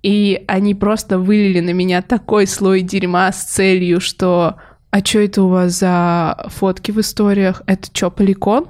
И 0.03 0.45
они 0.47 0.75
просто 0.75 1.19
вылили 1.19 1.61
на 1.61 1.71
меня 1.71 2.03
такой 2.03 2.47
слой 2.47 2.83
дерьма 2.83 3.33
с 3.33 3.45
целью, 3.45 4.01
что 4.01 4.57
«А 4.91 5.05
что 5.05 5.19
это 5.19 5.43
у 5.43 5.49
вас 5.49 5.79
за 5.79 6.47
фотки 6.49 6.91
в 6.91 7.01
историях? 7.01 7.63
Это 7.67 7.89
что, 7.93 8.11
поликон?» 8.11 8.69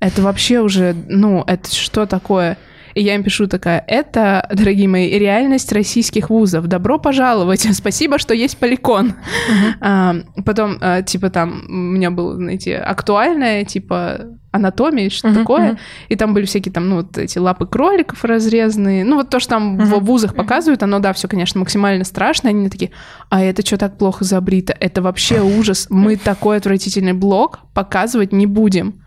Это 0.00 0.20
вообще 0.22 0.60
уже, 0.60 0.94
ну, 1.08 1.42
это 1.46 1.74
что 1.74 2.06
такое? 2.06 2.58
И 2.94 3.02
я 3.02 3.14
им 3.16 3.24
пишу 3.24 3.46
такая, 3.46 3.84
это, 3.86 4.48
дорогие 4.52 4.88
мои, 4.88 5.18
реальность 5.18 5.72
российских 5.72 6.30
вузов. 6.30 6.66
Добро 6.66 6.98
пожаловать. 6.98 7.66
Спасибо, 7.72 8.18
что 8.18 8.34
есть 8.34 8.56
поликон. 8.58 9.08
Uh-huh. 9.08 9.74
А, 9.80 10.14
потом, 10.44 10.78
а, 10.80 11.02
типа, 11.02 11.30
там 11.30 11.64
у 11.68 11.72
меня 11.72 12.10
было, 12.10 12.36
знаете, 12.36 12.76
актуальное, 12.76 13.64
типа, 13.64 14.26
анатомия, 14.52 15.10
что 15.10 15.28
uh-huh, 15.28 15.34
такое. 15.34 15.72
Uh-huh. 15.72 15.78
И 16.08 16.16
там 16.16 16.34
были 16.34 16.44
всякие 16.44 16.72
там, 16.72 16.88
ну, 16.88 16.96
вот 16.96 17.18
эти 17.18 17.38
лапы 17.38 17.66
кроликов 17.66 18.24
разрезанные. 18.24 19.04
Ну, 19.04 19.16
вот 19.16 19.28
то, 19.28 19.40
что 19.40 19.50
там 19.50 19.76
uh-huh. 19.76 19.98
в 19.98 20.04
вузах 20.04 20.36
показывают, 20.36 20.82
оно, 20.84 21.00
да, 21.00 21.12
все, 21.12 21.26
конечно, 21.26 21.58
максимально 21.58 22.04
страшно. 22.04 22.50
Они 22.50 22.68
такие, 22.68 22.92
а 23.28 23.42
это 23.42 23.66
что 23.66 23.76
так 23.76 23.98
плохо 23.98 24.24
забрито? 24.24 24.74
Это 24.78 25.02
вообще 25.02 25.40
ужас. 25.42 25.88
Мы 25.90 26.14
такой 26.14 26.58
отвратительный 26.58 27.12
блог 27.12 27.58
показывать 27.74 28.32
не 28.32 28.46
будем. 28.46 29.02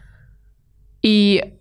И 1.02 1.57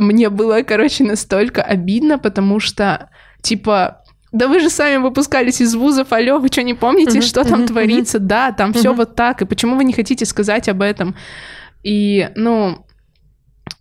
мне 0.00 0.28
было, 0.30 0.62
короче, 0.62 1.04
настолько 1.04 1.62
обидно, 1.62 2.18
потому 2.18 2.60
что, 2.60 3.10
типа, 3.42 4.02
да 4.32 4.48
вы 4.48 4.60
же 4.60 4.70
сами 4.70 4.98
выпускались 4.98 5.60
из 5.60 5.74
вузов, 5.74 6.12
алло, 6.12 6.38
вы 6.38 6.48
что, 6.48 6.62
не 6.62 6.74
помните, 6.74 7.18
uh-huh, 7.18 7.22
что 7.22 7.44
там 7.44 7.62
uh-huh, 7.62 7.66
творится? 7.68 8.18
Uh-huh. 8.18 8.26
Да, 8.26 8.52
там 8.52 8.70
uh-huh. 8.70 8.78
все 8.78 8.94
вот 8.94 9.14
так, 9.16 9.42
и 9.42 9.46
почему 9.46 9.76
вы 9.76 9.84
не 9.84 9.92
хотите 9.92 10.24
сказать 10.24 10.68
об 10.68 10.82
этом? 10.82 11.16
И, 11.82 12.30
ну, 12.36 12.86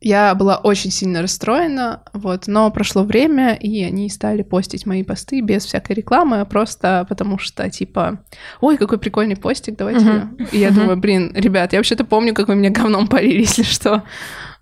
я 0.01 0.33
была 0.33 0.57
очень 0.57 0.91
сильно 0.91 1.21
расстроена, 1.21 2.03
вот, 2.13 2.47
но 2.47 2.71
прошло 2.71 3.03
время, 3.03 3.53
и 3.53 3.83
они 3.83 4.09
стали 4.09 4.43
постить 4.43 4.85
мои 4.85 5.03
посты 5.03 5.41
без 5.41 5.65
всякой 5.65 5.97
рекламы, 5.97 6.45
просто 6.45 7.05
потому 7.09 7.37
что, 7.37 7.69
типа, 7.69 8.23
ой, 8.61 8.77
какой 8.77 8.97
прикольный 8.97 9.35
постик, 9.35 9.75
давайте. 9.77 10.05
Uh-huh. 10.05 10.49
И 10.51 10.57
я 10.57 10.69
uh-huh. 10.69 10.73
думаю, 10.73 10.97
блин, 10.97 11.31
ребят, 11.35 11.73
я 11.73 11.79
вообще-то 11.79 12.05
помню, 12.05 12.33
как 12.33 12.47
вы 12.47 12.55
меня 12.55 12.69
говном 12.69 13.07
парили, 13.07 13.41
если 13.41 13.63
что. 13.63 14.03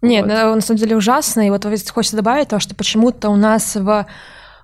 Нет, 0.02 0.26
вот. 0.26 0.56
на 0.56 0.62
самом 0.62 0.80
деле 0.80 0.96
ужасно, 0.96 1.48
и 1.48 1.50
вот 1.50 1.66
хочется 1.92 2.16
добавить 2.16 2.50
то, 2.50 2.60
что 2.60 2.76
почему-то 2.76 3.30
у 3.30 3.36
нас 3.36 3.76
в 3.76 4.06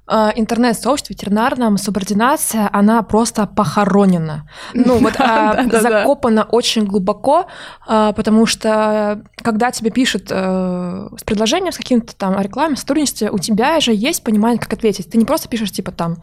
Э, 0.05 0.31
интернет-сообществе 0.35 1.15
ветеринарном 1.15 1.77
субординация, 1.77 2.69
она 2.73 3.01
просто 3.03 3.47
похоронена. 3.47 4.49
Ну 4.73 4.97
вот 4.97 5.13
а, 5.17 5.63
закопана 5.71 6.43
очень 6.43 6.85
глубоко, 6.85 7.45
а, 7.87 8.11
потому 8.11 8.45
что 8.45 9.21
когда 9.37 9.71
тебе 9.71 9.91
пишут 9.91 10.27
э, 10.29 11.07
с 11.17 11.23
предложением, 11.23 11.71
с 11.71 11.77
каким-то 11.77 12.13
там 12.17 12.37
рекламой, 12.41 12.75
сотрудничестве, 12.75 13.31
у 13.31 13.37
тебя 13.39 13.79
же 13.79 13.93
есть 13.93 14.25
понимание, 14.25 14.59
как 14.59 14.73
ответить. 14.73 15.09
Ты 15.09 15.17
не 15.17 15.23
просто 15.23 15.47
пишешь 15.47 15.71
типа 15.71 15.91
там 15.91 16.17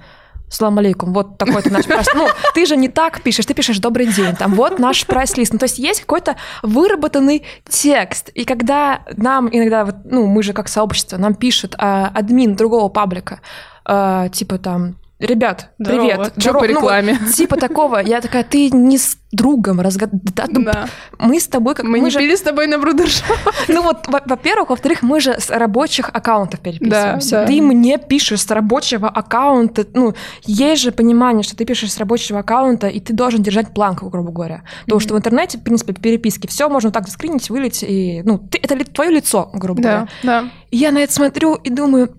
Салам 0.51 0.79
алейкум, 0.79 1.13
вот 1.13 1.39
такой 1.39 1.63
ты 1.63 1.71
наш 1.71 1.87
прайс. 1.87 2.09
Ну, 2.15 2.29
ты 2.55 2.67
же 2.67 2.77
не 2.77 2.89
так 2.89 3.23
пишешь, 3.23 3.47
ты 3.47 3.55
пишешь 3.55 3.79
«добрый 3.79 4.07
день», 4.07 4.35
там, 4.37 4.55
вот 4.55 4.79
наш 4.79 5.07
прайс-лист. 5.07 5.53
Ну, 5.53 5.59
то 5.59 5.65
есть 5.65 5.79
есть 5.79 6.01
какой-то 6.01 6.37
выработанный 6.63 7.45
текст. 7.69 8.31
И 8.31 8.45
когда 8.45 9.03
нам 9.17 9.49
иногда, 9.51 9.85
вот, 9.85 9.95
ну, 10.05 10.27
мы 10.27 10.43
же 10.43 10.53
как 10.53 10.69
сообщество, 10.69 11.19
нам 11.19 11.35
пишет 11.35 11.77
а, 11.79 12.11
админ 12.13 12.57
другого 12.57 12.89
паблика, 12.89 13.41
а, 13.85 14.29
типа 14.29 14.59
там 14.59 14.97
Ребят, 15.21 15.73
Здорово. 15.79 16.01
привет. 16.01 16.33
Что 16.39 16.55
по 16.55 16.65
рекламе? 16.65 17.13
Ну, 17.13 17.19
вот, 17.27 17.35
типа 17.35 17.57
такого. 17.57 17.99
Я 17.99 18.23
такая, 18.23 18.43
ты 18.43 18.71
не 18.71 18.97
с 18.97 19.19
другом 19.33 19.81
разговариваешь. 19.81 20.33
Да, 20.35 20.47
да. 20.49 20.89
Мы 21.19 21.39
с 21.39 21.47
тобой... 21.47 21.75
Как, 21.75 21.85
мы, 21.85 21.99
мы 21.99 22.01
не 22.01 22.11
же... 22.11 22.19
пили 22.19 22.35
с 22.35 22.41
тобой 22.41 22.67
на 22.67 22.79
брудершоу. 22.79 23.37
Ну 23.69 23.83
вот, 23.83 24.09
во-первых. 24.09 24.71
Во-вторых, 24.71 25.03
мы 25.03 25.21
же 25.21 25.39
с 25.39 25.51
рабочих 25.51 26.09
аккаунтов 26.09 26.61
переписываемся. 26.61 27.31
Да, 27.31 27.41
да. 27.43 27.47
Ты 27.47 27.61
мне 27.61 27.99
пишешь 27.99 28.41
с 28.41 28.51
рабочего 28.51 29.09
аккаунта. 29.11 29.87
Ну, 29.93 30.15
есть 30.47 30.83
же 30.83 30.91
понимание, 30.91 31.43
что 31.43 31.55
ты 31.55 31.67
пишешь 31.67 31.93
с 31.93 31.99
рабочего 31.99 32.39
аккаунта, 32.39 32.87
и 32.89 32.99
ты 32.99 33.13
должен 33.13 33.43
держать 33.43 33.75
планку, 33.75 34.09
грубо 34.09 34.33
говоря. 34.33 34.63
Потому 34.85 35.01
mm-hmm. 35.01 35.05
что 35.05 35.15
в 35.15 35.19
интернете, 35.19 35.59
в 35.59 35.63
принципе, 35.63 35.93
переписки, 35.93 36.47
все 36.47 36.69
можно 36.71 36.91
так 36.91 37.07
заскринить, 37.07 37.51
вылить, 37.51 37.85
и... 37.87 38.23
Ну, 38.25 38.39
ты, 38.39 38.59
это 38.63 38.83
твое 38.91 39.11
лицо, 39.11 39.51
грубо 39.53 39.83
да, 39.83 39.89
говоря. 39.91 40.09
Да, 40.23 40.45
И 40.71 40.79
я 40.79 40.93
на 40.93 40.99
это 40.99 41.13
смотрю 41.13 41.57
и 41.57 41.69
думаю 41.69 42.15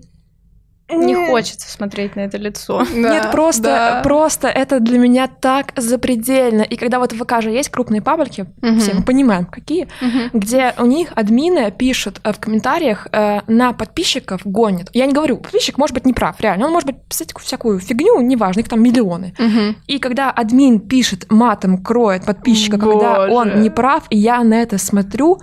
не 0.92 1.14
хочется 1.28 1.70
смотреть 1.70 2.16
на 2.16 2.20
это 2.20 2.38
лицо. 2.38 2.86
Да, 3.02 3.10
Нет, 3.10 3.32
просто, 3.32 3.62
да. 3.62 4.00
просто 4.04 4.48
это 4.48 4.78
для 4.78 4.98
меня 4.98 5.26
так 5.26 5.72
запредельно. 5.76 6.62
И 6.62 6.76
когда 6.76 6.98
вот 6.98 7.12
в 7.12 7.24
ВК 7.24 7.42
же 7.42 7.50
есть 7.50 7.68
крупные 7.70 8.00
паблики, 8.00 8.46
угу. 8.62 8.78
все 8.78 8.94
мы 8.94 9.02
понимаем, 9.02 9.46
какие, 9.46 9.88
угу. 10.00 10.38
где 10.38 10.74
у 10.78 10.86
них 10.86 11.08
админы 11.16 11.72
пишут 11.72 12.20
в 12.22 12.38
комментариях 12.38 13.08
э, 13.10 13.40
на 13.48 13.72
подписчиков 13.72 14.42
гонят. 14.44 14.90
Я 14.92 15.06
не 15.06 15.12
говорю, 15.12 15.38
подписчик 15.38 15.78
может 15.78 15.94
быть 15.94 16.06
неправ, 16.06 16.40
реально. 16.40 16.66
Он 16.66 16.72
может 16.72 16.86
быть 16.86 17.02
писать 17.08 17.32
всякую 17.40 17.80
фигню, 17.80 18.20
неважно, 18.20 18.60
их 18.60 18.68
там 18.68 18.82
миллионы. 18.82 19.34
Угу. 19.38 19.76
И 19.86 19.98
когда 19.98 20.30
админ 20.30 20.80
пишет 20.80 21.30
матом, 21.30 21.82
кроет 21.82 22.24
подписчика, 22.24 22.76
Боже. 22.76 22.98
когда 22.98 23.28
он 23.28 23.62
неправ, 23.62 24.04
и 24.10 24.18
я 24.18 24.44
на 24.44 24.62
это 24.62 24.78
смотрю, 24.78 25.40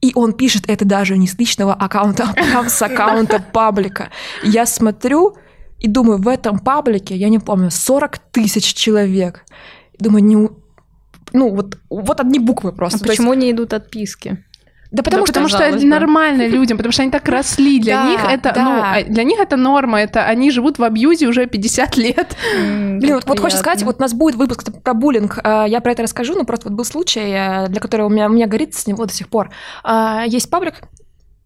и 0.00 0.12
он 0.14 0.32
пишет 0.32 0.64
это 0.68 0.84
даже 0.84 1.16
не 1.16 1.26
с 1.26 1.38
личного 1.38 1.74
аккаунта, 1.74 2.28
а 2.30 2.32
прям 2.32 2.68
с 2.68 2.80
аккаунта 2.82 3.42
паблика. 3.52 4.10
Я 4.42 4.66
смотрю 4.66 5.36
и 5.78 5.88
думаю, 5.88 6.18
в 6.18 6.28
этом 6.28 6.58
паблике, 6.58 7.16
я 7.16 7.28
не 7.28 7.38
помню, 7.38 7.70
40 7.70 8.18
тысяч 8.18 8.74
человек. 8.74 9.44
Думаю, 9.98 10.24
не... 10.24 10.36
Ну, 11.32 11.54
вот, 11.54 11.78
вот 11.90 12.20
одни 12.20 12.38
буквы 12.38 12.72
просто. 12.72 13.04
А 13.04 13.08
почему 13.08 13.32
есть... 13.32 13.42
не 13.42 13.50
идут 13.50 13.72
отписки? 13.72 14.44
Да 14.90 15.02
потому, 15.02 15.22
да, 15.22 15.26
что, 15.26 15.32
потому 15.34 15.48
что 15.48 15.62
это 15.62 15.86
нормально 15.86 16.46
людям, 16.46 16.78
потому 16.78 16.92
что 16.92 17.02
они 17.02 17.10
так 17.10 17.28
росли. 17.28 17.78
Для 17.78 18.02
да, 18.02 18.10
них 18.10 18.20
это, 18.24 18.52
да. 18.54 18.64
ну, 18.64 18.80
а, 18.82 19.02
для 19.02 19.22
них 19.22 19.38
это 19.38 19.56
норма. 19.56 20.00
Это 20.00 20.24
они 20.24 20.50
живут 20.50 20.78
в 20.78 20.84
абьюзе 20.84 21.26
уже 21.26 21.46
50 21.46 21.96
лет. 21.98 22.36
Блин, 22.54 23.16
вот, 23.16 23.26
вот 23.26 23.38
хочется 23.38 23.60
сказать, 23.60 23.82
вот 23.82 23.96
у 23.98 24.00
нас 24.00 24.14
будет 24.14 24.36
выпуск 24.36 24.64
про 24.82 24.94
буллинг. 24.94 25.38
А, 25.44 25.66
я 25.66 25.80
про 25.80 25.92
это 25.92 26.04
расскажу, 26.04 26.34
но 26.34 26.44
просто 26.44 26.68
вот 26.68 26.76
был 26.76 26.84
случай, 26.84 27.20
э, 27.20 27.68
для 27.68 27.80
которого 27.80 28.06
у 28.06 28.10
меня, 28.10 28.26
у 28.26 28.32
меня 28.32 28.46
горит 28.46 28.74
с 28.74 28.86
него 28.86 29.04
до 29.04 29.12
сих 29.12 29.28
пор. 29.28 29.50
А, 29.84 30.24
есть 30.26 30.48
паблик, 30.48 30.82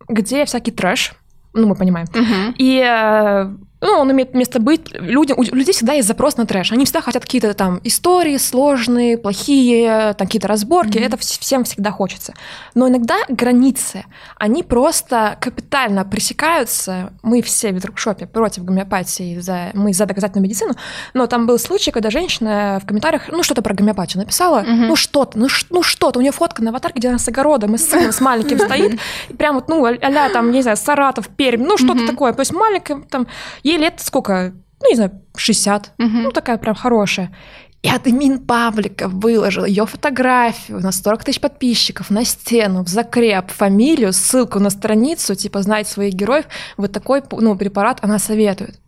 где 0.08 0.44
всякий 0.44 0.70
трэш, 0.70 1.14
ну, 1.52 1.66
мы 1.66 1.74
понимаем. 1.74 2.06
Угу. 2.14 2.54
И 2.58 2.78
э, 2.78 3.50
ну, 3.82 3.98
он 3.98 4.10
имеет 4.12 4.32
место 4.32 4.60
быть. 4.60 4.92
Людям, 4.92 5.38
у 5.38 5.42
людей 5.42 5.72
всегда 5.72 5.94
есть 5.94 6.06
запрос 6.06 6.36
на 6.36 6.46
трэш. 6.46 6.70
Они 6.70 6.84
всегда 6.84 7.00
хотят 7.00 7.24
какие-то 7.24 7.52
там 7.52 7.80
истории 7.82 8.36
сложные, 8.36 9.18
плохие, 9.18 10.14
там 10.14 10.28
какие-то 10.28 10.46
разборки. 10.46 10.98
Mm-hmm. 10.98 11.06
Это 11.06 11.16
всем 11.16 11.64
всегда 11.64 11.90
хочется. 11.90 12.32
Но 12.74 12.88
иногда 12.88 13.16
границы, 13.28 14.04
они 14.38 14.62
просто 14.62 15.36
капитально 15.40 16.04
пресекаются. 16.04 17.12
Мы 17.22 17.42
все 17.42 17.72
в 17.72 17.74
ветрукшопе 17.74 18.26
против 18.26 18.64
гомеопатии, 18.64 19.40
за, 19.40 19.70
мы 19.74 19.92
за 19.92 20.06
доказательную 20.06 20.44
медицину. 20.44 20.74
Но 21.12 21.26
там 21.26 21.48
был 21.48 21.58
случай, 21.58 21.90
когда 21.90 22.10
женщина 22.10 22.80
в 22.80 22.86
комментариях, 22.86 23.30
ну, 23.32 23.42
что-то 23.42 23.62
про 23.62 23.74
гомеопатию 23.74 24.20
написала. 24.20 24.60
Mm-hmm. 24.62 24.86
Ну, 24.86 24.94
что-то, 24.94 25.38
ну, 25.38 25.48
ну 25.70 25.82
что-то. 25.82 26.20
У 26.20 26.22
нее 26.22 26.32
фотка 26.32 26.62
на 26.62 26.70
аватарке, 26.70 27.00
где 27.00 27.08
она 27.08 27.18
с 27.18 27.26
огородом 27.26 27.74
и 27.74 27.78
с 27.78 27.90
сыном, 27.90 28.12
с 28.12 28.20
маленьким 28.20 28.60
стоит. 28.60 29.00
Прям 29.36 29.56
вот, 29.56 29.68
ну, 29.68 29.84
а 29.84 30.28
там, 30.28 30.52
не 30.52 30.62
знаю, 30.62 30.76
Саратов, 30.76 31.28
Пермь, 31.28 31.64
ну, 31.64 31.76
что-то 31.76 32.06
такое. 32.06 32.32
То 32.32 32.42
есть 32.42 32.52
маленькая 32.52 33.00
там 33.10 33.26
Ей 33.72 33.78
лет 33.78 34.00
сколько? 34.00 34.52
Ну, 34.82 34.90
не 34.90 34.96
знаю, 34.96 35.22
60. 35.34 35.94
Угу. 35.98 36.08
Ну, 36.08 36.30
такая 36.30 36.58
прям 36.58 36.74
хорошая. 36.74 37.34
И 37.80 37.88
админ 37.88 38.38
паблика 38.38 39.08
выложил 39.08 39.64
ее 39.64 39.86
фотографию 39.86 40.80
на 40.80 40.92
40 40.92 41.24
тысяч 41.24 41.40
подписчиков 41.40 42.10
на 42.10 42.24
стену, 42.24 42.84
в 42.84 42.88
закреп, 42.88 43.50
фамилию, 43.50 44.12
ссылку 44.12 44.60
на 44.60 44.70
страницу, 44.70 45.34
типа, 45.34 45.62
знать 45.62 45.88
своих 45.88 46.14
героев. 46.14 46.44
Вот 46.76 46.92
такой 46.92 47.22
ну, 47.30 47.56
препарат 47.56 47.98
она 48.02 48.18
советует. 48.18 48.78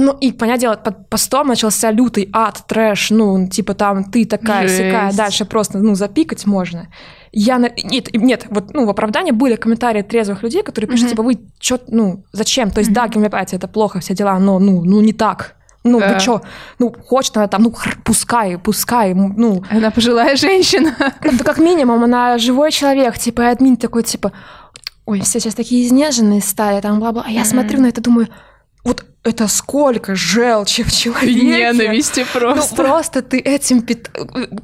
Ну, 0.00 0.16
и, 0.20 0.30
понятное 0.30 0.60
дело, 0.60 0.76
под 0.76 1.08
постом 1.08 1.48
начался 1.48 1.90
лютый 1.90 2.30
ад, 2.32 2.62
трэш, 2.68 3.10
ну, 3.10 3.48
типа 3.48 3.74
там 3.74 4.04
ты 4.04 4.26
такая, 4.26 4.68
сякая, 4.68 5.12
дальше 5.12 5.44
просто, 5.44 5.78
ну, 5.78 5.96
запикать 5.96 6.46
можно. 6.46 6.86
Я... 7.32 7.58
Нет, 7.58 8.14
нет, 8.14 8.46
вот, 8.48 8.72
ну, 8.74 8.86
в 8.86 8.90
оправдании 8.90 9.32
были 9.32 9.56
комментарии 9.56 10.02
трезвых 10.02 10.44
людей, 10.44 10.62
которые 10.62 10.88
пишут, 10.88 11.06
mm-hmm. 11.06 11.10
типа, 11.10 11.22
вы 11.24 11.40
что, 11.58 11.80
ну, 11.88 12.22
зачем? 12.30 12.70
То 12.70 12.78
есть, 12.78 12.92
mm-hmm. 12.92 12.94
да, 12.94 13.08
гомеопатия 13.08 13.58
это 13.58 13.66
плохо, 13.66 13.98
все 13.98 14.14
дела, 14.14 14.38
но, 14.38 14.60
ну, 14.60 14.84
ну, 14.84 15.00
не 15.00 15.12
так. 15.12 15.56
Ну, 15.82 15.98
да. 15.98 16.14
вы 16.14 16.20
что? 16.20 16.42
Ну, 16.78 16.94
хочет 17.06 17.36
она 17.36 17.48
там, 17.48 17.64
ну, 17.64 17.74
пускай, 18.04 18.56
пускай, 18.56 19.14
ну... 19.14 19.64
Она 19.68 19.90
пожилая 19.90 20.36
женщина. 20.36 20.94
Ну, 21.24 21.32
как 21.44 21.58
минимум, 21.58 22.04
она 22.04 22.38
живой 22.38 22.70
человек, 22.70 23.18
типа, 23.18 23.42
и 23.42 23.44
админ 23.46 23.76
такой, 23.76 24.04
типа, 24.04 24.30
ой, 25.06 25.22
все 25.22 25.40
сейчас 25.40 25.56
такие 25.56 25.84
изнеженные 25.84 26.40
стали, 26.40 26.80
там, 26.80 27.00
бла-бла. 27.00 27.24
А 27.26 27.30
я 27.30 27.40
mm-hmm. 27.40 27.44
смотрю 27.44 27.80
на 27.80 27.86
это, 27.86 28.00
думаю, 28.00 28.28
вот 28.84 29.04
это 29.24 29.48
сколько 29.48 30.14
желчи 30.14 30.82
в 30.82 30.92
человеке. 30.92 31.44
Ненависти 31.44 32.24
просто. 32.32 32.74
Ну, 32.76 32.84
просто 32.84 33.22
ты 33.22 33.38
этим... 33.38 33.82
Пит... 33.82 34.10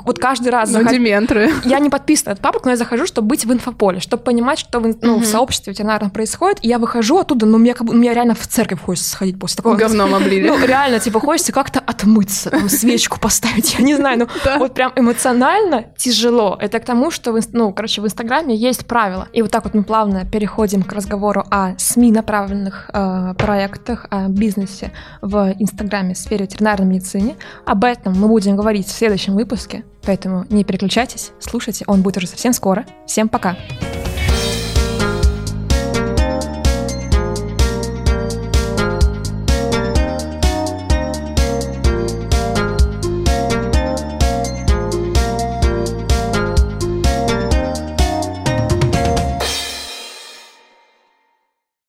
Вот 0.04 0.18
каждый 0.18 0.48
раз... 0.48 0.70
Ну, 0.70 0.78
заход... 0.78 0.92
дементры. 0.92 1.52
Я 1.64 1.80
не 1.80 1.90
подписана 1.90 2.32
от 2.32 2.40
папок, 2.40 2.64
но 2.64 2.70
я 2.70 2.76
захожу, 2.76 3.06
чтобы 3.06 3.28
быть 3.28 3.44
в 3.44 3.52
инфополе, 3.52 4.00
чтобы 4.00 4.22
понимать, 4.22 4.60
что 4.60 4.80
в, 4.80 4.96
ну, 5.02 5.16
угу. 5.16 5.24
в 5.24 5.26
сообществе 5.26 5.72
ветеринарном 5.72 6.10
происходит. 6.10 6.58
И 6.62 6.68
я 6.68 6.78
выхожу 6.78 7.18
оттуда, 7.18 7.46
но 7.46 7.58
мне, 7.58 7.74
как 7.74 7.90
мне 7.90 8.14
реально 8.14 8.34
в 8.34 8.46
церковь 8.46 8.80
хочется 8.80 9.10
сходить 9.10 9.38
после 9.38 9.56
такого. 9.56 9.76
Говном 9.76 10.14
облили. 10.14 10.48
Ну, 10.48 10.64
реально, 10.64 11.00
типа, 11.00 11.20
хочется 11.20 11.52
как-то 11.52 11.80
отмыться, 11.80 12.50
там, 12.50 12.68
свечку 12.68 13.18
поставить, 13.18 13.74
я 13.78 13.84
не 13.84 13.96
знаю. 13.96 14.20
Ну, 14.20 14.28
да. 14.44 14.58
вот 14.58 14.72
прям 14.72 14.92
эмоционально 14.96 15.86
тяжело. 15.96 16.56
Это 16.60 16.78
к 16.78 16.84
тому, 16.84 17.10
что, 17.10 17.32
в, 17.32 17.40
ну, 17.52 17.72
короче, 17.72 18.00
в 18.00 18.06
Инстаграме 18.06 18.54
есть 18.54 18.86
правила. 18.86 19.28
И 19.32 19.42
вот 19.42 19.50
так 19.50 19.64
вот 19.64 19.74
мы 19.74 19.82
плавно 19.82 20.24
переходим 20.24 20.82
к 20.82 20.92
разговору 20.92 21.44
о 21.50 21.76
СМИ 21.76 22.12
направленных 22.12 22.90
э, 22.92 23.34
проектах, 23.36 24.06
о 24.10 24.28
бизнесе 24.44 24.92
в 25.22 25.54
Инстаграме 25.58 26.14
в 26.14 26.18
сфере 26.18 26.44
ветеринарной 26.44 26.86
медицины. 26.86 27.34
Об 27.64 27.84
этом 27.84 28.18
мы 28.18 28.28
будем 28.28 28.56
говорить 28.56 28.86
в 28.86 28.90
следующем 28.90 29.34
выпуске, 29.34 29.84
поэтому 30.02 30.44
не 30.50 30.64
переключайтесь, 30.64 31.32
слушайте, 31.40 31.84
он 31.86 32.02
будет 32.02 32.18
уже 32.18 32.26
совсем 32.26 32.52
скоро. 32.52 32.84
Всем 33.06 33.28
пока! 33.28 33.44
Пока. 33.54 34.13